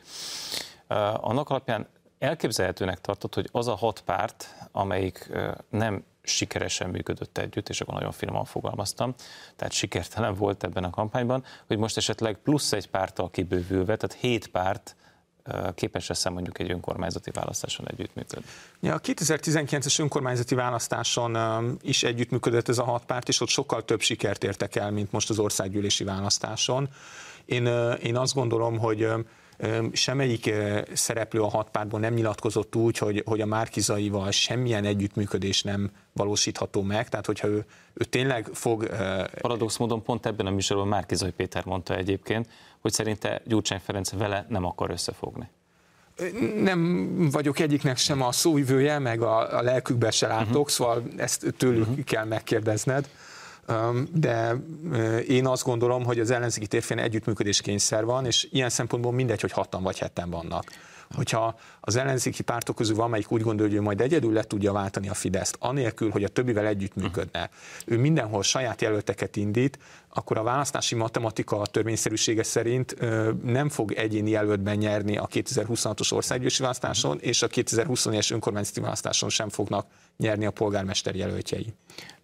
Annak 1.16 1.50
alapján 1.50 1.87
elképzelhetőnek 2.18 3.00
tartott, 3.00 3.35
hogy 3.35 3.48
az 3.52 3.68
a 3.68 3.74
hat 3.74 4.00
párt, 4.00 4.55
amelyik 4.72 5.31
nem 5.68 6.05
sikeresen 6.22 6.90
működött 6.90 7.38
együtt, 7.38 7.68
és 7.68 7.80
akkor 7.80 7.94
nagyon 7.94 8.12
finoman 8.12 8.44
fogalmaztam, 8.44 9.14
tehát 9.56 9.72
sikertelen 9.72 10.35
volt 10.35 10.64
ebben 10.64 10.85
a 10.85 10.90
kampányban, 10.90 11.44
hogy 11.66 11.78
most 11.78 11.96
esetleg 11.96 12.37
plusz 12.37 12.72
egy 12.72 12.88
párttal 12.88 13.30
kibővülve, 13.30 13.96
tehát 13.96 14.16
hét 14.20 14.46
párt 14.46 14.96
képes 15.74 16.06
lesz 16.06 16.28
mondjuk 16.28 16.58
egy 16.58 16.70
önkormányzati 16.70 17.30
választáson 17.30 17.88
együttműködni. 17.88 18.46
Ja, 18.80 18.94
a 18.94 19.00
2019-es 19.00 20.00
önkormányzati 20.00 20.54
választáson 20.54 21.38
is 21.82 22.02
együttműködött 22.02 22.68
ez 22.68 22.78
a 22.78 22.85
hat 22.85 23.04
párt, 23.04 23.28
és 23.28 23.40
ott 23.40 23.48
sokkal 23.48 23.85
több 23.85 24.00
sikert 24.00 24.44
értek 24.44 24.76
el, 24.76 24.90
mint 24.90 25.12
most 25.12 25.30
az 25.30 25.38
országgyűlési 25.38 26.04
választáson. 26.04 26.88
Én, 27.44 27.66
én 28.02 28.16
azt 28.16 28.35
gondolom, 28.35 28.78
hogy 28.78 29.08
semmelyik 29.92 30.55
szereplő 30.92 31.40
a 31.40 31.48
hat 31.48 31.70
pártból 31.70 32.01
nem 32.01 32.14
nyilatkozott 32.14 32.77
úgy, 32.77 32.98
hogy, 32.98 33.22
hogy 33.27 33.40
a 33.40 33.46
Márkizaival 33.46 34.31
semmilyen 34.31 34.85
együttműködés 34.85 35.62
nem 35.62 35.90
valósítható 36.12 36.83
meg, 36.83 37.09
tehát 37.09 37.27
hogyha 37.27 37.48
ő, 37.48 37.64
ő 37.94 38.05
tényleg 38.05 38.48
fog... 38.53 38.90
Paradox 39.40 39.77
módon 39.77 40.03
pont 40.03 40.27
ebben 40.27 40.46
a 40.46 40.51
műsorban 40.51 40.88
Márkizai 40.88 41.31
Péter 41.31 41.64
mondta 41.64 41.96
egyébként, 41.96 42.48
hogy 42.81 42.92
szerinte 42.92 43.42
Gyurcsány 43.44 43.81
Ferenc 43.85 44.11
vele 44.11 44.46
nem 44.48 44.64
akar 44.64 44.90
összefogni. 44.90 45.48
Nem 46.57 47.09
vagyok 47.31 47.59
egyiknek 47.59 47.96
sem 47.96 48.22
a 48.22 48.33
szóvivője, 48.33 48.98
meg 48.98 49.22
a, 49.22 49.59
a 49.59 49.62
lelkükbe 49.62 50.11
se 50.11 50.27
látok, 50.27 50.48
uh-huh. 50.48 50.68
szóval 50.68 51.03
ezt 51.16 51.55
tőlük 51.57 51.88
uh-huh. 51.88 52.05
kell 52.05 52.25
megkérdezned 52.25 53.09
de 54.12 54.55
én 55.29 55.46
azt 55.46 55.64
gondolom, 55.64 56.05
hogy 56.05 56.20
az 56.20 56.31
ellenzéki 56.31 56.66
térfén 56.66 56.98
együttműködés 56.98 57.61
kényszer 57.61 58.05
van, 58.05 58.27
és 58.27 58.48
ilyen 58.51 58.70
szempontból 58.70 59.12
mindegy, 59.12 59.40
hogy 59.40 59.53
hatan 59.53 59.83
vagy 59.83 59.98
heten 59.98 60.31
vannak. 60.31 60.64
Hogyha 61.14 61.59
az 61.81 61.96
ellenzéki 61.96 62.42
pártok 62.42 62.77
közül 62.77 62.96
valamelyik 62.96 63.33
úgy 63.33 63.42
gondolja, 63.42 63.77
hogy 63.77 63.85
majd 63.85 64.01
egyedül 64.01 64.33
le 64.33 64.42
tudja 64.42 64.72
váltani 64.72 65.09
a 65.09 65.14
Fideszt, 65.14 65.57
anélkül, 65.59 66.11
hogy 66.11 66.25
a 66.25 66.29
többivel 66.29 66.66
együttműködne, 66.66 67.51
ő 67.87 67.98
mindenhol 67.98 68.42
saját 68.42 68.81
jelölteket 68.81 69.37
indít, 69.37 69.79
akkor 70.09 70.38
a 70.38 70.42
választási 70.42 70.94
matematika 70.94 71.61
a 71.61 71.66
törvényszerűsége 71.66 72.42
szerint 72.42 72.96
nem 73.44 73.68
fog 73.68 73.92
egyéni 73.92 74.31
jelöltben 74.31 74.77
nyerni 74.77 75.16
a 75.16 75.27
2026-os 75.27 76.12
országgyűlési 76.12 76.62
választáson, 76.62 77.18
és 77.20 77.42
a 77.42 77.48
2020-es 77.48 78.33
önkormányzati 78.33 78.81
választáson 78.81 79.29
sem 79.29 79.48
fognak 79.48 79.87
nyerni 80.16 80.46
a 80.46 80.51
polgármester 80.51 81.14
jelöltjei. 81.14 81.75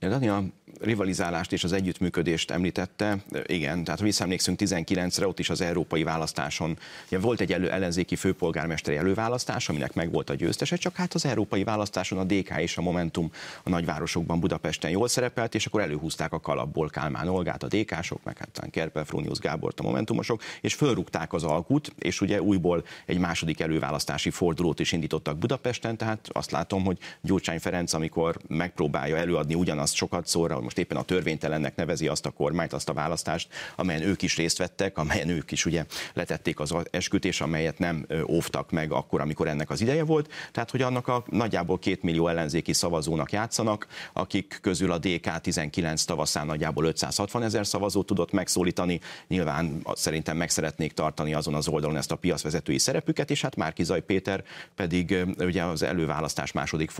Dani 0.01 0.29
a 0.29 0.42
rivalizálást 0.80 1.52
és 1.52 1.64
az 1.64 1.72
együttműködést 1.72 2.50
említette. 2.50 3.16
Igen, 3.46 3.84
tehát 3.84 4.00
visszaemlékszünk 4.00 4.60
19-re, 4.62 5.26
ott 5.26 5.38
is 5.38 5.50
az 5.50 5.60
európai 5.60 6.02
választáson 6.02 6.78
ugye 7.06 7.18
volt 7.18 7.40
egy 7.40 7.52
elő, 7.52 7.70
ellenzéki 7.70 8.16
főpolgármesteri 8.16 8.96
előválasztás, 8.96 9.68
aminek 9.68 9.94
meg 9.94 10.10
volt 10.12 10.30
a 10.30 10.34
győztese, 10.34 10.76
csak 10.76 10.96
hát 10.96 11.14
az 11.14 11.26
európai 11.26 11.64
választáson 11.64 12.18
a 12.18 12.24
DK 12.24 12.54
és 12.58 12.76
a 12.76 12.82
Momentum 12.82 13.30
a 13.62 13.68
nagyvárosokban 13.68 14.40
Budapesten 14.40 14.90
jól 14.90 15.08
szerepelt, 15.08 15.54
és 15.54 15.66
akkor 15.66 15.80
előhúzták 15.80 16.32
a 16.32 16.40
kalapból 16.40 16.88
Kálmán 16.88 17.28
Olgát, 17.28 17.62
a 17.62 17.66
DK-sok, 17.66 18.24
meg 18.24 18.38
hát 18.38 18.68
Kerpel, 18.70 19.04
Fróniusz 19.04 19.38
Gábort, 19.38 19.80
a 19.80 19.82
Momentumosok, 19.82 20.42
és 20.60 20.74
fölrúgták 20.74 21.32
az 21.32 21.44
alkut, 21.44 21.92
és 21.98 22.20
ugye 22.20 22.42
újból 22.42 22.84
egy 23.06 23.18
második 23.18 23.60
előválasztási 23.60 24.30
fordulót 24.30 24.80
is 24.80 24.92
indítottak 24.92 25.38
Budapesten, 25.38 25.96
tehát 25.96 26.28
azt 26.32 26.50
látom, 26.50 26.84
hogy 26.84 26.98
Gyurcsány 27.20 27.60
Ferenc, 27.60 27.92
amikor 27.92 28.36
megpróbálja 28.46 29.16
előadni 29.16 29.54
ugyanazt 29.54 29.94
sokat 29.94 30.26
szóra, 30.26 30.56
most 30.68 30.81
éppen 30.81 30.96
a 30.96 31.02
törvénytelennek 31.02 31.76
nevezi 31.76 32.09
azt 32.09 32.26
a 32.26 32.31
kormányt, 32.31 32.72
azt 32.72 32.88
a 32.88 32.92
választást, 32.92 33.48
amelyen 33.76 34.02
ők 34.02 34.22
is 34.22 34.37
részt 34.37 34.59
vettek, 34.59 34.98
amelyen 34.98 35.28
ők 35.28 35.50
is 35.50 35.66
ugye 35.66 35.85
letették 36.14 36.61
az 36.61 36.74
esküt, 36.90 37.26
amelyet 37.38 37.78
nem 37.78 38.07
óvtak 38.26 38.70
meg 38.70 38.92
akkor, 38.92 39.20
amikor 39.20 39.48
ennek 39.48 39.70
az 39.70 39.81
ideje 39.81 40.04
volt. 40.04 40.33
Tehát, 40.52 40.70
hogy 40.70 40.83
annak 40.83 41.09
a 41.09 41.24
nagyjából 41.31 41.78
két 41.78 42.02
millió 42.02 42.28
ellenzéki 42.28 42.72
szavazónak 42.72 43.33
játszanak, 43.33 43.87
akik 44.12 44.59
közül 44.62 44.92
a 44.92 44.98
DK 44.98 45.40
19 45.40 46.04
tavaszán 46.04 46.46
nagyjából 46.46 46.85
560 46.85 47.42
ezer 47.42 47.66
szavazót 47.66 48.07
tudott 48.07 48.33
megszólítani. 48.33 49.00
Nyilván 49.28 49.87
szerintem 49.92 50.37
meg 50.37 50.50
szeretnék 50.50 50.92
tartani 50.92 51.35
azon 51.35 51.54
az 51.54 51.68
oldalon 51.68 51.96
ezt 51.96 52.12
a 52.12 52.16
piacvezetői 52.16 52.78
szerepüket, 52.78 53.31
és 53.31 53.40
hát 53.40 53.57
Márkizaj 53.57 54.00
Péter 54.00 54.44
pedig 54.74 55.16
ugye 55.38 55.62
az 55.62 55.83
előválasztás 55.83 56.52
második 56.52 56.90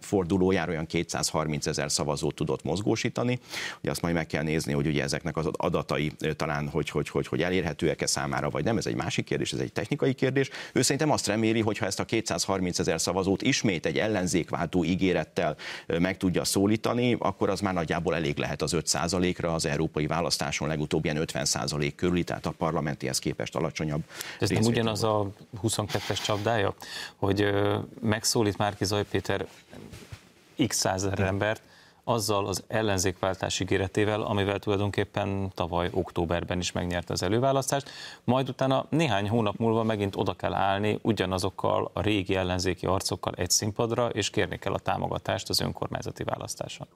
fordulójára 0.00 0.70
olyan 0.70 0.86
230 0.86 1.66
ezer 1.66 1.92
szavazót 1.92 2.34
tudott 2.34 2.62
mozgósítani. 2.62 3.10
Ugye 3.80 3.90
azt 3.90 4.02
majd 4.02 4.14
meg 4.14 4.26
kell 4.26 4.42
nézni, 4.42 4.72
hogy 4.72 4.86
ugye 4.86 5.02
ezeknek 5.02 5.36
az 5.36 5.48
adatai 5.52 6.12
talán, 6.36 6.68
hogy, 6.68 6.90
hogy, 6.90 7.08
hogy, 7.08 7.26
hogy 7.26 7.42
elérhetőek-e 7.42 8.06
számára, 8.06 8.50
vagy 8.50 8.64
nem, 8.64 8.76
ez 8.76 8.86
egy 8.86 8.94
másik 8.94 9.24
kérdés, 9.24 9.52
ez 9.52 9.58
egy 9.58 9.72
technikai 9.72 10.12
kérdés. 10.12 10.50
Ő 10.72 10.82
szerintem 10.82 11.10
azt 11.10 11.26
reméli, 11.26 11.60
hogy 11.60 11.78
ha 11.78 11.86
ezt 11.86 12.00
a 12.00 12.04
230 12.04 12.78
ezer 12.78 13.00
szavazót 13.00 13.42
ismét 13.42 13.86
egy 13.86 13.98
ellenzékváltó 13.98 14.84
ígérettel 14.84 15.56
meg 15.86 16.16
tudja 16.16 16.44
szólítani, 16.44 17.16
akkor 17.18 17.50
az 17.50 17.60
már 17.60 17.74
nagyjából 17.74 18.14
elég 18.14 18.36
lehet 18.36 18.62
az 18.62 18.76
5% 18.76 19.34
ra 19.38 19.54
az 19.54 19.66
európai 19.66 20.06
választáson 20.06 20.68
legutóbb 20.68 21.04
ilyen 21.04 21.24
50% 21.26 21.92
körüli, 21.96 22.24
tehát 22.24 22.46
a 22.46 22.50
parlamentihez 22.50 23.18
képest 23.18 23.56
alacsonyabb. 23.56 24.02
Ez 24.40 24.50
nem 24.50 24.62
ugyanaz 24.62 25.02
a 25.04 25.30
22-es 25.62 26.24
csapdája, 26.24 26.74
hogy 27.16 27.50
megszólít 28.00 28.56
Márki 28.56 28.84
Zaj 28.84 29.04
Péter 29.10 29.46
x 30.66 30.76
százezer 30.76 31.20
embert, 31.20 31.62
azzal 32.04 32.46
az 32.46 32.62
ellenzékváltás 32.66 33.60
ígéretével, 33.60 34.22
amivel 34.22 34.58
tulajdonképpen 34.58 35.50
tavaly 35.54 35.88
októberben 35.92 36.58
is 36.58 36.72
megnyerte 36.72 37.12
az 37.12 37.22
előválasztást, 37.22 37.90
majd 38.24 38.48
utána 38.48 38.86
néhány 38.88 39.28
hónap 39.28 39.56
múlva 39.56 39.82
megint 39.82 40.16
oda 40.16 40.32
kell 40.32 40.54
állni 40.54 40.98
ugyanazokkal 41.02 41.90
a 41.92 42.00
régi 42.00 42.34
ellenzéki 42.34 42.86
arcokkal 42.86 43.32
egy 43.36 43.50
színpadra, 43.50 44.08
és 44.08 44.30
kérni 44.30 44.58
kell 44.58 44.72
a 44.72 44.78
támogatást 44.78 45.48
az 45.48 45.60
önkormányzati 45.60 46.24
választáson. 46.24 46.86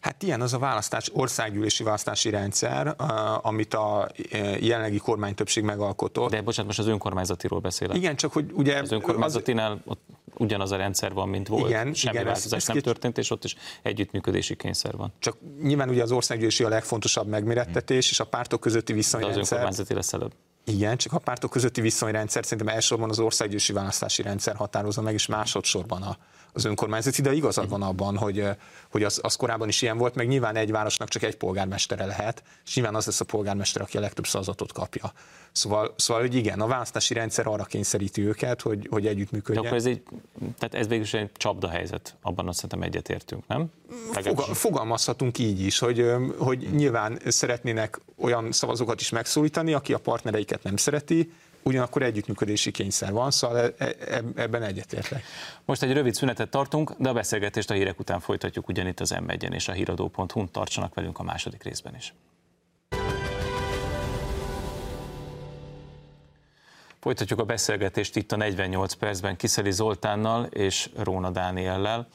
Hát 0.00 0.22
ilyen 0.22 0.40
az 0.40 0.54
a 0.54 0.58
választás, 0.58 1.10
országgyűlési 1.12 1.82
választási 1.82 2.30
rendszer, 2.30 2.94
amit 3.42 3.74
a 3.74 4.08
e, 4.30 4.38
jelenlegi 4.38 4.98
kormány 4.98 5.34
többség 5.34 5.64
megalkotott. 5.64 6.30
De 6.30 6.42
bocsánat, 6.42 6.66
most 6.66 6.78
az 6.78 6.86
önkormányzatiról 6.86 7.60
beszélek. 7.60 7.96
Igen, 7.96 8.16
csak 8.16 8.32
hogy 8.32 8.50
ugye... 8.52 8.80
Az 8.80 8.92
önkormányzatinál 8.92 9.72
az... 9.72 9.78
ott 9.84 10.00
ugyanaz 10.36 10.72
a 10.72 10.76
rendszer 10.76 11.12
van, 11.12 11.28
mint 11.28 11.48
volt. 11.48 11.68
Igen, 11.68 11.94
Semmi 11.94 12.14
igen, 12.14 12.26
változás 12.26 12.52
ez, 12.52 12.52
ez 12.52 12.66
nem 12.66 12.76
két... 12.76 12.84
történt, 12.84 13.18
és 13.18 13.30
ott 13.30 13.44
is 13.44 13.56
együttműködési 13.82 14.56
kényszer 14.56 14.96
van. 14.96 15.12
Csak 15.18 15.36
nyilván 15.62 15.88
ugye 15.88 16.02
az 16.02 16.12
országgyűlési 16.12 16.64
a 16.64 16.68
legfontosabb 16.68 17.26
megmérettetés, 17.26 18.04
hmm. 18.04 18.10
és 18.10 18.20
a 18.20 18.24
pártok 18.24 18.60
közötti 18.60 18.92
viszonyrendszer. 18.92 19.36
De 19.36 19.42
az 19.42 19.52
önkormányzati 19.52 19.94
lesz 19.94 20.12
előbb. 20.12 20.32
Igen, 20.64 20.96
csak 20.96 21.12
a 21.12 21.18
pártok 21.18 21.50
közötti 21.50 21.80
viszonyrendszer 21.80 22.44
szerintem 22.44 22.74
elsősorban 22.74 23.10
az 23.10 23.18
országgyűlési 23.18 23.72
választási 23.72 24.22
rendszer 24.22 24.56
határozza 24.56 25.02
meg, 25.02 25.14
és 25.14 25.26
másodszorban 25.26 26.02
a, 26.02 26.16
az 26.52 26.64
önkormányzati, 26.64 27.22
de 27.22 27.32
igazad 27.32 27.68
van 27.68 27.82
abban, 27.82 28.16
hogy, 28.16 28.44
hogy 28.90 29.02
az, 29.02 29.20
az 29.22 29.36
korábban 29.36 29.68
is 29.68 29.82
ilyen 29.82 29.98
volt, 29.98 30.14
meg 30.14 30.28
nyilván 30.28 30.56
egy 30.56 30.70
városnak 30.70 31.08
csak 31.08 31.22
egy 31.22 31.36
polgármestere 31.36 32.04
lehet, 32.04 32.42
és 32.66 32.74
nyilván 32.74 32.94
az 32.94 33.06
lesz 33.06 33.20
a 33.20 33.24
polgármester, 33.24 33.82
aki 33.82 33.96
a 33.96 34.00
legtöbb 34.00 34.26
szavazatot 34.26 34.72
kapja. 34.72 35.12
Szóval, 35.52 35.94
szóval, 35.96 36.22
hogy 36.22 36.34
igen, 36.34 36.60
a 36.60 36.66
választási 36.66 37.14
rendszer 37.14 37.46
arra 37.46 37.64
kényszeríti 37.64 38.26
őket, 38.26 38.62
hogy, 38.62 38.86
hogy 38.90 39.06
együttműködjenek. 39.06 39.70
De 39.70 39.76
akkor 39.76 39.86
ez 39.86 39.92
egy, 39.94 40.02
tehát 40.58 40.74
ez 40.74 40.88
végül 40.88 41.04
is 41.04 41.14
egy 41.14 41.30
csapda 41.36 41.68
helyzet, 41.68 42.16
abban 42.22 42.48
azt 42.48 42.54
szerintem 42.54 42.82
egyetértünk, 42.82 43.46
nem? 43.46 43.70
Foga, 44.12 44.42
fogalmazhatunk 44.42 45.38
így 45.38 45.60
is, 45.60 45.78
hogy, 45.78 46.06
hogy 46.38 46.68
nyilván 46.72 47.18
szeretnének 47.26 48.00
olyan 48.16 48.52
szavazókat 48.52 49.00
is 49.00 49.10
megszólítani, 49.10 49.72
aki 49.72 49.92
a 49.92 49.98
partnereiket 49.98 50.62
nem 50.62 50.76
szereti, 50.76 51.32
ugyanakkor 51.68 52.02
együttműködési 52.02 52.70
kényszer 52.70 53.12
van, 53.12 53.30
szóval 53.30 53.74
e, 53.78 53.94
e, 53.98 54.22
ebben 54.34 54.62
egyetértek. 54.62 55.22
Most 55.64 55.82
egy 55.82 55.92
rövid 55.92 56.14
szünetet 56.14 56.50
tartunk, 56.50 56.92
de 56.98 57.08
a 57.08 57.12
beszélgetést 57.12 57.70
a 57.70 57.74
hírek 57.74 57.98
után 57.98 58.20
folytatjuk 58.20 58.68
ugyanitt 58.68 59.00
az 59.00 59.10
m 59.10 59.30
és 59.52 59.68
a 59.68 59.72
híradó.hu-n. 59.72 60.50
Tartsanak 60.50 60.94
velünk 60.94 61.18
a 61.18 61.22
második 61.22 61.62
részben 61.62 61.94
is. 61.94 62.14
Folytatjuk 67.00 67.38
a 67.38 67.44
beszélgetést 67.44 68.16
itt 68.16 68.32
a 68.32 68.36
48 68.36 68.92
percben 68.92 69.36
Kiszeli 69.36 69.72
Zoltánnal 69.72 70.44
és 70.44 70.90
Róna 70.96 71.30
Dániellel. 71.30 72.08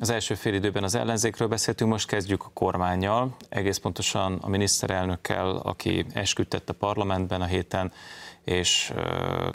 Az 0.00 0.10
első 0.10 0.34
fél 0.34 0.54
időben 0.54 0.82
az 0.82 0.94
ellenzékről 0.94 1.48
beszéltünk, 1.48 1.90
most 1.90 2.06
kezdjük 2.06 2.44
a 2.44 2.50
kormányjal, 2.52 3.36
egész 3.48 3.78
pontosan 3.78 4.38
a 4.40 4.48
miniszterelnökkel, 4.48 5.56
aki 5.56 6.06
esküdtett 6.12 6.68
a 6.68 6.72
parlamentben 6.72 7.40
a 7.40 7.44
héten, 7.44 7.92
és 8.50 8.92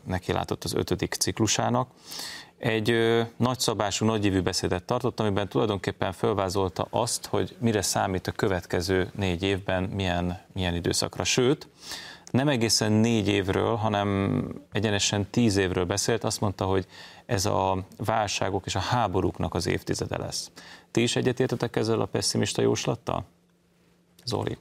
neki 0.05 0.31
látott 0.31 0.63
az 0.63 0.73
ötödik 0.73 1.13
ciklusának. 1.13 1.89
Egy 2.57 2.93
nagyszabású, 3.37 4.05
nagyívű 4.05 4.41
beszédet 4.41 4.83
tartott, 4.83 5.19
amiben 5.19 5.47
tulajdonképpen 5.47 6.11
felvázolta 6.11 6.87
azt, 6.89 7.25
hogy 7.25 7.55
mire 7.59 7.81
számít 7.81 8.27
a 8.27 8.31
következő 8.31 9.11
négy 9.15 9.43
évben, 9.43 9.83
milyen, 9.83 10.41
milyen 10.53 10.75
időszakra. 10.75 11.23
Sőt, 11.23 11.67
nem 12.31 12.47
egészen 12.47 12.91
négy 12.91 13.27
évről, 13.27 13.75
hanem 13.75 14.41
egyenesen 14.71 15.29
tíz 15.29 15.55
évről 15.57 15.85
beszélt, 15.85 16.23
azt 16.23 16.41
mondta, 16.41 16.65
hogy 16.65 16.85
ez 17.25 17.45
a 17.45 17.85
válságok 17.97 18.65
és 18.65 18.75
a 18.75 18.79
háborúknak 18.79 19.53
az 19.53 19.67
évtizede 19.67 20.17
lesz. 20.17 20.51
Ti 20.91 21.01
is 21.01 21.15
egyetértetek 21.15 21.75
ezzel 21.75 22.01
a 22.01 22.05
pessimista 22.05 22.61
jóslattal? 22.61 23.25
Zoli. 24.25 24.57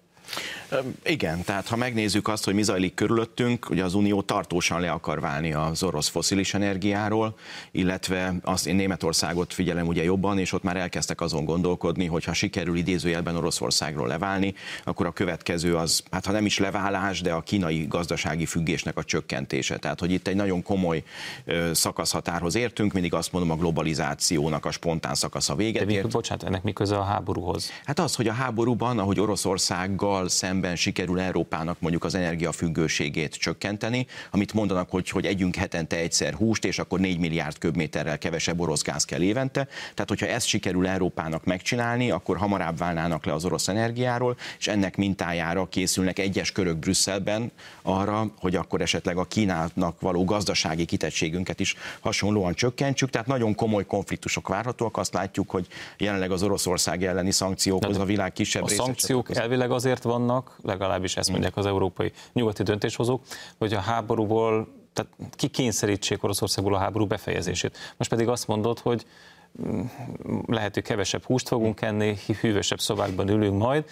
Igen, 1.05 1.43
tehát 1.43 1.69
ha 1.69 1.77
megnézzük 1.77 2.29
azt, 2.29 2.45
hogy 2.45 2.55
mi 2.55 2.63
zajlik 2.63 2.95
körülöttünk, 2.95 3.71
ugye 3.71 3.85
az 3.85 3.95
Unió 3.95 4.23
tartósan 4.23 4.81
le 4.81 4.91
akar 4.91 5.21
válni 5.21 5.53
az 5.53 5.83
orosz 5.83 6.09
foszilis 6.09 6.55
energiáról, 6.55 7.37
illetve 7.71 8.35
azt 8.43 8.67
én 8.67 8.75
Németországot 8.75 9.53
figyelem 9.53 9.87
ugye 9.87 10.03
jobban, 10.03 10.39
és 10.39 10.53
ott 10.53 10.63
már 10.63 10.77
elkezdtek 10.77 11.21
azon 11.21 11.45
gondolkodni, 11.45 12.07
hogy 12.07 12.25
ha 12.25 12.33
sikerül 12.33 12.77
idézőjelben 12.77 13.37
Oroszországról 13.37 14.07
leválni, 14.07 14.55
akkor 14.85 15.07
a 15.07 15.13
következő 15.13 15.77
az, 15.77 16.03
hát 16.11 16.27
ha 16.27 16.33
nem 16.33 16.47
is 16.47 16.59
leválás, 16.59 17.21
de 17.21 17.33
a 17.33 17.41
kínai 17.41 17.87
gazdasági 17.89 18.47
függésnek 18.47 18.97
a 18.97 19.05
csökkentése. 19.05 19.77
Tehát, 19.77 20.01
hogy 20.01 20.11
itt 20.11 20.29
egy 20.29 20.37
nagyon 20.37 20.63
komoly 20.63 21.03
szakaszhatárhoz 21.73 22.55
értünk, 22.55 22.93
mindig 22.93 23.15
azt 23.15 23.33
mondom, 23.33 23.51
a 23.51 23.57
globalizációnak 23.57 24.65
a 24.65 24.71
spontán 24.71 25.15
szakasza 25.15 25.55
véget 25.55 25.87
de 25.87 26.03
mi, 26.03 26.09
Bocsánat, 26.09 26.45
ennek 26.45 26.63
mi 26.63 26.73
köze 26.73 26.97
a 26.97 27.03
háborúhoz? 27.03 27.71
Hát 27.85 27.99
az, 27.99 28.15
hogy 28.15 28.29
a 28.29 28.33
háborúban, 28.33 28.99
ahogy 28.99 29.21
Oroszországgal 29.21 30.14
szemben 30.29 30.77
sikerül 30.77 31.21
Európának 31.21 31.81
mondjuk 31.81 32.05
az 32.05 32.15
energiafüggőségét 32.15 33.35
csökkenteni, 33.35 34.07
amit 34.31 34.53
mondanak, 34.53 34.91
hogy, 34.91 35.09
hogy 35.09 35.27
együnk 35.27 35.55
hetente 35.55 35.97
egyszer 35.97 36.35
húst, 36.35 36.65
és 36.65 36.79
akkor 36.79 37.01
4 37.01 37.19
milliárd 37.19 37.59
köbméterrel 37.59 38.19
kevesebb 38.19 38.61
orosz 38.61 38.83
gáz 38.83 39.05
kell 39.05 39.23
évente. 39.23 39.65
Tehát, 39.65 40.09
hogyha 40.09 40.27
ezt 40.27 40.47
sikerül 40.47 40.87
Európának 40.87 41.45
megcsinálni, 41.45 42.11
akkor 42.11 42.37
hamarabb 42.37 42.79
válnának 42.79 43.25
le 43.25 43.33
az 43.33 43.45
orosz 43.45 43.69
energiáról, 43.69 44.37
és 44.59 44.69
ennek 44.69 44.97
mintájára 44.97 45.69
készülnek 45.69 46.19
egyes 46.19 46.53
körök 46.53 46.77
Brüsszelben 46.77 47.53
arra, 47.83 48.33
hogy 48.39 48.57
akkor 48.57 48.81
esetleg 48.81 49.17
a 49.17 49.25
Kínának 49.25 50.01
való 50.01 50.25
gazdasági 50.25 50.85
kitettségünket 50.85 51.61
is 51.61 51.77
hasonlóan 52.01 52.55
csökkentsük. 52.55 53.11
Tehát 53.11 53.27
nagyon 53.27 53.55
komoly 53.55 53.87
konfliktusok 53.87 54.49
várhatóak. 54.49 54.97
Azt 54.97 55.15
látjuk, 55.15 55.51
hogy 55.51 55.67
jelenleg 55.99 56.31
az 56.31 56.43
Oroszország 56.43 57.05
elleni 57.05 57.31
szankciókhoz 57.31 57.99
a 57.99 58.05
világ 58.05 58.33
kisebb. 58.33 58.63
A 58.63 58.69
szankciók 58.69 59.37
elvileg 59.37 59.71
azért 59.71 60.04
vannak, 60.05 60.57
legalábbis 60.63 61.17
ezt 61.17 61.31
mondják 61.31 61.57
az 61.57 61.67
európai 61.67 62.13
nyugati 62.33 62.63
döntéshozók, 62.63 63.23
hogy 63.59 63.73
a 63.73 63.81
háborúból, 63.81 64.69
tehát 64.93 65.13
kikényszerítsék 65.31 66.23
Oroszországból 66.23 66.75
a 66.75 66.79
háború 66.79 67.07
befejezését. 67.07 67.79
Most 67.97 68.11
pedig 68.11 68.29
azt 68.29 68.47
mondod, 68.47 68.79
hogy 68.79 69.07
mm, 69.67 69.81
lehet, 70.47 70.75
hogy 70.75 70.83
kevesebb 70.83 71.25
húst 71.25 71.49
fogunk 71.49 71.81
enni, 71.81 72.17
hűvösebb 72.41 72.81
szobákban 72.81 73.29
ülünk 73.29 73.59
majd, 73.59 73.85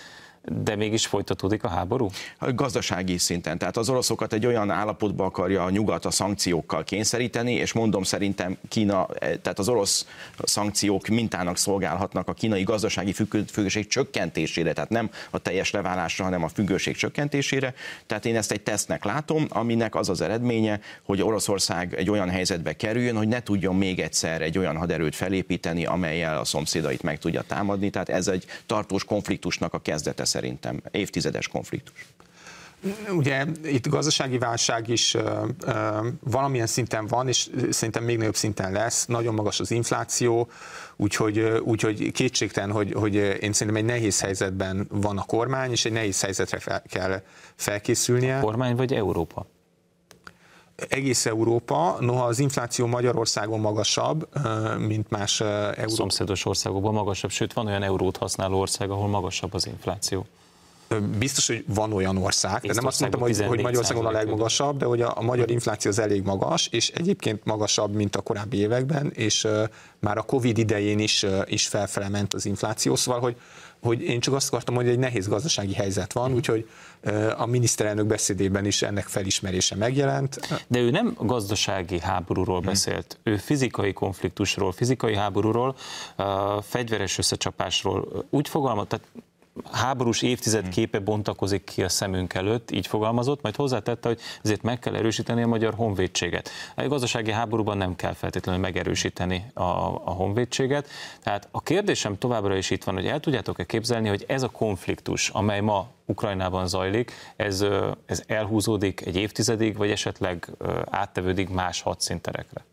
de 0.44 0.76
mégis 0.76 1.06
folytatódik 1.06 1.64
a 1.64 1.68
háború? 1.68 2.10
A 2.38 2.52
gazdasági 2.52 3.18
szinten. 3.18 3.58
Tehát 3.58 3.76
az 3.76 3.88
oroszokat 3.88 4.32
egy 4.32 4.46
olyan 4.46 4.70
állapotba 4.70 5.24
akarja 5.24 5.64
a 5.64 5.70
nyugat 5.70 6.04
a 6.04 6.10
szankciókkal 6.10 6.84
kényszeríteni, 6.84 7.52
és 7.52 7.72
mondom 7.72 8.02
szerintem 8.02 8.56
Kína, 8.68 9.06
eh, 9.18 9.32
tehát 9.42 9.58
az 9.58 9.68
orosz 9.68 10.06
szankciók 10.44 11.06
mintának 11.06 11.56
szolgálhatnak 11.56 12.28
a 12.28 12.32
kínai 12.32 12.62
gazdasági 12.62 13.12
függőség 13.46 13.86
csökkentésére, 13.86 14.72
tehát 14.72 14.90
nem 14.90 15.10
a 15.30 15.38
teljes 15.38 15.70
leválásra, 15.70 16.24
hanem 16.24 16.42
a 16.42 16.48
függőség 16.48 16.96
csökkentésére. 16.96 17.74
Tehát 18.06 18.26
én 18.26 18.36
ezt 18.36 18.52
egy 18.52 18.62
tesztnek 18.62 19.04
látom, 19.04 19.46
aminek 19.48 19.94
az 19.94 20.08
az 20.08 20.20
eredménye, 20.20 20.80
hogy 21.02 21.22
Oroszország 21.22 21.94
egy 21.94 22.10
olyan 22.10 22.30
helyzetbe 22.30 22.72
kerüljön, 22.72 23.16
hogy 23.16 23.28
ne 23.28 23.42
tudjon 23.42 23.76
még 23.76 24.00
egyszer 24.00 24.42
egy 24.42 24.58
olyan 24.58 24.76
haderőt 24.76 25.14
felépíteni, 25.14 25.84
amelyel 25.86 26.38
a 26.38 26.44
szomszédait 26.44 27.02
meg 27.02 27.18
tudja 27.18 27.42
támadni. 27.42 27.90
Tehát 27.90 28.08
ez 28.08 28.28
egy 28.28 28.44
tartós 28.66 29.04
konfliktusnak 29.04 29.74
a 29.74 29.78
kezdete 29.78 30.24
szerintem 30.32 30.82
évtizedes 30.90 31.48
konfliktus. 31.48 32.06
Ugye 33.10 33.44
itt 33.64 33.88
gazdasági 33.88 34.38
válság 34.38 34.88
is 34.88 35.14
ö, 35.14 35.46
ö, 35.66 36.08
valamilyen 36.20 36.66
szinten 36.66 37.06
van, 37.06 37.28
és 37.28 37.50
szerintem 37.70 38.04
még 38.04 38.16
nagyobb 38.18 38.36
szinten 38.36 38.72
lesz. 38.72 39.06
Nagyon 39.06 39.34
magas 39.34 39.60
az 39.60 39.70
infláció, 39.70 40.48
úgyhogy, 40.96 41.38
úgyhogy 41.64 42.12
kétségtelen, 42.12 42.70
hogy, 42.70 42.92
hogy 42.92 43.14
én 43.14 43.52
szerintem 43.52 43.76
egy 43.76 43.84
nehéz 43.84 44.20
helyzetben 44.20 44.86
van 44.90 45.18
a 45.18 45.24
kormány, 45.24 45.70
és 45.70 45.84
egy 45.84 45.92
nehéz 45.92 46.20
helyzetre 46.20 46.58
fel, 46.58 46.82
kell 46.88 47.22
felkészülnie. 47.54 48.38
A 48.38 48.40
kormány 48.40 48.76
vagy 48.76 48.92
Európa? 48.92 49.46
Egész 50.88 51.26
Európa, 51.26 51.96
noha 52.00 52.24
az 52.24 52.38
infláció 52.38 52.86
Magyarországon 52.86 53.60
magasabb, 53.60 54.28
mint 54.78 55.10
más 55.10 55.40
Európa. 55.40 55.88
Szomszédos 55.88 56.44
országokban 56.44 56.92
magasabb, 56.94 57.30
sőt 57.30 57.52
van 57.52 57.66
olyan 57.66 57.82
eurót 57.82 58.16
használó 58.16 58.58
ország, 58.58 58.90
ahol 58.90 59.08
magasabb 59.08 59.54
az 59.54 59.66
infláció. 59.66 60.26
Biztos, 61.00 61.46
hogy 61.46 61.64
van 61.66 61.92
olyan 61.92 62.16
ország, 62.16 62.60
de 62.60 62.72
nem 62.72 62.86
azt 62.86 63.00
mondtam, 63.00 63.20
hogy, 63.20 63.40
hogy 63.40 63.60
Magyarországon 63.60 64.06
a 64.06 64.10
legmagasabb, 64.10 64.76
de 64.76 64.84
hogy 64.84 65.00
a, 65.00 65.12
a 65.16 65.22
magyar 65.22 65.50
infláció 65.50 65.90
az 65.90 65.98
elég 65.98 66.22
magas, 66.22 66.66
és 66.66 66.88
egyébként 66.88 67.44
magasabb, 67.44 67.94
mint 67.94 68.16
a 68.16 68.20
korábbi 68.20 68.56
években, 68.56 69.10
és 69.14 69.44
uh, 69.44 69.62
már 69.98 70.18
a 70.18 70.22
Covid 70.22 70.58
idején 70.58 70.98
is, 70.98 71.22
uh, 71.22 71.40
is 71.44 71.66
felfele 71.66 72.08
ment 72.08 72.34
az 72.34 72.46
infláció, 72.46 72.96
szóval, 72.96 73.20
hogy, 73.20 73.36
hogy 73.82 74.02
én 74.02 74.20
csak 74.20 74.34
azt 74.34 74.48
akartam, 74.48 74.74
hogy 74.74 74.88
egy 74.88 74.98
nehéz 74.98 75.28
gazdasági 75.28 75.74
helyzet 75.74 76.12
van, 76.12 76.34
úgyhogy 76.34 76.68
a 77.36 77.46
miniszterelnök 77.46 78.06
beszédében 78.06 78.64
is 78.64 78.82
ennek 78.82 79.06
felismerése 79.06 79.76
megjelent. 79.76 80.64
De 80.66 80.78
ő 80.78 80.90
nem 80.90 81.16
gazdasági 81.20 82.00
háborúról 82.00 82.58
hmm. 82.58 82.66
beszélt, 82.66 83.18
ő 83.22 83.36
fizikai 83.36 83.92
konfliktusról, 83.92 84.72
fizikai 84.72 85.16
háborúról, 85.16 85.76
fegyveres 86.60 87.18
összecsapásról. 87.18 88.26
Úgy 88.30 88.48
fogalmaz, 88.48 88.86
tehát 88.88 89.06
háborús 89.70 90.22
évtized 90.22 90.68
képe 90.68 90.98
bontakozik 90.98 91.64
ki 91.64 91.82
a 91.82 91.88
szemünk 91.88 92.34
előtt, 92.34 92.70
így 92.70 92.86
fogalmazott, 92.86 93.42
majd 93.42 93.56
hozzátette, 93.56 94.08
hogy 94.08 94.20
ezért 94.42 94.62
meg 94.62 94.78
kell 94.78 94.94
erősíteni 94.94 95.42
a 95.42 95.46
magyar 95.46 95.74
honvédséget. 95.74 96.50
A 96.76 96.88
gazdasági 96.88 97.30
háborúban 97.30 97.76
nem 97.76 97.96
kell 97.96 98.12
feltétlenül 98.12 98.60
megerősíteni 98.60 99.44
a, 99.54 99.62
a 100.04 100.10
honvédséget. 100.10 100.88
Tehát 101.22 101.48
a 101.50 101.62
kérdésem 101.62 102.18
továbbra 102.18 102.56
is 102.56 102.70
itt 102.70 102.84
van, 102.84 102.94
hogy 102.94 103.06
el 103.06 103.20
tudjátok-e 103.20 103.64
képzelni, 103.64 104.08
hogy 104.08 104.24
ez 104.28 104.42
a 104.42 104.48
konfliktus, 104.48 105.28
amely 105.28 105.60
ma 105.60 105.90
Ukrajnában 106.04 106.68
zajlik, 106.68 107.12
ez, 107.36 107.64
ez 108.06 108.22
elhúzódik 108.26 109.06
egy 109.06 109.16
évtizedig, 109.16 109.76
vagy 109.76 109.90
esetleg 109.90 110.50
áttevődik 110.90 111.48
más 111.48 111.80
hadszínterekre? 111.80 112.64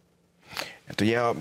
Hát 0.88 1.02
ugye 1.02 1.20
a 1.20 1.36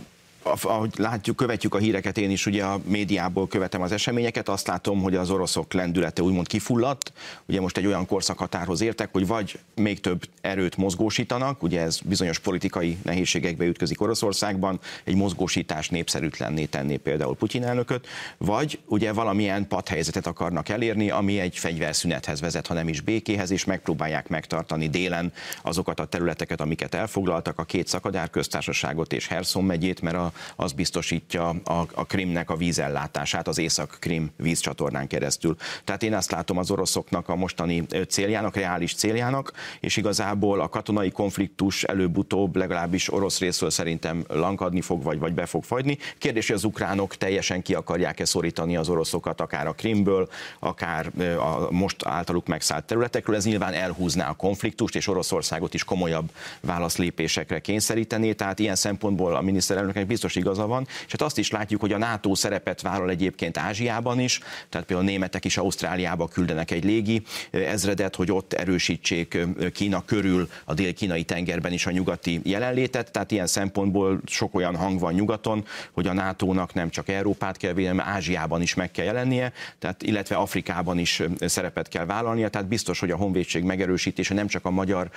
ahogy 0.63 0.93
látjuk, 0.97 1.37
követjük 1.37 1.75
a 1.75 1.79
híreket, 1.79 2.19
én 2.19 2.31
is 2.31 2.47
ugye 2.47 2.65
a 2.65 2.81
médiából 2.85 3.49
követem 3.49 3.83
az 3.83 3.93
eseményeket, 3.93 4.49
azt 4.49 4.67
látom, 4.67 5.03
hogy 5.03 5.15
az 5.15 5.31
oroszok 5.31 5.73
lendülete 5.73 6.23
úgymond 6.23 6.47
kifulladt. 6.47 7.13
Ugye 7.47 7.61
most 7.61 7.77
egy 7.77 7.87
olyan 7.87 8.07
korszakhatárhoz 8.07 8.81
értek, 8.81 9.09
hogy 9.13 9.27
vagy 9.27 9.59
még 9.75 10.01
több 10.01 10.25
erőt 10.41 10.77
mozgósítanak, 10.77 11.63
ugye 11.63 11.81
ez 11.81 12.01
bizonyos 12.05 12.39
politikai 12.39 12.99
nehézségekbe 13.03 13.65
ütközik 13.65 14.01
Oroszországban, 14.01 14.81
egy 15.05 15.15
mozgósítás 15.15 15.89
népszerűtlenné 15.89 16.65
tenné 16.65 16.97
például 16.97 17.37
Putyin 17.37 17.65
elnököt, 17.65 18.07
vagy 18.37 18.79
ugye 18.87 19.13
valamilyen 19.13 19.69
padhelyzetet 19.69 20.27
akarnak 20.27 20.69
elérni, 20.69 21.11
ami 21.11 21.41
egy 21.41 21.59
fegyverszünethez 21.59 22.41
vezet, 22.41 22.67
ha 22.67 22.75
nem 22.75 22.89
is 22.89 23.01
békéhez, 23.01 23.51
és 23.51 23.65
megpróbálják 23.65 24.29
megtartani 24.29 24.89
délen 24.89 25.33
azokat 25.63 26.01
a 26.01 26.05
területeket, 26.05 26.61
amiket 26.61 26.95
elfoglaltak, 26.95 27.59
a 27.59 27.65
két 27.65 27.87
szakadár 27.87 28.31
köztársaságot 28.31 29.13
és 29.13 29.27
Herson 29.27 29.65
megyét, 29.65 30.01
mert 30.01 30.17
a 30.17 30.33
az 30.57 30.73
biztosítja 30.73 31.49
a, 31.49 31.87
a 31.95 32.07
Krimnek 32.07 32.51
a 32.51 32.57
vízellátását 32.57 33.49
az 33.49 33.59
Észak-Krim 33.59 34.31
vízcsatornán 34.37 35.07
keresztül. 35.07 35.57
Tehát 35.85 36.03
én 36.03 36.15
azt 36.15 36.31
látom 36.31 36.59
az 36.59 36.71
oroszoknak 36.71 37.29
a 37.29 37.37
mostani 37.37 37.87
céljának, 38.09 38.57
reális 38.57 38.95
céljának, 38.95 39.53
és 39.81 39.97
igazából 39.97 40.61
a 40.61 40.69
katonai 40.69 41.11
konfliktus 41.11 41.85
előbb-utóbb 41.85 42.57
legalábbis 42.57 43.13
orosz 43.13 43.39
részről 43.39 43.71
szerintem 43.71 44.25
lankadni 44.29 44.81
fog, 44.81 45.03
vagy, 45.03 45.19
vagy 45.19 45.33
be 45.33 45.47
fog 45.47 45.65
fagyni. 45.65 45.99
Kérdés, 46.19 46.47
hogy 46.47 46.57
az 46.57 46.65
ukránok 46.65 47.17
teljesen 47.17 47.63
ki 47.63 47.75
akarják-e 47.75 48.25
szorítani 48.25 48.77
az 48.77 48.89
oroszokat, 48.89 49.41
akár 49.41 49.67
a 49.67 49.73
Krimből, 49.73 50.29
akár 50.59 51.11
a 51.39 51.71
most 51.71 52.07
általuk 52.07 52.47
megszállt 52.47 52.85
területekről. 52.85 53.37
Ez 53.37 53.45
nyilván 53.45 53.73
elhúzná 53.73 54.29
a 54.29 54.35
konfliktust, 54.35 54.97
és 54.97 55.07
Oroszországot 55.07 55.75
is 55.75 55.85
komolyabb 55.85 56.31
válaszlépésekre 56.61 57.61
kényszerítené. 57.61 58.33
Tehát 58.33 58.59
ilyen 58.59 58.77
szempontból 58.77 59.37
a 59.37 59.41
miniszterelnöknek 59.41 60.07
biztos 60.19 60.37
igaza 60.37 60.67
van, 60.67 60.87
és 60.87 61.11
hát 61.11 61.23
azt 61.23 61.39
is 61.39 61.51
látjuk, 61.51 61.81
hogy 61.81 61.93
a 61.93 61.99
NATO 61.99 62.35
szerepet 62.35 62.81
vállal 62.81 63.11
egyébként 63.11 63.59
Ázsiában 63.59 64.21
is, 64.21 64.41
tehát 64.69 64.87
például 64.87 65.09
a 65.09 65.11
németek 65.11 65.45
is 65.45 65.57
Ausztráliába 65.57 66.29
küldenek 66.29 66.71
egy 66.71 66.85
légi 66.85 67.23
ezredet, 67.51 68.17
hogy 68.17 68.33
ott 68.33 68.53
erősítsék 68.53 69.39
Kína 69.73 70.05
körül 70.05 70.49
a 70.65 70.75
dél-kínai 70.75 71.23
tengerben 71.23 71.73
is 71.73 71.87
a 71.87 71.91
nyugati 71.91 72.41
jelenlétet, 72.45 73.11
tehát 73.11 73.31
ilyen 73.31 73.47
szempontból 73.47 74.21
sok 74.27 74.55
olyan 74.55 74.77
hang 74.77 75.01
van 75.01 75.13
nyugaton, 75.13 75.65
hogy 75.93 76.07
a 76.07 76.13
NATO-nak 76.13 76.75
nem 76.75 76.91
csak 76.91 77.09
Európát 77.09 77.57
kell 77.57 77.73
védelme, 77.73 78.03
Ázsiában 78.03 78.63
is 78.63 78.75
meg 78.75 78.91
kell 78.91 79.05
jelennie, 79.05 79.53
tehát 79.79 80.03
illetve 80.03 80.37
Afrikában 80.37 80.99
is 80.99 81.23
szerepet 81.41 81.89
kell 81.89 82.05
vállalnia, 82.05 82.49
tehát 82.49 82.69
biztos, 82.69 83.01
hogy 83.01 83.11
a 83.11 83.17
honvédség 83.17 83.63
megerősítése 83.63 84.35
nem 84.35 84.47
csak 84.47 84.65
a 84.65 84.71
magyar, 84.71 85.11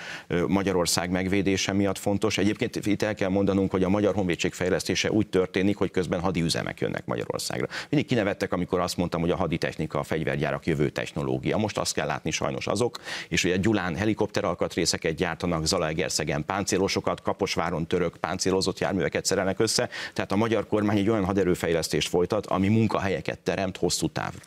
Magyarország 0.47 1.09
megvédése 1.09 1.73
miatt 1.73 1.97
fontos. 1.97 2.37
Egyébként 2.37 2.85
itt 2.85 3.01
el 3.01 3.15
kell 3.15 3.29
mondanunk, 3.29 3.71
hogy 3.71 3.83
a 3.83 3.89
magyar 3.89 4.15
honvédség 4.15 4.53
fejlesztése 4.53 4.89
fejlesztése 4.95 5.11
úgy 5.11 5.27
történik, 5.27 5.77
hogy 5.77 5.91
közben 5.91 6.19
hadiüzemek 6.19 6.79
jönnek 6.79 7.05
Magyarországra. 7.05 7.67
Mindig 7.89 8.09
kinevettek, 8.09 8.53
amikor 8.53 8.79
azt 8.79 8.97
mondtam, 8.97 9.21
hogy 9.21 9.29
a 9.29 9.35
haditechnika, 9.35 9.99
a 9.99 10.03
fegyvergyárak 10.03 10.65
jövő 10.65 10.89
technológia. 10.89 11.57
Most 11.57 11.77
azt 11.77 11.93
kell 11.93 12.07
látni 12.07 12.31
sajnos 12.31 12.67
azok, 12.67 12.99
és 13.27 13.45
a 13.45 13.55
Gyulán 13.55 13.95
helikopteralkatrészeket 13.95 15.15
gyártanak, 15.15 15.65
Zalaegerszegen 15.65 16.45
páncélosokat, 16.45 17.21
Kaposváron 17.21 17.87
török 17.87 18.17
páncélozott 18.17 18.79
járműveket 18.79 19.25
szerelnek 19.25 19.59
össze. 19.59 19.89
Tehát 20.13 20.31
a 20.31 20.35
magyar 20.35 20.67
kormány 20.67 20.97
egy 20.97 21.09
olyan 21.09 21.25
haderőfejlesztést 21.25 22.09
folytat, 22.09 22.45
ami 22.45 22.67
munkahelyeket 22.67 23.39
teremt 23.39 23.77
hosszú 23.77 24.07
távra. 24.07 24.39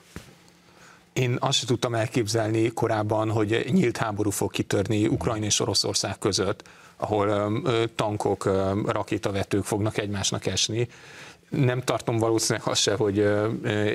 Én 1.13 1.37
azt 1.41 1.59
sem 1.59 1.67
tudtam 1.67 1.95
elképzelni 1.95 2.69
korábban, 2.69 3.31
hogy 3.31 3.65
nyílt 3.73 3.97
háború 3.97 4.31
fog 4.31 4.51
kitörni 4.51 5.07
Ukrajna 5.07 5.45
és 5.45 5.61
Oroszország 5.61 6.19
között, 6.19 6.63
ahol 6.97 7.53
tankok, 7.95 8.45
rakétavetők 8.87 9.65
fognak 9.65 9.99
egymásnak 9.99 10.47
esni. 10.47 10.89
Nem 11.49 11.81
tartom 11.81 12.17
valószínűleg 12.17 12.69
azt 12.69 12.81
se, 12.81 12.95
hogy 12.95 13.19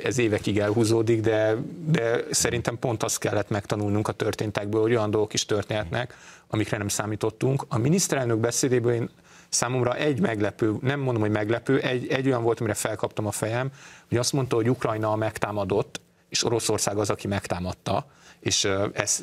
ez 0.04 0.18
évekig 0.18 0.58
elhúzódik, 0.58 1.20
de, 1.20 1.56
de 1.86 2.24
szerintem 2.30 2.78
pont 2.78 3.02
azt 3.02 3.18
kellett 3.18 3.48
megtanulnunk 3.48 4.08
a 4.08 4.12
történtekből, 4.12 4.80
hogy 4.80 4.94
olyan 4.94 5.10
dolgok 5.10 5.32
is 5.32 5.46
történhetnek, 5.46 6.16
amikre 6.48 6.76
nem 6.76 6.88
számítottunk. 6.88 7.64
A 7.68 7.78
miniszterelnök 7.78 8.38
beszédéből 8.38 8.92
én 8.92 9.10
számomra 9.48 9.94
egy 9.94 10.20
meglepő, 10.20 10.74
nem 10.80 11.00
mondom, 11.00 11.22
hogy 11.22 11.30
meglepő, 11.30 11.78
egy, 11.80 12.08
egy 12.08 12.26
olyan 12.26 12.42
volt, 12.42 12.60
amire 12.60 12.74
felkaptam 12.74 13.26
a 13.26 13.30
fejem, 13.30 13.70
hogy 14.08 14.18
azt 14.18 14.32
mondta, 14.32 14.56
hogy 14.56 14.70
Ukrajna 14.70 15.16
megtámadott, 15.16 16.00
és 16.30 16.44
Oroszország 16.44 16.98
az, 16.98 17.10
aki 17.10 17.26
megtámadta, 17.26 18.06
és 18.40 18.68
ez, 18.92 19.20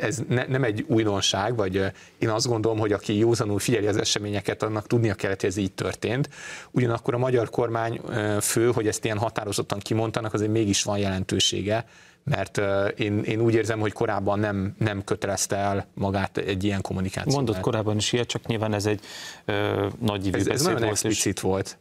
ez 0.00 0.22
ne, 0.28 0.46
nem 0.46 0.64
egy 0.64 0.84
újdonság, 0.88 1.56
vagy 1.56 1.84
én 2.18 2.28
azt 2.28 2.46
gondolom, 2.46 2.78
hogy 2.78 2.92
aki 2.92 3.18
józanul 3.18 3.58
figyeli 3.58 3.86
az 3.86 3.96
eseményeket, 3.96 4.62
annak 4.62 4.86
tudnia 4.86 5.14
kellett, 5.14 5.40
hogy 5.40 5.48
ez 5.48 5.56
így 5.56 5.72
történt. 5.72 6.28
Ugyanakkor 6.70 7.14
a 7.14 7.18
magyar 7.18 7.50
kormány 7.50 8.00
fő, 8.40 8.70
hogy 8.72 8.86
ezt 8.86 9.04
ilyen 9.04 9.18
határozottan 9.18 9.78
kimondtanak, 9.78 10.34
azért 10.34 10.50
mégis 10.50 10.82
van 10.82 10.98
jelentősége, 10.98 11.84
mert 12.24 12.60
én, 12.96 13.22
én 13.22 13.40
úgy 13.40 13.54
érzem, 13.54 13.80
hogy 13.80 13.92
korábban 13.92 14.38
nem, 14.38 14.74
nem 14.78 15.04
kötelezte 15.04 15.56
el 15.56 15.86
magát 15.94 16.36
egy 16.36 16.64
ilyen 16.64 16.80
kommunikációval. 16.80 17.42
Mondott 17.42 17.62
korábban 17.62 17.96
is 17.96 18.12
ilyet, 18.12 18.26
csak 18.26 18.46
nyilván 18.46 18.74
ez 18.74 18.86
egy 18.86 19.00
ö, 19.44 19.86
nagy 20.00 20.34
ez, 20.34 20.46
ez 20.46 20.62
nagyon 20.62 20.78
volt, 20.78 20.90
explicit 20.90 21.36
és... 21.36 21.42
volt 21.42 21.78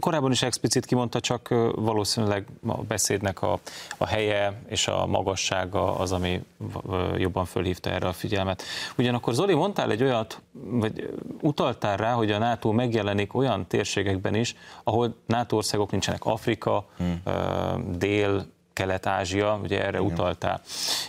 korábban 0.00 0.30
is 0.30 0.42
explicit 0.42 0.86
kimondta, 0.86 1.20
csak 1.20 1.48
valószínűleg 1.74 2.46
a 2.66 2.82
beszédnek 2.82 3.42
a, 3.42 3.58
a 3.98 4.06
helye 4.06 4.60
és 4.68 4.88
a 4.88 5.06
magassága 5.06 5.98
az, 5.98 6.12
ami 6.12 6.44
jobban 7.16 7.44
fölhívta 7.44 7.90
erre 7.90 8.08
a 8.08 8.12
figyelmet. 8.12 8.62
Ugyanakkor 8.98 9.34
Zoli, 9.34 9.54
mondtál 9.54 9.90
egy 9.90 10.02
olyat, 10.02 10.40
vagy 10.52 11.14
utaltál 11.40 11.96
rá, 11.96 12.12
hogy 12.12 12.30
a 12.30 12.38
NATO 12.38 12.72
megjelenik 12.72 13.34
olyan 13.34 13.66
térségekben 13.66 14.34
is, 14.34 14.56
ahol 14.82 15.14
NATO 15.26 15.56
országok 15.56 15.90
nincsenek, 15.90 16.24
Afrika, 16.24 16.86
hmm. 16.96 17.22
Dél, 17.98 18.46
Kelet-Ázsia, 18.74 19.58
ugye 19.62 19.84
erre 19.84 19.98
Igen. 19.98 20.12
utaltál. 20.12 20.60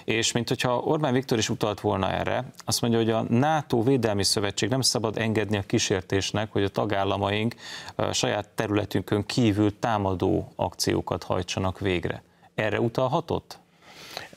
És 0.04 0.32
mint 0.32 0.48
hogyha 0.48 0.78
Orbán 0.78 1.14
Viktor 1.14 1.38
is 1.38 1.50
utalt 1.50 1.82
volna 1.82 2.12
erre, 2.12 2.46
azt 2.66 2.82
mondja, 2.82 3.00
hogy 3.00 3.10
a 3.10 3.26
NATO 3.30 3.84
Védelmi 3.84 4.24
Szövetség 4.24 4.70
nem 4.70 4.82
szabad 4.82 5.18
engedni 5.18 5.58
a 5.58 5.62
kísértésnek, 5.62 6.52
hogy 6.52 6.64
a 6.64 6.70
tagállamaink 6.70 7.56
a 7.96 8.14
saját 8.14 8.50
területünkön 8.56 9.26
kívül 9.26 9.80
támadó 9.80 10.52
akciókat 10.56 11.24
hajtsanak 11.24 11.80
végre. 11.80 12.24
Erre 12.56 12.80
utalhatott? 12.80 13.60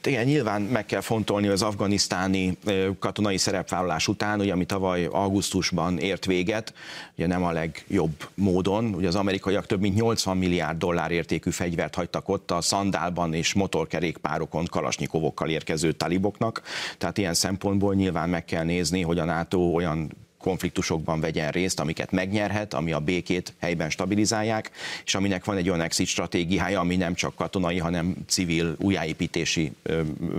Igen, 0.04 0.24
nyilván 0.24 0.62
meg 0.62 0.87
kell 0.87 1.00
fontolni 1.00 1.48
az 1.48 1.62
afganisztáni 1.62 2.58
katonai 2.98 3.37
szerepvállalás 3.37 4.08
után, 4.08 4.40
ugye, 4.40 4.52
ami 4.52 4.64
tavaly 4.64 5.04
augusztusban 5.04 5.98
ért 5.98 6.24
véget, 6.24 6.74
ugye 7.16 7.26
nem 7.26 7.44
a 7.44 7.52
legjobb 7.52 8.28
módon, 8.34 8.94
ugye 8.94 9.08
az 9.08 9.14
amerikaiak 9.14 9.66
több 9.66 9.80
mint 9.80 9.94
80 9.94 10.37
milliárd 10.37 10.78
dollár 10.78 11.11
értékű 11.11 11.50
fegyvert 11.50 11.94
hagytak 11.94 12.28
ott 12.28 12.50
a 12.50 12.61
szandálban 12.61 13.34
és 13.34 13.54
motorkerékpárokon 13.54 14.64
kalasnyikovokkal 14.64 15.48
érkező 15.48 15.92
taliboknak, 15.92 16.62
tehát 16.98 17.18
ilyen 17.18 17.34
szempontból 17.34 17.94
nyilván 17.94 18.28
meg 18.28 18.44
kell 18.44 18.64
nézni, 18.64 19.02
hogy 19.02 19.18
a 19.18 19.24
NATO 19.24 19.58
olyan 19.58 20.27
konfliktusokban 20.38 21.20
vegyen 21.20 21.51
részt, 21.51 21.81
amiket 21.81 22.11
megnyerhet, 22.11 22.74
ami 22.74 22.92
a 22.92 22.98
békét 22.98 23.55
helyben 23.61 23.90
stabilizálják, 23.90 24.70
és 25.05 25.14
aminek 25.14 25.44
van 25.44 25.57
egy 25.57 25.68
olyan 25.68 25.81
exit 25.81 26.07
stratégiája, 26.07 26.81
ami 26.81 26.96
nem 26.96 27.14
csak 27.14 27.35
katonai, 27.35 27.79
hanem 27.79 28.14
civil 28.27 28.77
újjáépítési 28.79 29.72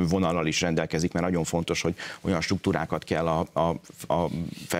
vonallal 0.09 0.47
is 0.47 0.61
rendelkezik, 0.61 1.11
mert 1.11 1.25
nagyon 1.25 1.43
fontos, 1.43 1.81
hogy 1.81 1.95
olyan 2.21 2.41
struktúrákat 2.41 3.03
kell 3.03 3.27
a, 3.27 3.45
a, 3.53 3.79
a 4.13 4.29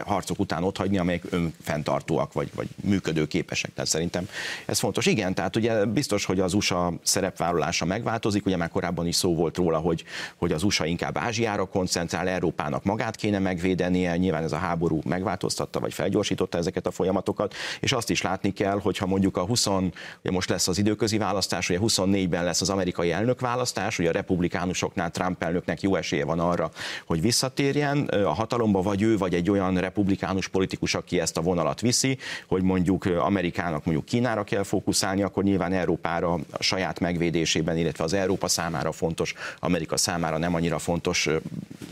harcok 0.06 0.40
után 0.40 0.64
otthagyni, 0.64 0.98
amelyek 0.98 1.24
önfenntartóak, 1.30 2.34
vagy, 2.34 2.50
vagy 2.56 2.68
működőképesek. 2.84 3.74
Tehát 3.74 3.90
szerintem 3.90 4.28
ez 4.66 4.80
fontos. 4.80 5.06
Igen, 5.06 5.34
tehát 5.34 5.56
ugye 5.56 5.86
biztos, 5.86 6.26
hogy 6.26 6.40
az 6.40 6.54
USA 6.54 6.94
szerepvállalása 7.04 7.86
megváltozik, 7.86 8.46
ugye 8.46 8.58
már 8.58 8.70
korábban 8.70 9.08
is 9.08 9.16
szó 9.16 9.36
volt 9.36 9.58
róla, 9.58 9.78
hogy, 9.78 10.04
hogy 10.36 10.52
az 10.52 10.64
USA 10.64 10.86
inkább 10.86 11.18
Ázsiára 11.18 11.66
koncentrál, 11.66 12.28
Európának 12.28 12.84
magát 12.84 13.16
kéne 13.16 13.40
megvédenie, 13.40 14.18
nyilván 14.18 14.44
ez 14.44 14.52
a 14.52 14.58
háború 14.58 15.02
megváltoztatta, 15.10 15.80
vagy 15.80 15.94
felgyorsította 15.94 16.58
ezeket 16.58 16.88
a 16.88 16.92
folyamatokat, 16.92 17.54
és 17.80 17.92
azt 17.92 18.10
is 18.10 18.22
látni 18.22 18.54
kell, 18.54 18.80
hogyha 18.80 19.06
mondjuk 19.06 19.38
a 19.38 19.46
20, 19.46 19.66
ugye 19.66 20.32
most 20.32 20.50
lesz 20.50 20.68
az 20.68 20.78
időközi 20.78 21.18
választás, 21.18 21.70
ugye 21.70 21.80
24-ben 21.82 22.44
lesz 22.44 22.62
az 22.62 22.70
amerikai 22.70 23.12
elnökválasztás, 23.12 24.00
ugye 24.00 24.10
a 24.10 24.12
republikánusoknál 24.12 25.12
Trump 25.12 25.44
elnöknek 25.44 25.82
jó 25.82 25.96
esélye 25.96 26.26
van 26.26 26.40
arra, 26.40 26.72
hogy 27.06 27.22
visszatérjen 27.22 27.98
a 28.08 28.34
hatalomba, 28.34 28.82
vagy 28.82 29.02
ő, 29.02 29.18
vagy 29.18 29.34
egy 29.34 29.50
olyan 29.50 29.78
republikánus 29.78 30.48
politikus, 30.48 30.96
aki 30.96 31.20
ezt 31.20 31.38
a 31.38 31.42
vonalat 31.42 31.82
viszi, 31.82 32.18
hogy 32.48 32.62
mondjuk 32.62 33.06
Amerikának 33.06 33.86
mondjuk 33.86 34.06
Kínára 34.06 34.44
kell 34.44 34.64
fókuszálni, 34.64 35.22
akkor 35.24 35.44
nyilván 35.44 35.74
Európára 35.74 36.34
a 36.34 36.64
saját 36.64 37.00
megvédésében, 37.00 37.78
illetve 37.78 38.04
az 38.04 38.14
Európa 38.14 38.48
számára 38.48 38.92
fontos, 38.92 39.34
Amerika 39.60 39.98
számára 39.98 40.38
nem 40.38 40.56
annyira 40.56 40.80
fontos 40.80 41.30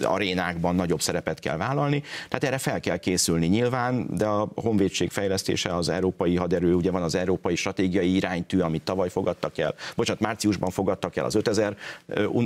arénákban 0.01 0.75
nagyobb 0.75 1.01
szerepet 1.01 1.39
kell 1.39 1.58
vállalni. 1.58 2.03
Tehát 2.27 2.43
erre 2.43 2.58
fel 2.58 2.80
kell 2.80 2.97
készülni 3.08 3.46
nyilván, 3.48 4.08
de 4.10 4.26
a 4.26 4.48
honvédség 4.56 5.10
fejlesztése, 5.10 5.76
az 5.76 5.89
európai 5.89 6.36
haderő, 6.36 6.74
ugye 6.74 6.91
van 6.91 7.04
az 7.04 7.15
európai 7.15 7.56
stratégiai 7.56 8.15
iránytű, 8.15 8.60
amit 8.60 8.82
tavaly 8.82 9.10
fogadtak 9.10 9.58
el, 9.58 9.76
bocsánat, 9.96 10.22
márciusban 10.22 10.70
fogadtak 10.70 11.15
el, 11.15 11.26
az 11.26 11.36
5000 11.36 11.78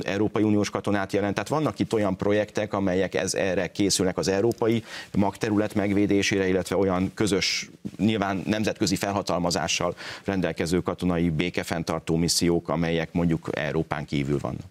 Európai 0.02 0.44
Uniós 0.44 0.70
katonát 0.70 1.14
jelent. 1.14 1.34
Tehát 1.34 1.50
vannak 1.50 1.80
itt 1.80 1.94
olyan 1.94 2.18
projektek, 2.18 2.74
amelyek 2.74 3.16
ez 3.16 3.34
erre 3.34 3.68
készülnek 3.68 4.18
az 4.18 4.28
európai 4.28 4.84
magterület 5.14 5.76
megvédésére, 5.76 6.48
illetve 6.48 6.76
olyan 6.76 7.12
közös, 7.14 7.70
nyilván 7.98 8.42
nemzetközi 8.46 8.96
felhatalmazással 8.96 9.96
rendelkező 10.26 10.80
katonai 10.80 11.30
békefenntartó 11.30 12.16
missziók, 12.16 12.70
amelyek 12.70 13.14
mondjuk 13.14 13.50
Európán 13.52 14.06
kívül 14.06 14.40
vannak 14.40 14.66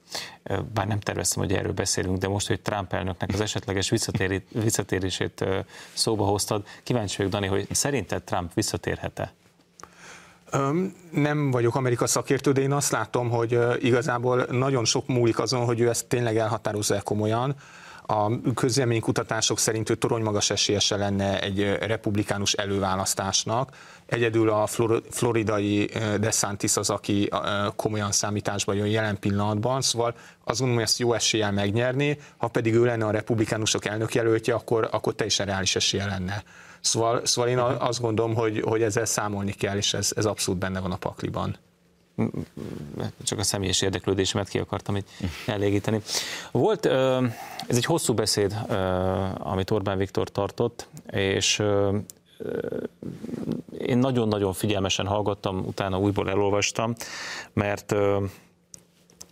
bár 0.74 0.86
nem 0.86 1.00
terveztem, 1.00 1.42
hogy 1.42 1.52
erről 1.52 1.72
beszélünk, 1.72 2.18
de 2.18 2.28
most, 2.28 2.46
hogy 2.46 2.60
Trump 2.60 2.92
elnöknek 2.92 3.30
az 3.32 3.40
esetleges 3.40 3.92
visszatérését 4.52 5.44
szóba 5.92 6.24
hoztad, 6.24 6.66
kíváncsi 6.82 7.16
vagyok, 7.16 7.32
Dani, 7.32 7.46
hogy 7.46 7.66
szerinted 7.70 8.22
Trump 8.22 8.54
visszatérhet-e? 8.54 9.32
Nem 11.10 11.50
vagyok 11.50 11.74
Amerika 11.74 12.06
szakértő, 12.06 12.52
de 12.52 12.60
én 12.60 12.72
azt 12.72 12.90
látom, 12.90 13.30
hogy 13.30 13.58
igazából 13.80 14.46
nagyon 14.50 14.84
sok 14.84 15.06
múlik 15.06 15.38
azon, 15.38 15.64
hogy 15.64 15.80
ő 15.80 15.88
ezt 15.88 16.06
tényleg 16.06 16.36
elhatározza 16.36 17.00
komolyan 17.02 17.54
a 18.10 18.30
közélménykutatások 18.54 19.58
szerint 19.58 19.90
ő 19.90 19.94
toronymagas 19.94 20.50
esélyese 20.50 20.96
lenne 20.96 21.40
egy 21.40 21.76
republikánus 21.80 22.52
előválasztásnak. 22.52 23.76
Egyedül 24.06 24.50
a 24.50 24.66
floridai 25.10 25.90
DeSantis 26.20 26.76
az, 26.76 26.90
aki 26.90 27.28
komolyan 27.76 28.12
számításban 28.12 28.74
jön 28.74 28.86
jelen 28.86 29.18
pillanatban, 29.18 29.80
szóval 29.80 30.14
azt 30.44 30.58
gondolom, 30.58 30.74
hogy 30.74 30.82
ezt 30.82 30.98
jó 30.98 31.12
eséllyel 31.12 31.52
megnyerni, 31.52 32.18
ha 32.36 32.48
pedig 32.48 32.74
ő 32.74 32.84
lenne 32.84 33.06
a 33.06 33.10
republikánusok 33.10 33.84
elnökjelöltje, 33.84 34.54
akkor, 34.54 34.88
akkor 34.90 35.14
teljesen 35.14 35.46
reális 35.46 35.76
esélye 35.76 36.06
lenne. 36.06 36.42
Szóval, 36.80 37.26
szóval 37.26 37.50
én 37.50 37.58
azt 37.58 38.00
gondolom, 38.00 38.34
hogy, 38.34 38.60
hogy 38.60 38.82
ezzel 38.82 39.04
számolni 39.04 39.52
kell, 39.52 39.76
és 39.76 39.94
ez, 39.94 40.12
ez 40.16 40.24
abszolút 40.24 40.60
benne 40.60 40.80
van 40.80 40.92
a 40.92 40.96
pakliban 40.96 41.56
csak 43.22 43.38
a 43.38 43.42
személyes 43.42 43.82
érdeklődésemet 43.82 44.48
ki 44.48 44.58
akartam 44.58 44.96
itt 44.96 45.08
elégíteni. 45.46 46.00
Volt, 46.50 46.86
ez 47.66 47.76
egy 47.76 47.84
hosszú 47.84 48.14
beszéd, 48.14 48.56
amit 49.38 49.70
Orbán 49.70 49.98
Viktor 49.98 50.28
tartott, 50.28 50.88
és 51.10 51.62
én 53.78 53.98
nagyon-nagyon 53.98 54.52
figyelmesen 54.52 55.06
hallgattam, 55.06 55.64
utána 55.66 55.98
újból 55.98 56.30
elolvastam, 56.30 56.94
mert 57.52 57.94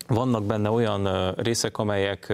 vannak 0.07 0.45
benne 0.45 0.71
olyan 0.71 1.33
részek, 1.35 1.79
amelyek, 1.79 2.27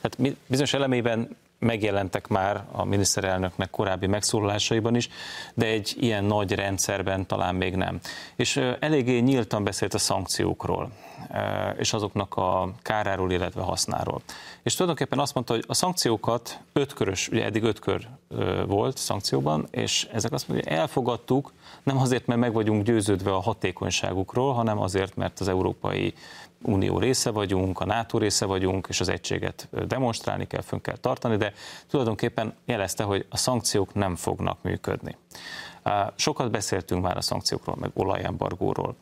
tehát 0.00 0.36
bizonyos 0.46 0.74
elemében 0.74 1.36
megjelentek 1.64 2.28
már 2.28 2.64
a 2.72 2.84
miniszterelnöknek 2.84 3.70
korábbi 3.70 4.06
megszólalásaiban 4.06 4.94
is, 4.94 5.08
de 5.54 5.66
egy 5.66 5.94
ilyen 5.98 6.24
nagy 6.24 6.52
rendszerben 6.52 7.26
talán 7.26 7.54
még 7.54 7.74
nem. 7.74 8.00
És 8.36 8.56
eléggé 8.80 9.18
nyíltan 9.18 9.64
beszélt 9.64 9.94
a 9.94 9.98
szankciókról, 9.98 10.90
és 11.76 11.92
azoknak 11.92 12.34
a 12.34 12.72
káráról, 12.82 13.32
illetve 13.32 13.62
hasznáról. 13.62 14.22
És 14.62 14.74
tulajdonképpen 14.74 15.18
azt 15.18 15.34
mondta, 15.34 15.52
hogy 15.52 15.64
a 15.66 15.74
szankciókat 15.74 16.60
ötkörös, 16.72 17.28
ugye 17.28 17.44
eddig 17.44 17.62
ötkör 17.62 18.08
volt 18.66 18.96
szankcióban, 18.96 19.66
és 19.70 20.08
ezek 20.12 20.32
azt 20.32 20.48
mondja, 20.48 20.68
hogy 20.68 20.78
elfogadtuk, 20.78 21.52
nem 21.82 21.98
azért, 21.98 22.26
mert 22.26 22.40
meg 22.40 22.52
vagyunk 22.52 22.84
győződve 22.84 23.34
a 23.34 23.40
hatékonyságukról, 23.40 24.52
hanem 24.52 24.80
azért, 24.80 25.16
mert 25.16 25.40
az 25.40 25.48
Európai 25.48 26.14
Unió 26.66 26.98
része 26.98 27.30
vagyunk, 27.30 27.80
a 27.80 27.84
NATO 27.84 28.18
része 28.18 28.46
vagyunk, 28.46 28.86
és 28.88 29.00
az 29.00 29.08
egységet 29.08 29.68
demonstrálni 29.86 30.46
kell, 30.46 30.60
fönn 30.60 30.80
kell 30.80 30.96
tartani, 30.96 31.36
de 31.36 31.52
tulajdonképpen 31.90 32.54
jelezte, 32.64 33.02
hogy 33.02 33.26
a 33.30 33.36
szankciók 33.36 33.94
nem 33.94 34.16
fognak 34.16 34.58
működni. 34.62 35.16
Sokat 36.14 36.50
beszéltünk 36.50 37.02
már 37.02 37.16
a 37.16 37.20
szankciókról, 37.20 37.76
meg 37.80 37.90
olajembargóról. 37.94 38.96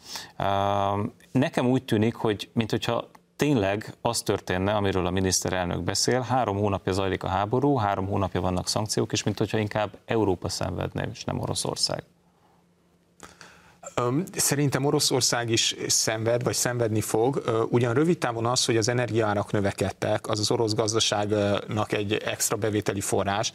Nekem 1.31 1.67
úgy 1.67 1.85
tűnik, 1.85 2.15
hogy 2.15 2.51
mintha 2.53 3.11
tényleg 3.37 3.95
az 4.01 4.23
történne, 4.23 4.75
amiről 4.75 5.07
a 5.07 5.11
miniszterelnök 5.11 5.83
beszél, 5.83 6.21
három 6.21 6.57
hónapja 6.57 6.93
zajlik 6.93 7.23
a 7.23 7.29
háború, 7.29 7.77
három 7.77 8.07
hónapja 8.07 8.41
vannak 8.41 8.69
szankciók, 8.69 9.13
és 9.13 9.23
mint 9.23 9.39
hogyha 9.39 9.59
inkább 9.59 9.99
Európa 10.05 10.49
szenvedne, 10.49 11.09
és 11.13 11.25
nem 11.25 11.41
Oroszország. 11.41 12.05
Szerintem 14.37 14.85
Oroszország 14.85 15.51
is 15.51 15.77
szenved, 15.87 16.43
vagy 16.43 16.55
szenvedni 16.55 17.01
fog. 17.01 17.43
Ugyan 17.71 17.95
rövid 17.95 18.19
távon 18.19 18.47
az, 18.47 18.65
hogy 18.65 18.77
az 18.77 18.89
energiárak 18.89 19.53
növekedtek, 19.53 20.29
az 20.29 20.39
az 20.39 20.51
orosz 20.51 20.75
gazdaságnak 20.75 21.93
egy 21.93 22.13
extra 22.13 22.57
bevételi 22.57 23.01
forrás, 23.01 23.53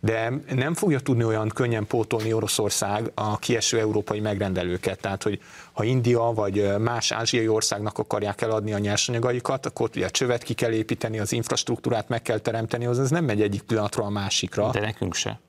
de 0.00 0.32
nem 0.54 0.74
fogja 0.74 1.00
tudni 1.00 1.24
olyan 1.24 1.48
könnyen 1.48 1.86
pótolni 1.86 2.32
Oroszország 2.32 3.10
a 3.14 3.38
kieső 3.38 3.78
európai 3.78 4.20
megrendelőket. 4.20 5.00
Tehát, 5.00 5.22
hogy 5.22 5.40
ha 5.72 5.84
India 5.84 6.22
vagy 6.22 6.78
más 6.78 7.12
ázsiai 7.12 7.48
országnak 7.48 7.98
akarják 7.98 8.40
eladni 8.40 8.72
a 8.72 8.78
nyersanyagaikat, 8.78 9.66
akkor 9.66 9.90
ugye 9.96 10.06
a 10.06 10.10
csövet 10.10 10.42
ki 10.42 10.54
kell 10.54 10.72
építeni, 10.72 11.18
az 11.18 11.32
infrastruktúrát 11.32 12.08
meg 12.08 12.22
kell 12.22 12.38
teremteni, 12.38 12.86
az 12.86 12.98
ez 12.98 13.10
nem 13.10 13.24
megy 13.24 13.42
egyik 13.42 13.62
pillanatról 13.62 14.06
a 14.06 14.10
másikra. 14.10 14.70
De 14.70 14.80
nekünk 14.80 15.14
se. 15.14 15.40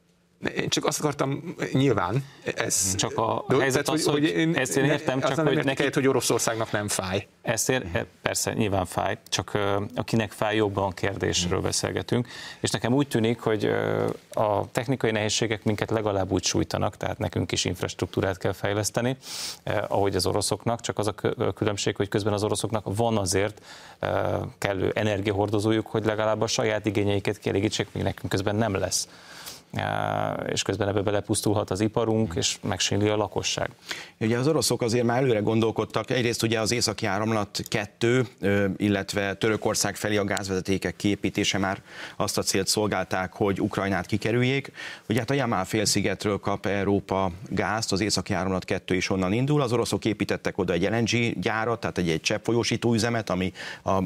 Én 0.55 0.69
csak 0.69 0.85
azt 0.85 0.99
akartam, 0.99 1.55
nyilván, 1.71 2.25
ez... 2.55 2.95
Csak 2.95 3.17
a 3.17 3.45
de, 3.47 3.55
helyzet 3.59 3.85
tehát, 3.85 3.99
az, 3.99 4.05
hogy, 4.05 4.13
hogy 4.13 4.37
én, 4.37 4.55
ezt 4.55 4.77
én 4.77 4.83
értem, 4.83 5.19
csak 5.19 5.39
hogy 5.39 5.55
neki... 5.55 5.67
Neked, 5.67 5.93
hogy 5.93 6.07
Oroszországnak 6.07 6.71
nem 6.71 6.87
fáj. 6.87 7.27
Ezt 7.41 7.69
ér, 7.69 8.05
persze, 8.21 8.53
nyilván 8.53 8.85
fáj, 8.85 9.17
csak 9.29 9.57
akinek 9.95 10.31
fáj 10.31 10.55
jobban 10.55 10.91
kérdésről 10.91 11.61
beszélgetünk, 11.61 12.27
és 12.59 12.69
nekem 12.69 12.93
úgy 12.93 13.07
tűnik, 13.07 13.39
hogy 13.39 13.65
a 14.31 14.71
technikai 14.71 15.11
nehézségek 15.11 15.63
minket 15.63 15.89
legalább 15.89 16.31
úgy 16.31 16.43
sújtanak, 16.43 16.97
tehát 16.97 17.17
nekünk 17.17 17.51
is 17.51 17.65
infrastruktúrát 17.65 18.37
kell 18.37 18.53
fejleszteni, 18.53 19.17
ahogy 19.87 20.15
az 20.15 20.25
oroszoknak, 20.25 20.81
csak 20.81 20.99
az 20.99 21.07
a 21.07 21.13
különbség, 21.53 21.95
hogy 21.95 22.07
közben 22.07 22.33
az 22.33 22.43
oroszoknak 22.43 22.95
van 22.95 23.17
azért 23.17 23.61
kellő 24.57 24.91
energiahordozójuk, 24.95 25.87
hogy 25.87 26.05
legalább 26.05 26.41
a 26.41 26.47
saját 26.47 26.85
igényeiket 26.85 27.37
kielégítsék, 27.37 27.87
még 27.91 28.03
nekünk 28.03 28.31
közben 28.31 28.55
nem 28.55 28.75
lesz 28.75 29.07
és 30.47 30.61
közben 30.61 30.87
ebbe 30.87 31.01
belepusztulhat 31.01 31.69
az 31.69 31.79
iparunk, 31.79 32.33
és 32.35 32.57
megsínli 32.61 33.07
a 33.07 33.15
lakosság. 33.15 33.69
Ugye 34.19 34.37
az 34.37 34.47
oroszok 34.47 34.81
azért 34.81 35.05
már 35.05 35.17
előre 35.17 35.39
gondolkodtak, 35.39 36.09
egyrészt 36.09 36.43
ugye 36.43 36.59
az 36.59 36.71
északi 36.71 37.05
áramlat 37.05 37.61
2, 37.67 38.27
illetve 38.77 39.33
Törökország 39.33 39.95
felé 39.95 40.17
a 40.17 40.23
gázvezetékek 40.23 40.95
kiépítése 40.95 41.57
már 41.57 41.81
azt 42.15 42.37
a 42.37 42.41
célt 42.41 42.67
szolgálták, 42.67 43.33
hogy 43.33 43.61
Ukrajnát 43.61 44.05
kikerüljék. 44.05 44.71
Ugye 45.09 45.19
hát 45.19 45.29
a 45.29 45.33
Jamál 45.33 45.65
félszigetről 45.65 46.39
kap 46.39 46.65
Európa 46.65 47.31
gázt, 47.49 47.91
az 47.91 47.99
északi 47.99 48.33
áramlat 48.33 48.65
2 48.65 48.95
is 48.95 49.09
onnan 49.09 49.33
indul. 49.33 49.61
Az 49.61 49.73
oroszok 49.73 50.05
építettek 50.05 50.57
oda 50.57 50.73
egy 50.73 50.89
LNG 50.89 51.39
gyárat, 51.41 51.79
tehát 51.79 51.97
egy, 51.97 52.09
egy 52.09 52.21
cseppfolyósító 52.21 52.93
üzemet, 52.93 53.29
ami 53.29 53.51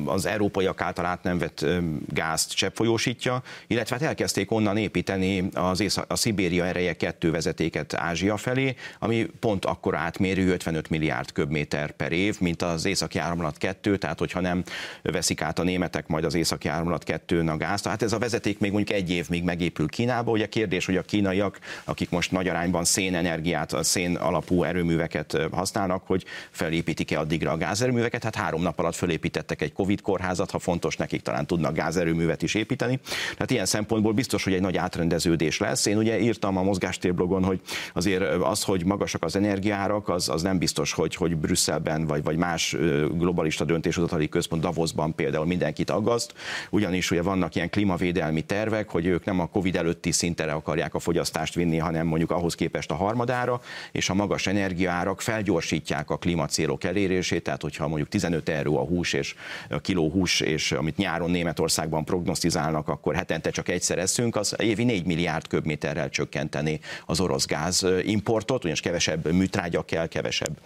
az 0.06 0.26
európaiak 0.26 0.82
által 0.82 1.06
át 1.06 1.24
nem 1.24 1.38
vett 1.38 1.66
gázt 2.14 2.54
cseppfolyósítja, 2.54 3.44
illetve 3.68 3.96
hát 3.96 4.06
elkezdték 4.06 4.52
onnan 4.52 4.78
építeni 4.78 5.50
az 5.56 5.80
Észak, 5.80 6.06
a 6.08 6.16
Szibéria 6.16 6.66
ereje 6.66 6.94
kettő 6.94 7.32
vezetéket 7.32 7.94
Ázsia 7.94 8.38
felé, 8.38 8.76
ami 9.00 9.28
pont 9.40 9.66
akkor 9.66 9.96
átmérő 9.96 10.52
55 10.52 10.90
milliárd 10.90 11.32
köbméter 11.32 11.92
per 11.92 12.12
év, 12.12 12.40
mint 12.40 12.62
az 12.62 12.86
északi 12.86 13.20
áramlat 13.20 13.58
2, 13.58 13.98
tehát 13.98 14.20
hogyha 14.20 14.40
nem 14.40 14.64
veszik 15.02 15.42
át 15.42 15.60
a 15.60 15.64
németek 15.64 16.08
majd 16.08 16.24
az 16.24 16.34
északi 16.34 16.68
áramlat 16.68 17.04
2 17.04 17.40
a 17.40 17.58
gázt. 17.58 17.88
Hát 17.88 18.02
ez 18.02 18.14
a 18.14 18.18
vezeték 18.18 18.60
még 18.60 18.72
mondjuk 18.72 18.98
egy 18.98 19.12
év 19.12 19.30
még 19.30 19.44
megépül 19.44 19.88
Kínába. 19.88 20.32
Ugye 20.32 20.48
kérdés, 20.48 20.86
hogy 20.86 20.98
a 20.98 21.02
kínaiak, 21.02 21.60
akik 21.84 22.10
most 22.10 22.32
nagy 22.32 22.48
arányban 22.48 22.84
szénenergiát, 22.84 23.74
a 23.74 23.84
szén 23.84 24.16
alapú 24.16 24.64
erőműveket 24.64 25.38
használnak, 25.52 26.04
hogy 26.08 26.26
felépítik-e 26.52 27.20
addigra 27.20 27.52
a 27.52 27.58
gázerőműveket. 27.58 28.24
Hát 28.24 28.36
három 28.36 28.62
nap 28.62 28.80
alatt 28.80 28.96
felépítettek 28.96 29.62
egy 29.62 29.74
Covid 29.74 30.02
kórházat, 30.02 30.52
ha 30.52 30.60
fontos 30.60 30.98
nekik, 30.98 31.22
talán 31.22 31.46
tudnak 31.46 31.76
gázerőművet 31.76 32.42
is 32.42 32.54
építeni. 32.54 33.00
Tehát 33.34 33.52
ilyen 33.52 33.66
szempontból 33.66 34.14
biztos, 34.14 34.44
hogy 34.44 34.54
egy 34.54 34.62
nagy 34.62 34.78
átrendeződés 34.78 35.45
kérdés 35.46 35.60
lesz. 35.68 35.86
Én 35.86 35.98
ugye 35.98 36.20
írtam 36.20 36.58
a 36.58 36.64
mozgástéblogon, 36.64 37.44
hogy 37.44 37.60
azért 37.94 38.24
az, 38.44 38.64
hogy 38.64 38.86
magasak 38.86 39.24
az 39.24 39.36
energiárak, 39.36 40.10
az, 40.10 40.30
az 40.30 40.42
nem 40.42 40.58
biztos, 40.58 40.94
hogy, 40.94 41.16
hogy 41.16 41.36
Brüsszelben 41.36 42.06
vagy, 42.06 42.24
vagy 42.24 42.38
más 42.38 42.76
globalista 43.12 43.66
döntéshozatali 43.66 44.30
központ 44.30 44.62
Davosban 44.62 45.16
például 45.16 45.46
mindenkit 45.46 45.90
aggaszt, 45.90 46.34
ugyanis 46.70 47.12
ugye 47.12 47.22
vannak 47.22 47.56
ilyen 47.56 47.70
klímavédelmi 47.70 48.42
tervek, 48.42 48.90
hogy 48.90 49.06
ők 49.06 49.26
nem 49.26 49.40
a 49.40 49.46
Covid 49.46 49.76
előtti 49.76 50.12
szintere 50.12 50.52
akarják 50.52 50.94
a 50.94 51.00
fogyasztást 51.00 51.54
vinni, 51.54 51.78
hanem 51.78 52.08
mondjuk 52.08 52.32
ahhoz 52.32 52.56
képest 52.56 52.92
a 52.92 52.96
harmadára, 52.96 53.62
és 53.92 54.10
a 54.10 54.14
magas 54.14 54.48
energiaárak 54.48 55.22
felgyorsítják 55.22 56.10
a 56.10 56.18
klímacélok 56.18 56.84
elérését, 56.84 57.44
tehát 57.44 57.62
hogyha 57.62 57.88
mondjuk 57.88 58.10
15 58.10 58.50
euró 58.50 58.78
a 58.78 58.84
hús 58.84 59.14
és 59.14 59.36
a 59.70 59.80
kiló 59.80 60.10
hús, 60.10 60.40
és 60.40 60.72
amit 60.72 60.98
nyáron 60.98 61.32
Németországban 61.32 62.06
prognosztizálnak, 62.06 62.88
akkor 62.88 63.16
hetente 63.16 63.50
csak 63.50 63.70
egyszer 63.70 63.98
eszünk, 63.98 64.36
az 64.36 64.56
évi 64.58 64.84
4 64.84 65.06
milliárd 65.06 65.35
milliárd 65.36 65.48
köbméterrel 65.48 66.10
csökkenteni 66.10 66.80
az 67.06 67.20
orosz 67.20 67.46
gáz 67.46 67.86
importot, 68.04 68.64
ugyanis 68.64 68.80
kevesebb 68.80 69.32
műtrágya 69.32 69.82
kell, 69.82 70.08
kevesebb 70.08 70.60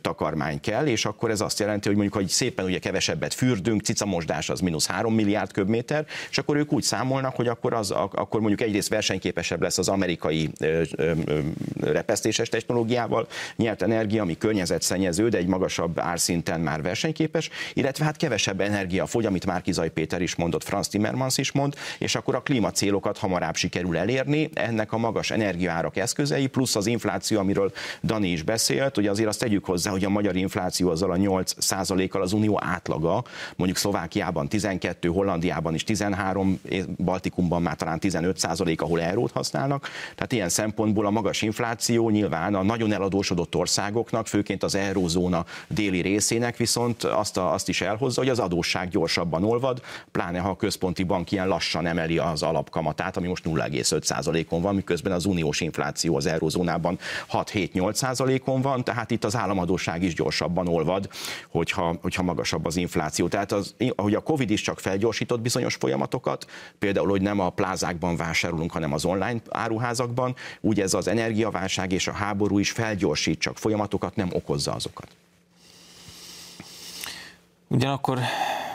takarmány 0.00 0.60
kell, 0.60 0.86
és 0.86 1.04
akkor 1.04 1.30
ez 1.30 1.40
azt 1.40 1.58
jelenti, 1.58 1.88
hogy 1.88 1.96
mondjuk, 1.96 2.16
hogy 2.16 2.28
szépen 2.28 2.64
ugye 2.64 2.78
kevesebbet 2.78 3.34
fürdünk, 3.34 3.82
cicamosdás 3.82 4.48
az 4.48 4.60
mínusz 4.60 4.86
3 4.86 5.14
milliárd 5.14 5.52
köbméter, 5.52 6.06
és 6.30 6.38
akkor 6.38 6.56
ők 6.56 6.72
úgy 6.72 6.82
számolnak, 6.82 7.36
hogy 7.36 7.48
akkor, 7.48 7.72
az, 7.72 7.90
akkor 7.90 8.40
mondjuk 8.40 8.60
egyrészt 8.60 8.88
versenyképesebb 8.88 9.62
lesz 9.62 9.78
az 9.78 9.88
amerikai 9.88 10.50
repesztéses 11.80 12.48
technológiával 12.48 13.26
nyert 13.56 13.82
energia, 13.82 14.22
ami 14.22 14.38
környezetszennyező, 14.38 15.28
de 15.28 15.38
egy 15.38 15.46
magasabb 15.46 15.98
árszinten 15.98 16.60
már 16.60 16.82
versenyképes, 16.82 17.50
illetve 17.72 18.04
hát 18.04 18.16
kevesebb 18.16 18.60
energia 18.60 19.06
fogy, 19.06 19.26
amit 19.26 19.46
már 19.46 19.62
Kizaj 19.62 19.90
Péter 19.90 20.22
is 20.22 20.34
mondott, 20.34 20.64
Franz 20.64 20.88
Timmermans 20.88 21.38
is 21.38 21.52
mond, 21.52 21.74
és 21.98 22.14
akkor 22.14 22.34
a 22.34 22.42
klímacélokat 22.42 23.18
hamarabb 23.18 23.54
sikerül 23.54 23.98
elérni, 24.02 24.50
ennek 24.54 24.92
a 24.92 24.98
magas 24.98 25.30
energiaárak 25.30 25.96
eszközei, 25.96 26.46
plusz 26.46 26.76
az 26.76 26.86
infláció, 26.86 27.38
amiről 27.38 27.72
Dani 28.02 28.28
is 28.28 28.42
beszélt, 28.42 28.98
ugye 28.98 29.10
azért 29.10 29.28
azt 29.28 29.38
tegyük 29.38 29.64
hozzá, 29.64 29.90
hogy 29.90 30.04
a 30.04 30.08
magyar 30.08 30.36
infláció 30.36 30.90
azzal 30.90 31.10
a 31.10 31.16
8 31.16 31.52
kal 32.08 32.22
az 32.22 32.32
unió 32.32 32.58
átlaga, 32.62 33.24
mondjuk 33.56 33.78
Szlovákiában 33.78 34.48
12, 34.48 35.08
Hollandiában 35.08 35.74
is 35.74 35.84
13, 35.84 36.60
Baltikumban 36.96 37.62
már 37.62 37.76
talán 37.76 37.98
15 37.98 38.38
százalék, 38.38 38.82
ahol 38.82 39.00
eurót 39.00 39.30
használnak. 39.30 39.88
Tehát 40.14 40.32
ilyen 40.32 40.48
szempontból 40.48 41.06
a 41.06 41.10
magas 41.10 41.42
infláció 41.42 42.10
nyilván 42.10 42.54
a 42.54 42.62
nagyon 42.62 42.92
eladósodott 42.92 43.54
országoknak, 43.54 44.26
főként 44.26 44.62
az 44.62 44.74
eurózóna 44.74 45.44
déli 45.68 46.00
részének 46.00 46.56
viszont 46.56 47.04
azt, 47.04 47.36
a, 47.36 47.52
azt 47.52 47.68
is 47.68 47.80
elhozza, 47.80 48.20
hogy 48.20 48.30
az 48.30 48.38
adósság 48.38 48.88
gyorsabban 48.88 49.44
olvad, 49.44 49.80
pláne 50.10 50.38
ha 50.38 50.48
a 50.48 50.56
központi 50.56 51.02
bank 51.02 51.30
ilyen 51.30 51.48
lassan 51.48 51.86
emeli 51.86 52.18
az 52.18 52.42
alapkamatát, 52.42 53.16
ami 53.16 53.28
most 53.28 53.46
0,5%-on 53.82 54.60
van, 54.60 54.74
miközben 54.74 55.12
az 55.12 55.24
uniós 55.24 55.60
infláció 55.60 56.16
az 56.16 56.26
eurozónában 56.26 56.98
6-7-8%-on 57.32 58.60
van, 58.60 58.84
tehát 58.84 59.10
itt 59.10 59.24
az 59.24 59.36
államadóság 59.36 60.02
is 60.02 60.14
gyorsabban 60.14 60.68
olvad, 60.68 61.08
hogyha, 61.48 61.96
hogyha 62.02 62.22
magasabb 62.22 62.66
az 62.66 62.76
infláció. 62.76 63.28
Tehát 63.28 63.52
az, 63.52 63.74
hogy 63.96 64.14
a 64.14 64.20
Covid 64.20 64.50
is 64.50 64.60
csak 64.60 64.80
felgyorsított 64.80 65.40
bizonyos 65.40 65.74
folyamatokat, 65.74 66.46
például, 66.78 67.08
hogy 67.08 67.22
nem 67.22 67.40
a 67.40 67.50
plázákban 67.50 68.16
vásárolunk, 68.16 68.72
hanem 68.72 68.92
az 68.92 69.04
online 69.04 69.40
áruházakban, 69.50 70.34
úgy 70.60 70.80
ez 70.80 70.94
az 70.94 71.08
energiaválság 71.08 71.92
és 71.92 72.08
a 72.08 72.12
háború 72.12 72.58
is 72.58 72.70
felgyorsít 72.70 73.38
csak 73.38 73.58
folyamatokat, 73.58 74.16
nem 74.16 74.28
okozza 74.32 74.72
azokat. 74.72 75.06
Ugyanakkor 77.68 78.18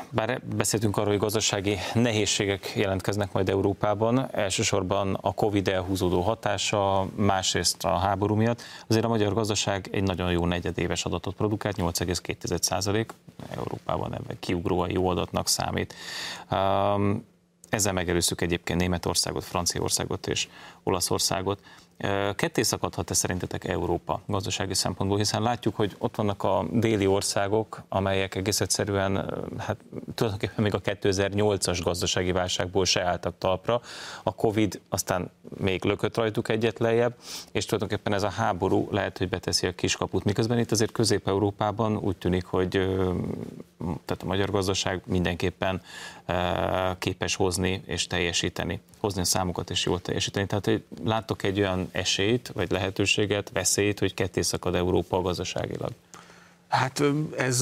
bár 0.09 0.41
beszéltünk 0.55 0.97
arról, 0.97 1.09
hogy 1.09 1.19
gazdasági 1.19 1.77
nehézségek 1.93 2.73
jelentkeznek 2.75 3.31
majd 3.31 3.49
Európában, 3.49 4.27
elsősorban 4.31 5.13
a 5.21 5.33
Covid 5.33 5.67
elhúzódó 5.67 6.21
hatása, 6.21 7.07
másrészt 7.15 7.83
a 7.83 7.97
háború 7.97 8.35
miatt, 8.35 8.61
azért 8.87 9.05
a 9.05 9.07
magyar 9.07 9.33
gazdaság 9.33 9.87
egy 9.91 10.03
nagyon 10.03 10.31
jó 10.31 10.45
negyedéves 10.45 11.05
adatot 11.05 11.35
produkált, 11.35 11.77
8,2 11.77 13.05
Európában 13.57 14.13
ebben 14.13 14.37
kiugróan 14.39 14.91
jó 14.91 15.07
adatnak 15.07 15.47
számít. 15.47 15.93
Ezzel 17.69 17.93
megelőztük 17.93 18.41
egyébként 18.41 18.79
Németországot, 18.79 19.43
Franciaországot 19.43 20.27
és 20.27 20.47
Olaszországot. 20.83 21.59
Ketté 22.35 22.61
szakadhat-e 22.61 23.13
szerintetek 23.13 23.63
Európa 23.67 24.21
gazdasági 24.25 24.73
szempontból, 24.73 25.17
hiszen 25.17 25.41
látjuk, 25.41 25.75
hogy 25.75 25.95
ott 25.97 26.15
vannak 26.15 26.43
a 26.43 26.65
déli 26.71 27.07
országok, 27.07 27.83
amelyek 27.89 28.35
egész 28.35 28.61
egyszerűen, 28.61 29.33
hát 29.57 29.77
tulajdonképpen 30.15 30.63
még 30.63 30.73
a 30.73 30.81
2008-as 30.81 31.79
gazdasági 31.83 32.31
válságból 32.31 32.85
se 32.85 33.03
álltak 33.03 33.37
talpra, 33.37 33.81
a 34.23 34.35
Covid 34.35 34.79
aztán 34.89 35.31
még 35.57 35.83
lökött 35.83 36.17
rajtuk 36.17 36.49
egyet 36.49 36.79
lejjebb, 36.79 37.15
és 37.51 37.65
tulajdonképpen 37.65 38.13
ez 38.13 38.23
a 38.23 38.29
háború 38.29 38.87
lehet, 38.91 39.17
hogy 39.17 39.29
beteszi 39.29 39.67
a 39.67 39.75
kiskaput, 39.75 40.23
miközben 40.23 40.59
itt 40.59 40.71
azért 40.71 40.91
Közép-Európában 40.91 41.97
úgy 41.97 42.15
tűnik, 42.15 42.45
hogy 42.45 42.69
tehát 43.77 44.23
a 44.23 44.25
magyar 44.25 44.51
gazdaság 44.51 45.01
mindenképpen 45.05 45.81
képes 46.99 47.35
hozni 47.35 47.81
és 47.85 48.07
teljesíteni, 48.07 48.81
hozni 48.99 49.21
a 49.21 49.25
számokat 49.25 49.69
és 49.69 49.85
jól 49.85 50.01
teljesíteni. 50.01 50.47
Tehát, 50.47 50.65
hogy 50.65 50.83
látok 51.03 51.43
egy 51.43 51.59
olyan 51.59 51.86
esélyt, 51.91 52.51
vagy 52.53 52.71
lehetőséget, 52.71 53.49
veszélyt, 53.53 53.99
hogy 53.99 54.13
ketté 54.13 54.41
szakad 54.41 54.75
Európa 54.75 55.21
gazdaságilag? 55.21 55.91
Hát 56.67 57.03
ez 57.37 57.61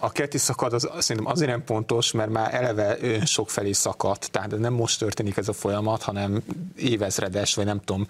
a 0.00 0.10
ketté 0.12 0.38
szakad 0.38 0.72
az, 0.72 0.88
szerintem 0.98 1.32
azért 1.32 1.50
nem 1.50 1.64
pontos, 1.64 2.12
mert 2.12 2.30
már 2.30 2.54
eleve 2.54 2.96
sok 3.24 3.50
felé 3.50 3.72
szakadt, 3.72 4.30
tehát 4.30 4.58
nem 4.58 4.72
most 4.72 4.98
történik 4.98 5.36
ez 5.36 5.48
a 5.48 5.52
folyamat, 5.52 6.02
hanem 6.02 6.42
évezredes, 6.76 7.54
vagy 7.54 7.64
nem 7.64 7.80
tudom, 7.84 8.06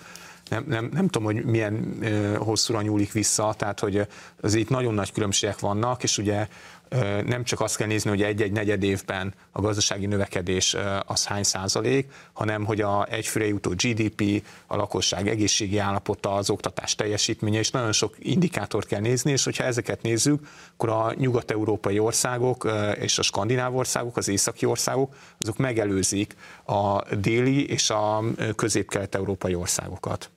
nem, 0.51 0.65
nem, 0.69 0.91
nem 0.93 1.09
tudom, 1.09 1.25
hogy 1.25 1.45
milyen 1.45 1.99
hosszúra 2.39 2.83
nyúlik 2.83 3.13
vissza, 3.13 3.55
tehát 3.57 3.81
hogy 3.81 4.07
az 4.41 4.55
itt 4.55 4.69
nagyon 4.69 4.95
nagy 4.95 5.13
különbségek 5.13 5.59
vannak, 5.59 6.03
és 6.03 6.19
ugye 6.19 6.49
nem 7.27 7.45
csak 7.45 7.61
azt 7.61 7.77
kell 7.77 7.87
nézni, 7.87 8.11
hogy 8.11 8.23
egy-egy 8.23 8.53
negyed 8.53 8.83
évben 8.83 9.35
a 9.51 9.61
gazdasági 9.61 10.07
növekedés 10.07 10.77
az 11.07 11.27
hány 11.27 11.43
százalék, 11.43 12.13
hanem 12.33 12.65
hogy 12.65 12.81
a 12.81 13.07
egyfőre 13.11 13.47
jutó 13.47 13.71
GDP, 13.71 14.45
a 14.67 14.77
lakosság 14.77 15.29
egészségi 15.29 15.79
állapota, 15.79 16.35
az 16.35 16.51
oktatás 16.51 16.95
teljesítménye, 16.95 17.59
és 17.59 17.71
nagyon 17.71 17.93
sok 17.93 18.15
indikátort 18.19 18.87
kell 18.87 19.01
nézni, 19.01 19.31
és 19.31 19.45
hogyha 19.45 19.65
ezeket 19.65 20.03
nézzük, 20.03 20.47
akkor 20.73 20.89
a 20.89 21.15
nyugat-európai 21.17 21.99
országok 21.99 22.71
és 23.01 23.19
a 23.19 23.23
skandináv 23.23 23.77
országok, 23.77 24.17
az 24.17 24.29
északi 24.29 24.67
országok, 24.67 25.15
azok 25.41 25.57
megelőzik 25.57 26.37
a 26.65 27.15
déli 27.15 27.69
és 27.69 27.91
a 27.91 28.23
közép-kelet-európai 28.57 29.55
országokat. 29.55 30.31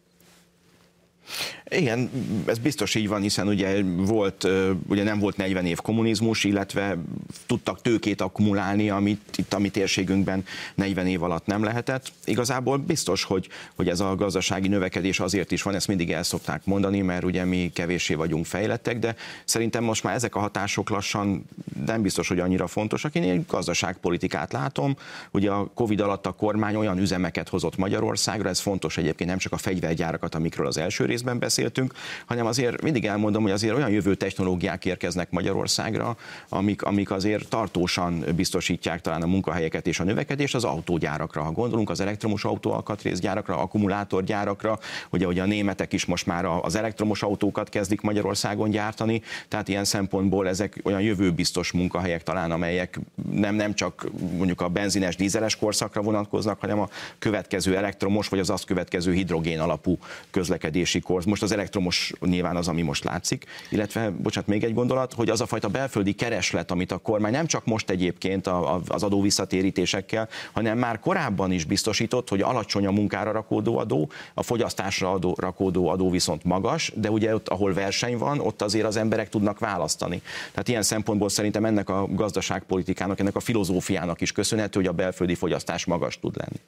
Igen, 1.76 2.10
ez 2.46 2.58
biztos 2.58 2.96
így 2.96 3.08
van, 3.08 3.22
hiszen 3.22 3.48
ugye 3.48 3.84
volt, 3.84 4.48
ugye 4.88 5.04
nem 5.04 5.20
volt 5.20 5.38
40 5.38 5.66
év 5.66 5.82
kommunizmus, 5.82 6.44
illetve 6.44 6.98
tudtak 7.46 7.82
tőkét 7.82 8.22
akkumulálni, 8.22 8.90
amit 8.90 9.38
itt 9.38 9.54
a 9.54 9.60
mi 9.60 9.70
térségünkben 9.70 10.46
40 10.76 11.08
év 11.08 11.24
alatt 11.24 11.46
nem 11.46 11.64
lehetett. 11.64 12.12
Igazából 12.26 12.78
biztos, 12.78 13.24
hogy, 13.24 13.50
hogy 13.76 13.90
ez 13.90 14.00
a 14.00 14.16
gazdasági 14.16 14.68
növekedés 14.68 15.20
azért 15.20 15.52
is 15.52 15.62
van, 15.62 15.76
ezt 15.76 15.88
mindig 15.88 16.12
el 16.12 16.24
szokták 16.24 16.66
mondani, 16.66 17.02
mert 17.02 17.24
ugye 17.24 17.46
mi 17.46 17.72
kevéssé 17.74 18.14
vagyunk 18.14 18.46
fejlettek, 18.46 19.00
de 19.00 19.16
szerintem 19.46 19.84
most 19.84 20.04
már 20.04 20.16
ezek 20.16 20.36
a 20.36 20.40
hatások 20.40 20.90
lassan 20.90 21.46
nem 21.86 22.02
biztos, 22.02 22.28
hogy 22.28 22.40
annyira 22.40 22.68
fontosak. 22.68 23.16
Én 23.16 23.24
egy 23.24 23.46
gazdaságpolitikát 23.48 24.52
látom, 24.52 24.96
ugye 25.32 25.52
a 25.52 25.72
Covid 25.74 26.00
alatt 26.00 26.26
a 26.26 26.32
kormány 26.32 26.76
olyan 26.76 26.98
üzemeket 26.98 27.50
hozott 27.50 27.78
Magyarországra, 27.78 28.50
ez 28.50 28.60
fontos 28.60 28.98
egyébként 28.98 29.30
nem 29.30 29.40
csak 29.40 29.54
a 29.54 29.58
fegyvergyárakat, 29.58 30.36
amikről 30.36 30.68
az 30.68 30.78
első 30.78 31.06
részben 31.06 31.40
beszéltünk, 31.64 31.94
hanem 32.26 32.46
azért 32.46 32.82
mindig 32.82 33.06
elmondom, 33.06 33.42
hogy 33.42 33.52
azért 33.52 33.76
olyan 33.76 33.90
jövő 33.90 34.16
technológiák 34.16 34.86
érkeznek 34.86 35.32
Magyarországra, 35.32 36.18
amik, 36.50 36.82
amik 36.82 37.12
azért 37.12 37.48
tartósan 37.50 38.26
biztosítják 38.36 39.02
talán 39.02 39.22
a 39.22 39.26
munkahelyeket 39.26 39.88
és 39.88 40.00
a 40.00 40.04
növekedést 40.04 40.56
az 40.56 40.64
autógyárakra. 40.64 41.42
Ha 41.42 41.52
gondolunk 41.52 41.90
az 41.90 42.00
elektromos 42.00 42.46
autó 42.46 42.72
alkatrészgyárakra, 42.72 43.58
akkumulátorgyárakra, 43.58 44.80
ugye, 45.10 45.28
ugye 45.28 45.42
a 45.42 45.46
németek 45.46 45.94
is 45.94 46.06
most 46.06 46.26
már 46.26 46.46
az 46.62 46.76
elektromos 46.76 47.24
autókat 47.24 47.70
kezdik 47.70 48.02
Magyarországon 48.02 48.70
gyártani, 48.70 49.22
tehát 49.48 49.68
ilyen 49.68 49.86
szempontból 49.86 50.48
ezek 50.48 50.80
olyan 50.84 51.02
jövőbiztos 51.02 51.72
munkahelyek 51.72 52.24
talán, 52.24 52.52
amelyek 52.52 53.00
nem, 53.32 53.56
nem 53.56 53.74
csak 53.74 54.08
mondjuk 54.38 54.62
a 54.62 54.68
benzines, 54.68 55.16
dízeles 55.16 55.56
korszakra 55.56 56.02
vonatkoznak, 56.02 56.60
hanem 56.60 56.80
a 56.80 56.90
következő 57.20 57.76
elektromos 57.78 58.28
vagy 58.28 58.40
az 58.40 58.50
azt 58.50 58.66
következő 58.66 59.14
hidrogén 59.14 59.60
alapú 59.60 59.98
közlekedési 60.32 61.00
korsz. 61.00 61.26
Most 61.26 61.44
az 61.44 61.52
elektromos 61.54 62.14
nyilván 62.20 62.56
az, 62.56 62.68
ami 62.68 62.82
most 62.82 63.04
látszik, 63.04 63.46
illetve, 63.70 64.10
bocsánat, 64.10 64.50
még 64.50 64.64
egy 64.64 64.74
gondolat, 64.74 65.14
hogy 65.14 65.30
az 65.30 65.42
a 65.42 65.46
fajta 65.46 65.68
belföldi 65.68 66.14
kereslet, 66.14 66.72
amit 66.72 66.92
a 66.92 66.98
kormány 66.98 67.32
nem 67.32 67.46
csak 67.46 67.66
most 67.66 67.90
egyébként 67.90 68.48
az 68.88 69.04
adó 69.04 69.22
visszatérítésekkel, 69.22 70.30
hanem 70.52 70.78
már 70.78 71.00
korábban 71.00 71.52
is 71.52 71.66
biztosított, 71.66 72.30
hogy 72.30 72.42
alacsony 72.42 72.86
a 72.86 72.92
munkára 72.92 73.32
rakódó 73.32 73.78
adó, 73.78 74.10
a 74.34 74.44
fogyasztásra 74.44 75.12
adó, 75.12 75.36
rakódó 75.40 75.88
adó 75.88 76.10
viszont 76.10 76.44
magas, 76.44 76.92
de 76.96 77.12
ugye 77.12 77.36
ott, 77.36 77.50
ahol 77.50 77.74
verseny 77.74 78.18
van, 78.18 78.40
ott 78.40 78.62
azért 78.62 78.86
az 78.86 78.96
emberek 78.96 79.30
tudnak 79.30 79.60
választani. 79.60 80.22
Tehát 80.52 80.68
ilyen 80.68 80.84
szempontból 80.84 81.30
szerintem 81.30 81.66
ennek 81.66 81.90
a 81.90 82.08
gazdaságpolitikának, 82.10 83.20
ennek 83.20 83.36
a 83.36 83.40
filozófiának 83.40 84.22
is 84.22 84.32
köszönhető, 84.32 84.80
hogy 84.80 84.88
a 84.90 84.94
belföldi 84.94 85.36
fogyasztás 85.36 85.86
magas 85.86 86.20
tud 86.20 86.36
lenni. 86.38 86.60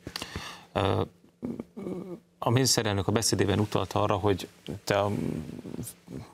Uh 0.74 1.08
a 2.46 2.50
miniszterelnök 2.50 3.08
a 3.08 3.12
beszédében 3.12 3.60
utalt 3.60 3.94
arra, 3.94 4.16
hogy 4.16 4.48
te 4.84 5.00
a 5.00 5.12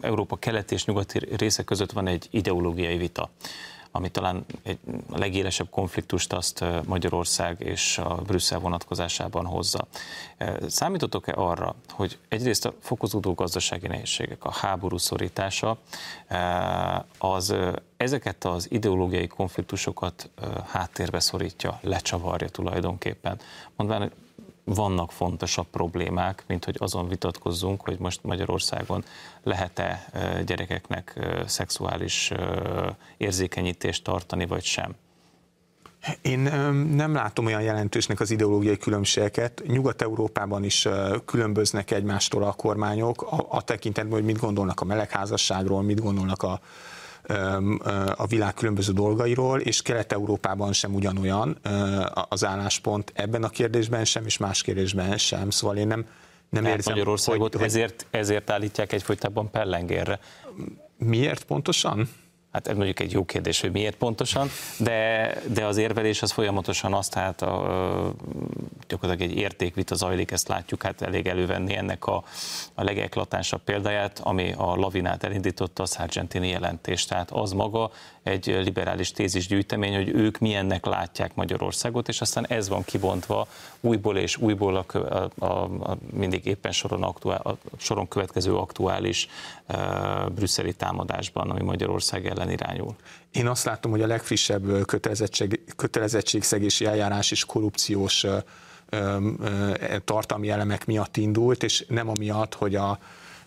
Európa 0.02 0.36
keleti 0.36 0.74
és 0.74 0.86
nyugati 0.86 1.20
része 1.36 1.64
között 1.64 1.92
van 1.92 2.08
egy 2.08 2.28
ideológiai 2.30 2.98
vita, 2.98 3.30
ami 3.92 4.10
talán 4.10 4.46
egy, 4.64 4.80
legélesebb 5.10 5.70
konfliktust 5.70 6.34
azt 6.34 6.66
Magyarország 6.86 7.60
és 7.60 7.98
a 7.98 8.16
Brüsszel 8.16 8.60
vonatkozásában 8.60 9.46
hozza. 9.46 9.88
Számítotok-e 10.68 11.34
arra, 11.36 11.76
hogy 11.90 12.18
egyrészt 12.28 12.66
a 12.66 12.74
fokozódó 12.80 13.34
gazdasági 13.34 13.88
nehézségek, 13.88 14.44
a 14.44 14.52
háború 14.52 14.98
szorítása, 14.98 15.78
az 17.18 17.56
ezeket 17.98 18.46
az 18.46 18.72
ideológiai 18.72 19.28
konfliktusokat 19.28 20.30
háttérbe 20.68 21.20
szorítja, 21.20 21.80
lecsavarja 21.82 22.50
tulajdonképpen. 22.50 23.40
Mondván, 23.76 24.12
vannak 24.74 25.12
fontosabb 25.12 25.68
problémák, 25.72 26.44
mint 26.48 26.66
hogy 26.66 26.76
azon 26.80 27.08
vitatkozzunk, 27.08 27.82
hogy 27.82 28.00
most 28.00 28.24
Magyarországon 28.24 29.04
lehet-e 29.44 30.06
gyerekeknek 30.46 31.20
szexuális 31.46 32.32
érzékenyítést 33.18 34.04
tartani, 34.04 34.46
vagy 34.46 34.64
sem. 34.64 34.96
Én 36.22 36.40
nem 36.96 37.14
látom 37.14 37.46
olyan 37.46 37.62
jelentősnek 37.62 38.20
az 38.20 38.32
ideológiai 38.32 38.78
különbségeket. 38.78 39.62
Nyugat-Európában 39.68 40.64
is 40.64 40.88
különböznek 41.26 41.92
egymástól 41.92 42.44
a 42.44 42.54
kormányok 42.54 43.22
a, 43.22 43.46
a 43.50 43.62
tekintetben, 43.62 44.14
hogy 44.14 44.24
mit 44.24 44.40
gondolnak 44.40 44.82
a 44.82 44.86
melegházasságról, 44.86 45.82
mit 45.82 46.02
gondolnak 46.02 46.44
a, 46.44 46.62
a 48.16 48.26
világ 48.26 48.54
különböző 48.54 48.94
dolgairól, 48.94 49.60
és 49.60 49.82
Kelet-Európában 49.82 50.74
sem 50.74 50.96
ugyanolyan 50.96 51.58
az 52.30 52.46
álláspont 52.46 53.12
ebben 53.16 53.44
a 53.44 53.50
kérdésben 53.50 54.06
sem, 54.06 54.26
és 54.26 54.38
más 54.38 54.62
kérdésben 54.62 55.18
sem. 55.18 55.50
Szóval 55.50 55.78
én 55.78 55.88
nem, 55.88 56.06
nem 56.50 56.64
Mert 56.64 56.76
érzem, 56.76 56.94
Magyarországot 56.94 57.54
hogy, 57.56 57.64
ezért, 57.64 58.06
ezért 58.10 58.50
állítják 58.50 58.94
egyfolytában 58.94 59.52
pellengérre. 59.52 60.20
Miért 60.98 61.44
pontosan? 61.44 62.10
Hát 62.52 62.68
ez 62.68 62.76
mondjuk 62.76 63.00
egy 63.00 63.12
jó 63.12 63.26
kérdés, 63.26 63.62
hogy 63.62 63.72
miért 63.72 63.96
pontosan, 63.96 64.50
de, 64.80 65.34
de 65.54 65.66
az 65.66 65.78
érvelés 65.78 66.22
az 66.22 66.32
folyamatosan 66.32 66.94
azt, 66.94 67.12
tehát 67.12 67.42
a, 67.42 68.14
gyakorlatilag 68.88 69.32
egy 69.32 69.38
értékvita 69.38 69.96
zajlik, 69.96 70.32
ezt 70.32 70.48
látjuk, 70.48 70.84
hát 70.84 71.02
elég 71.02 71.28
elővenni 71.28 71.76
ennek 71.76 72.06
a, 72.06 72.24
a 72.74 72.84
legeklatánsabb 72.84 73.62
példáját, 73.64 74.20
ami 74.20 74.54
a 74.58 74.76
lavinát 74.76 75.24
elindította, 75.24 75.84
a 75.84 75.86
Sargentini 75.86 76.48
jelentés. 76.48 77.06
Tehát 77.06 77.32
az 77.32 77.52
maga 77.52 77.92
egy 78.24 78.46
liberális 78.46 79.12
tézisgyűjtemény, 79.12 79.96
hogy 79.96 80.10
ők 80.10 80.38
milyennek 80.38 80.86
látják 80.86 81.36
Magyarországot, 81.36 82.08
és 82.08 82.22
aztán 82.22 82.46
ez 82.48 82.70
van 82.70 82.84
kibontva 82.84 83.48
újból 83.80 84.18
és 84.18 84.38
újból 84.38 84.76
a, 84.76 84.98
a, 84.98 85.30
a, 85.46 85.64
a 85.64 85.98
mindig 86.14 86.46
éppen 86.46 86.72
soron, 86.72 87.04
aktuál, 87.04 87.38
a 87.38 87.58
soron 87.78 88.08
következő 88.08 88.56
aktuális 88.56 89.28
e, 89.68 89.78
brüsszeli 90.36 90.74
támadásban, 90.74 91.50
ami 91.50 91.64
Magyarország 91.64 92.26
ellen 92.26 92.52
irányul. 92.52 92.96
Én 93.32 93.48
azt 93.48 93.66
látom, 93.66 93.92
hogy 93.92 94.02
a 94.02 94.08
legfrissebb 94.08 94.86
kötelezettség, 94.86 95.62
kötelezettségszegési 95.76 96.86
eljárás 96.86 97.32
is 97.32 97.46
korrupciós 97.46 98.26
tartalmi 100.06 100.50
elemek 100.50 100.86
miatt 100.86 101.18
indult, 101.18 101.64
és 101.64 101.86
nem 101.88 102.10
amiatt, 102.10 102.54
hogy 102.54 102.76
a 102.76 103.00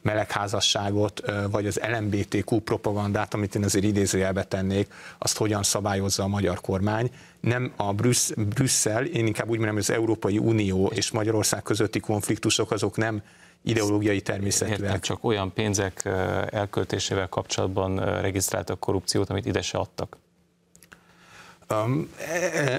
melegházasságot, 0.04 1.22
vagy 1.50 1.66
az 1.66 1.80
LMBTQ 1.98 2.58
propagandát, 2.58 3.34
amit 3.34 3.54
én 3.54 3.64
azért 3.64 3.84
idézőjelbe 3.84 4.44
tennék, 4.44 4.92
azt 5.18 5.36
hogyan 5.36 5.62
szabályozza 5.62 6.22
a 6.22 6.28
magyar 6.28 6.60
kormány. 6.60 7.10
Nem 7.40 7.72
a 7.76 7.92
Brüssz, 7.92 8.32
Brüsszel, 8.36 9.04
én 9.04 9.26
inkább 9.26 9.48
úgy 9.48 9.56
mondom, 9.56 9.74
hogy 9.74 9.84
az 9.88 9.90
Európai 9.90 10.38
Unió 10.38 10.86
és 10.94 11.10
Magyarország 11.10 11.62
közötti 11.62 12.00
konfliktusok 12.00 12.70
azok 12.70 12.96
nem 12.96 13.22
ideológiai 13.62 14.20
természetűek. 14.20 14.78
Értem, 14.78 15.00
csak 15.00 15.24
olyan 15.24 15.52
pénzek 15.52 16.04
elköltésével 16.50 17.28
kapcsolatban 17.28 18.20
regisztráltak 18.20 18.80
korrupciót, 18.80 19.30
amit 19.30 19.46
ide 19.46 19.62
se 19.62 19.78
adtak. 19.78 20.16
Um, 21.70 22.14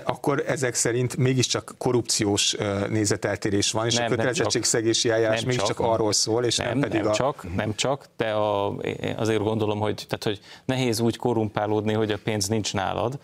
akkor 0.04 0.44
ezek 0.48 0.74
szerint 0.74 1.18
mégiscsak 1.18 1.76
korrupciós 1.78 2.56
nézeteltérés 2.90 3.72
van, 3.72 3.86
és 3.86 3.96
nem, 3.96 4.06
a 4.06 4.10
kötelezettségszegési 4.10 5.10
eljárás 5.10 5.40
nem 5.40 5.48
mégiscsak 5.48 5.78
csak, 5.78 5.86
arról 5.86 6.14
szól, 6.14 6.44
és 6.44 6.58
nem, 6.58 6.68
nem 6.68 6.80
pedig 6.80 7.02
nem 7.02 7.12
a... 7.12 7.14
csak, 7.14 7.56
nem 7.56 7.76
csak, 7.76 8.06
de 8.18 8.30
a, 8.30 8.76
azért 9.16 9.44
gondolom, 9.44 9.80
hogy, 9.80 10.06
tehát, 10.08 10.24
hogy 10.24 10.40
nehéz 10.66 11.00
úgy 11.00 11.18
korrumpálódni, 11.18 11.94
hogy 11.94 12.12
a 12.12 12.18
pénz 12.24 12.48
nincs 12.48 12.74
nálad, 12.74 13.20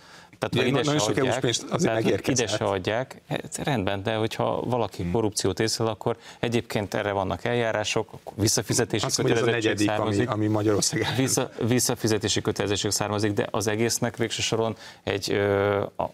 tehát 0.49 0.71
ha 0.71 0.79
ide 0.79 0.83
se 0.83 1.05
adják, 1.05 1.41
tehát, 1.67 2.27
ide 2.27 2.47
se 2.47 2.65
adják, 2.65 3.21
hát 3.29 3.59
rendben, 3.63 4.03
de 4.03 4.15
hogyha 4.15 4.61
valaki 4.61 5.01
hmm. 5.01 5.11
korrupciót 5.11 5.59
észrel, 5.59 5.87
akkor 5.87 6.17
egyébként 6.39 6.93
erre 6.93 7.11
vannak 7.11 7.43
eljárások, 7.43 8.09
visszafizetési 8.35 9.05
Azt 9.05 9.15
kötelezettség 9.21 9.89
a 9.89 9.91
származik. 9.91 10.29
Ami, 10.29 10.45
ami 10.45 10.53
Magyarország 10.53 11.05
vissza, 11.17 11.49
visszafizetési 11.67 12.41
kötelezettség 12.41 12.91
származik, 12.91 13.31
de 13.31 13.47
az 13.51 13.67
egésznek 13.67 14.17
végső 14.17 14.41
soron 14.41 14.75
egy 15.03 15.31
ö, 15.31 15.79
a, 15.95 16.09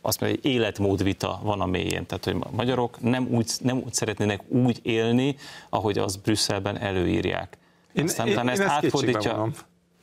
azt 0.00 0.20
mondja, 0.20 0.38
egy 0.42 0.52
életmódvita 0.52 1.40
van 1.42 1.60
a 1.60 1.66
mélyén. 1.66 2.06
Tehát, 2.06 2.24
hogy 2.24 2.36
a 2.40 2.50
magyarok 2.50 3.00
nem 3.00 3.28
úgy, 3.30 3.50
nem 3.60 3.76
úgy 3.76 3.94
szeretnének 3.94 4.40
úgy 4.48 4.78
élni, 4.82 5.36
ahogy 5.68 5.98
az 5.98 6.16
Brüsszelben 6.16 6.78
előírják. 6.78 7.58
Én, 7.92 8.04
Aztán 8.04 8.26
én, 8.26 8.38
ezt, 8.38 8.44
én 8.44 8.48
ezt 8.48 8.72
átfordítja, 8.72 9.50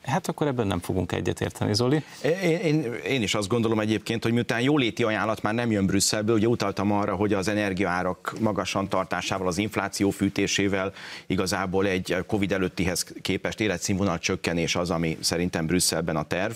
Hát 0.08 0.28
akkor 0.28 0.48
ebben 0.48 0.68
nem 0.68 0.80
fogunk 0.80 1.12
egyetérteni, 1.12 1.74
Zoli. 1.74 2.04
Én, 2.24 2.58
én, 2.58 2.94
én 2.94 3.22
is 3.22 3.36
azt 3.36 3.48
gondolom 3.48 3.80
egyébként, 3.80 4.24
hogy 4.24 4.34
miután 4.34 4.62
jóléti 4.62 5.04
ajánlat 5.04 5.42
már 5.42 5.54
nem 5.54 5.72
jön 5.72 5.86
Brüsszelből, 5.86 6.36
ugye 6.36 6.48
utaltam 6.48 6.92
arra, 6.92 7.16
hogy 7.16 7.34
az 7.34 7.48
energiaárak 7.48 8.34
magasan 8.40 8.88
tartásával, 8.88 9.48
az 9.48 9.58
infláció 9.58 10.10
fűtésével 10.10 10.94
igazából 11.26 11.88
egy 11.88 12.16
Covid 12.28 12.52
előttihez 12.52 13.06
képest 13.22 13.60
életszínvonal 13.60 14.20
csökkenés 14.20 14.76
az, 14.76 14.90
ami 14.90 15.18
szerintem 15.20 15.66
Brüsszelben 15.66 16.16
a 16.16 16.24
terv. 16.24 16.54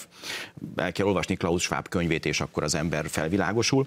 El 0.75 0.91
kell 0.91 1.05
olvasni 1.05 1.35
Klaus 1.35 1.61
Schwab 1.61 1.87
könyvét, 1.89 2.25
és 2.25 2.41
akkor 2.41 2.63
az 2.63 2.75
ember 2.75 3.09
felvilágosul. 3.09 3.85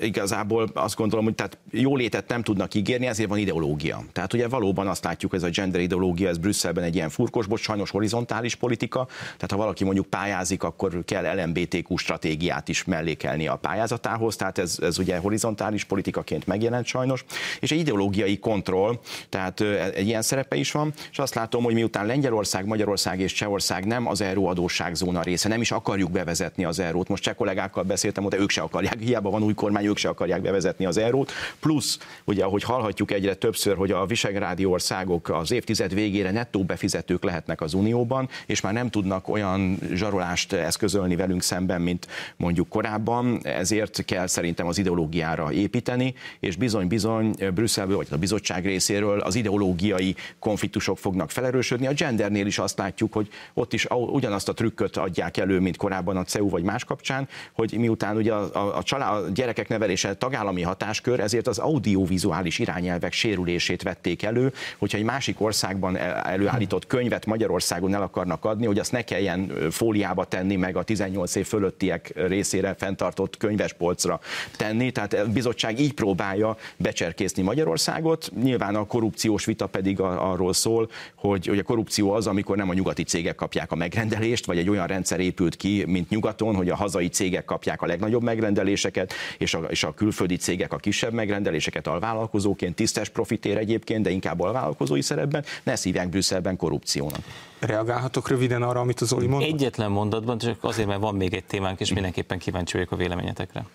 Igazából 0.00 0.70
azt 0.74 0.96
gondolom, 0.96 1.24
hogy 1.24 1.34
tehát 1.34 1.58
jólétet 1.70 2.28
nem 2.28 2.42
tudnak 2.42 2.74
ígérni, 2.74 3.06
ezért 3.06 3.28
van 3.28 3.38
ideológia. 3.38 4.04
Tehát 4.12 4.32
ugye 4.32 4.48
valóban 4.48 4.86
azt 4.86 5.04
látjuk, 5.04 5.34
ez 5.34 5.42
a 5.42 5.48
gender 5.48 5.80
ideológia, 5.80 6.28
ez 6.28 6.38
Brüsszelben 6.38 6.84
egy 6.84 6.94
ilyen 6.94 7.08
furkosbot, 7.08 7.58
sajnos 7.58 7.90
horizontális 7.90 8.54
politika. 8.54 8.86
Tehát 8.92 9.50
ha 9.50 9.56
valaki 9.56 9.84
mondjuk 9.84 10.06
pályázik, 10.06 10.62
akkor 10.62 11.04
kell 11.04 11.44
LMBTQ 11.44 11.96
stratégiát 11.96 12.68
is 12.68 12.84
mellékelni 12.84 13.46
a 13.48 13.56
pályázatához, 13.56 14.36
tehát 14.36 14.58
ez, 14.58 14.78
ez 14.82 14.98
ugye 14.98 15.16
horizontális 15.16 15.84
politikaként 15.84 16.46
megjelent 16.46 16.86
sajnos, 16.86 17.24
és 17.60 17.70
egy 17.70 17.78
ideológiai 17.78 18.38
kontroll, 18.38 18.98
tehát 19.28 19.60
egy 19.94 20.06
ilyen 20.06 20.22
szerepe 20.22 20.56
is 20.56 20.72
van, 20.72 20.92
és 21.10 21.18
azt 21.18 21.34
látom, 21.34 21.62
hogy 21.62 21.74
miután 21.74 22.06
Lengyelország, 22.06 22.66
Magyarország 22.66 23.20
és 23.20 23.32
Csehország 23.32 23.86
nem 23.86 24.06
az 24.06 24.20
euró 24.20 24.46
adósságzóna 24.46 25.22
része, 25.22 25.48
nem 25.48 25.60
is 25.60 25.70
akarjuk 25.70 26.10
bevezetni 26.10 26.64
az 26.64 26.78
eurót. 26.78 27.08
Most 27.08 27.22
cseh 27.22 27.34
kollégákkal 27.34 27.82
beszéltem, 27.82 28.24
hogy 28.24 28.34
ők 28.34 28.50
se 28.50 28.60
akarják, 28.60 28.98
hiába 28.98 29.30
van 29.30 29.42
új 29.42 29.54
kormány, 29.54 29.84
ők 29.84 29.96
se 29.96 30.08
akarják 30.08 30.40
bevezetni 30.42 30.84
az 30.86 30.96
eurót. 30.96 31.32
Plusz, 31.60 31.98
ugye, 32.24 32.44
ahogy 32.44 32.62
hallhatjuk 32.62 33.10
egyre 33.10 33.34
többször, 33.34 33.76
hogy 33.76 33.90
a 33.90 34.06
visegrádi 34.06 34.64
országok 34.64 35.28
az 35.28 35.50
évtized 35.50 35.94
végére 35.94 36.30
nettó 36.30 36.64
befizetők 36.64 37.24
lehetnek 37.24 37.60
az 37.60 37.74
Unióban, 37.74 38.28
és 38.46 38.60
már 38.60 38.72
nem 38.78 38.90
tudnak 38.90 39.28
olyan 39.28 39.78
zsarolást 39.94 40.52
eszközölni 40.52 41.16
velünk 41.16 41.42
szemben, 41.42 41.80
mint 41.80 42.06
mondjuk 42.36 42.68
korábban, 42.68 43.40
ezért 43.42 44.04
kell 44.04 44.26
szerintem 44.26 44.66
az 44.66 44.78
ideológiára 44.78 45.52
építeni, 45.52 46.14
és 46.40 46.56
bizony-bizony 46.56 47.34
Brüsszelből, 47.54 47.96
vagy 47.96 48.06
a 48.10 48.16
bizottság 48.16 48.64
részéről 48.64 49.20
az 49.20 49.34
ideológiai 49.34 50.14
konfliktusok 50.38 50.98
fognak 50.98 51.30
felerősödni. 51.30 51.86
A 51.86 51.92
gendernél 51.92 52.46
is 52.46 52.58
azt 52.58 52.78
látjuk, 52.78 53.12
hogy 53.12 53.28
ott 53.54 53.72
is 53.72 53.86
ugyanazt 53.90 54.48
a 54.48 54.54
trükköt 54.54 54.96
adják 54.96 55.36
elő, 55.36 55.60
mint 55.60 55.76
korábban 55.76 56.16
a 56.16 56.24
CEU 56.24 56.48
vagy 56.48 56.62
más 56.62 56.84
kapcsán, 56.84 57.28
hogy 57.52 57.74
miután 57.78 58.16
ugye 58.16 58.32
a, 58.32 58.54
a, 58.54 58.76
a, 58.76 58.82
család, 58.82 59.24
a 59.24 59.28
gyerekek 59.28 59.68
nevelése 59.68 60.14
tagállami 60.14 60.62
hatáskör, 60.62 61.20
ezért 61.20 61.46
az 61.46 61.58
audiovizuális 61.58 62.58
irányelvek 62.58 63.12
sérülését 63.12 63.82
vették 63.82 64.22
elő, 64.22 64.52
hogyha 64.78 64.98
egy 64.98 65.04
másik 65.04 65.40
országban 65.40 65.96
előállított 66.24 66.86
könyvet 66.86 67.26
Magyarországon 67.26 67.94
el 67.94 68.02
akarnak 68.02 68.44
adni, 68.44 68.66
hogy 68.68 68.78
azt 68.78 68.92
ne 68.92 69.02
kelljen 69.02 69.52
fóliába 69.70 70.24
tenni, 70.24 70.56
meg 70.56 70.76
a 70.76 70.82
18 70.82 71.34
év 71.34 71.46
fölöttiek 71.46 72.12
részére 72.14 72.74
fenntartott 72.78 73.36
könyvespolcra 73.36 74.20
tenni. 74.56 74.90
Tehát 74.90 75.12
a 75.12 75.28
bizottság 75.28 75.80
így 75.80 75.92
próbálja 75.92 76.56
becserkészni 76.76 77.42
Magyarországot. 77.42 78.30
Nyilván 78.42 78.74
a 78.74 78.86
korrupciós 78.86 79.44
vita 79.44 79.66
pedig 79.66 80.00
arról 80.00 80.52
szól, 80.52 80.90
hogy, 81.14 81.46
hogy 81.46 81.58
a 81.58 81.62
korrupció 81.62 82.12
az, 82.12 82.26
amikor 82.26 82.56
nem 82.56 82.68
a 82.68 82.74
nyugati 82.74 83.02
cégek 83.02 83.34
kapják 83.34 83.72
a 83.72 83.76
megrendelést, 83.76 84.46
vagy 84.46 84.58
egy 84.58 84.70
olyan 84.70 84.86
rendszer 84.86 85.20
épült 85.20 85.56
ki, 85.56 85.84
mint 85.86 86.10
nyugaton, 86.10 86.54
hogy 86.54 86.68
a 86.68 86.76
hazai 86.76 87.08
cégek 87.08 87.44
kapják 87.44 87.82
a 87.82 87.86
legnagyobb 87.86 88.22
megrendeléseket, 88.22 89.12
és 89.38 89.54
a, 89.54 89.58
és 89.58 89.84
a 89.84 89.94
külföldi 89.94 90.36
cégek 90.36 90.72
a 90.72 90.76
kisebb 90.76 91.12
megrendeléseket 91.12 91.86
alvállalkozóként, 91.86 92.74
tisztes 92.74 93.08
profitér 93.08 93.56
egyébként, 93.56 94.02
de 94.02 94.10
inkább 94.10 94.40
alvállalkozói 94.40 95.02
szerepben, 95.02 95.44
ne 95.62 95.76
szívják 95.76 96.08
Brüsszelben 96.08 96.56
korrupciónak. 96.56 97.22
Reagálhatok 97.60 98.28
röviden 98.28 98.62
arra, 98.62 98.80
amit 98.80 99.00
az 99.00 99.08
Zoli 99.08 99.26
mondott? 99.26 99.48
Egyetlen 99.48 99.90
mondatban, 99.90 100.38
csak 100.38 100.56
azért, 100.60 100.88
mert 100.88 101.00
van 101.00 101.14
még 101.14 101.34
egy 101.34 101.44
témánk, 101.44 101.80
és 101.80 101.92
mindenképpen 101.92 102.38
kíváncsi 102.38 102.72
vagyok 102.72 102.92
a 102.92 102.96
véleményetekre. 102.96 103.66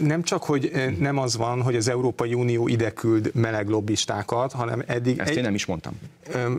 Nem 0.00 0.22
csak, 0.22 0.42
hogy 0.42 0.72
nem 0.98 1.18
az 1.18 1.36
van, 1.36 1.62
hogy 1.62 1.76
az 1.76 1.88
Európai 1.88 2.34
Unió 2.34 2.68
ide 2.68 2.92
küld 2.92 3.30
meleg 3.34 3.68
lobbistákat, 3.68 4.52
hanem 4.52 4.82
eddig... 4.86 5.18
Ezt 5.18 5.30
egy, 5.30 5.36
én 5.36 5.42
nem 5.42 5.54
is 5.54 5.66
mondtam. 5.66 5.98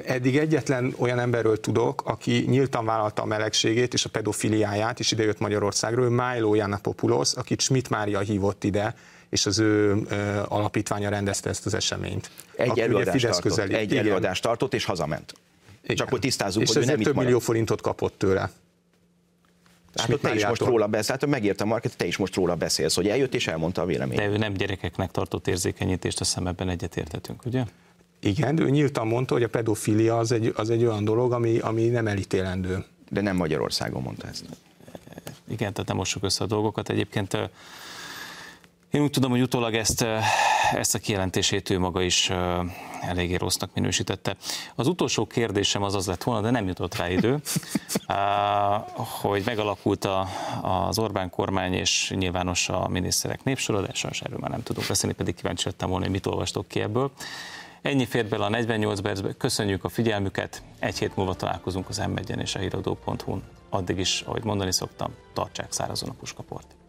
Eddig 0.06 0.38
egyetlen 0.38 0.94
olyan 0.98 1.20
emberről 1.20 1.60
tudok, 1.60 2.02
aki 2.06 2.46
nyíltan 2.48 2.86
vállalta 2.86 3.22
a 3.22 3.26
melegségét 3.26 3.94
és 3.94 4.06
a 4.06 4.10
pedofiliáját, 4.10 5.00
és 5.00 5.12
idejött 5.12 5.40
Magyarországról, 5.40 6.10
Milo 6.10 6.56
Janapopoulos, 6.56 7.34
akit 7.34 7.62
Schmidt 7.62 7.90
Mária 7.90 8.20
hívott 8.20 8.64
ide, 8.64 8.96
és 9.30 9.46
az 9.46 9.60
ő 9.60 10.02
alapítványa 10.48 11.10
rendezte 11.10 11.50
ezt 11.50 11.66
az 11.66 11.74
eseményt. 11.74 12.30
Egy 12.56 12.80
előadást 12.80 13.22
tartott, 13.22 13.42
közeli. 13.42 13.74
egy 13.74 13.96
előadást 13.96 14.42
tartott, 14.42 14.74
és 14.74 14.86
hazament. 14.86 15.34
Igen. 15.84 15.96
Csak 15.96 16.10
hogy 16.10 16.20
tisztázzuk, 16.20 16.64
és 16.64 16.74
hogy 16.74 16.84
ő 16.84 16.86
nem 16.86 17.00
több 17.00 17.16
millió 17.16 17.40
forintot 17.40 17.82
kapott 17.82 18.18
tőle. 18.18 18.52
Hát 19.96 20.20
te 20.22 20.36
is 20.36 20.46
most 20.46 20.62
róla 20.62 20.88
beszélsz, 20.88 21.20
hát 21.20 21.26
megírta 21.26 21.66
Market, 21.66 21.98
te 21.98 22.06
is 22.06 22.18
most 22.18 22.36
róla 22.36 22.56
beszélsz, 22.56 22.96
hogy 22.96 23.08
eljött 23.08 23.34
és 23.34 23.48
elmondta 23.48 23.82
a 23.82 23.86
véleményt. 23.86 24.20
De 24.20 24.28
ő 24.28 24.38
nem 24.38 24.54
gyerekeknek 24.54 25.12
tartott 25.12 25.48
érzékenyítést, 25.48 26.20
a 26.20 26.24
szemebben 26.24 26.70
egyetértetünk, 26.70 27.46
ugye? 27.46 27.64
Igen, 28.20 28.60
ő 28.60 28.70
nyíltan 28.70 29.08
mondta, 29.08 29.34
hogy 29.34 29.44
a 29.44 29.50
pedofilia 29.50 30.18
az 30.18 30.32
egy, 30.32 30.54
az 30.56 30.70
egy 30.70 30.86
olyan 30.86 31.04
dolog, 31.04 31.32
ami, 31.32 31.58
ami 31.58 31.86
nem 31.86 32.08
elítélendő. 32.08 32.86
De 33.10 33.22
nem 33.22 33.36
Magyarországon 33.36 34.02
mondta 34.02 34.28
ezt. 34.28 34.46
Igen, 35.48 35.74
tehát 35.74 35.88
nem 35.88 35.98
mossuk 35.98 36.24
össze 36.24 36.44
a 36.44 36.48
dolgokat. 36.48 36.90
Egyébként 36.90 37.38
én 38.92 39.02
úgy 39.02 39.10
tudom, 39.10 39.32
hogy 39.32 39.42
utólag 39.42 39.74
ezt, 39.74 40.06
ezt 40.74 40.96
a 40.96 41.00
kijelentését 41.00 41.70
ő 41.70 41.80
maga 41.80 42.02
is 42.02 42.32
eléggé 43.02 43.36
rossznak 43.36 43.74
minősítette. 43.74 44.36
Az 44.76 44.88
utolsó 44.88 45.28
kérdésem 45.28 45.84
az 45.84 45.96
az 45.96 46.08
lett 46.08 46.24
volna, 46.24 46.42
de 46.42 46.50
nem 46.50 46.68
jutott 46.68 46.96
rá 46.96 47.10
idő, 47.10 47.42
hogy 49.22 49.42
megalakult 49.46 50.06
a, 50.06 50.28
az 50.62 51.00
Orbán 51.00 51.30
kormány 51.30 51.74
és 51.74 52.14
nyilvános 52.16 52.70
a 52.70 52.88
miniszterek 52.88 53.44
népsora, 53.44 53.82
de 53.82 53.94
sajnos 53.94 54.22
erről 54.22 54.38
már 54.40 54.50
nem 54.50 54.64
tudok 54.64 54.84
beszélni, 54.88 55.16
pedig 55.16 55.36
kíváncsi 55.36 55.66
lettem 55.66 55.90
volna, 55.90 56.04
hogy 56.04 56.14
mit 56.14 56.26
olvastok 56.26 56.68
ki 56.68 56.80
ebből. 56.80 57.12
Ennyi 57.82 58.06
fért 58.06 58.30
bele 58.30 58.46
a 58.46 58.50
48 58.50 59.02
percbe. 59.02 59.34
Köszönjük 59.34 59.84
a 59.84 59.90
figyelmüket. 59.90 60.64
Egy 60.80 60.98
hét 60.98 61.16
múlva 61.16 61.34
találkozunk 61.34 61.90
az 61.90 61.98
m 61.98 62.40
és 62.40 62.56
a 62.56 62.60
híradó.hu-n. 62.60 63.44
Addig 63.70 63.98
is, 63.98 64.22
ahogy 64.22 64.44
mondani 64.44 64.72
szoktam, 64.72 65.14
tartsák 65.34 65.72
szárazon 65.72 66.10
a 66.10 66.14
puskaport. 66.14 66.81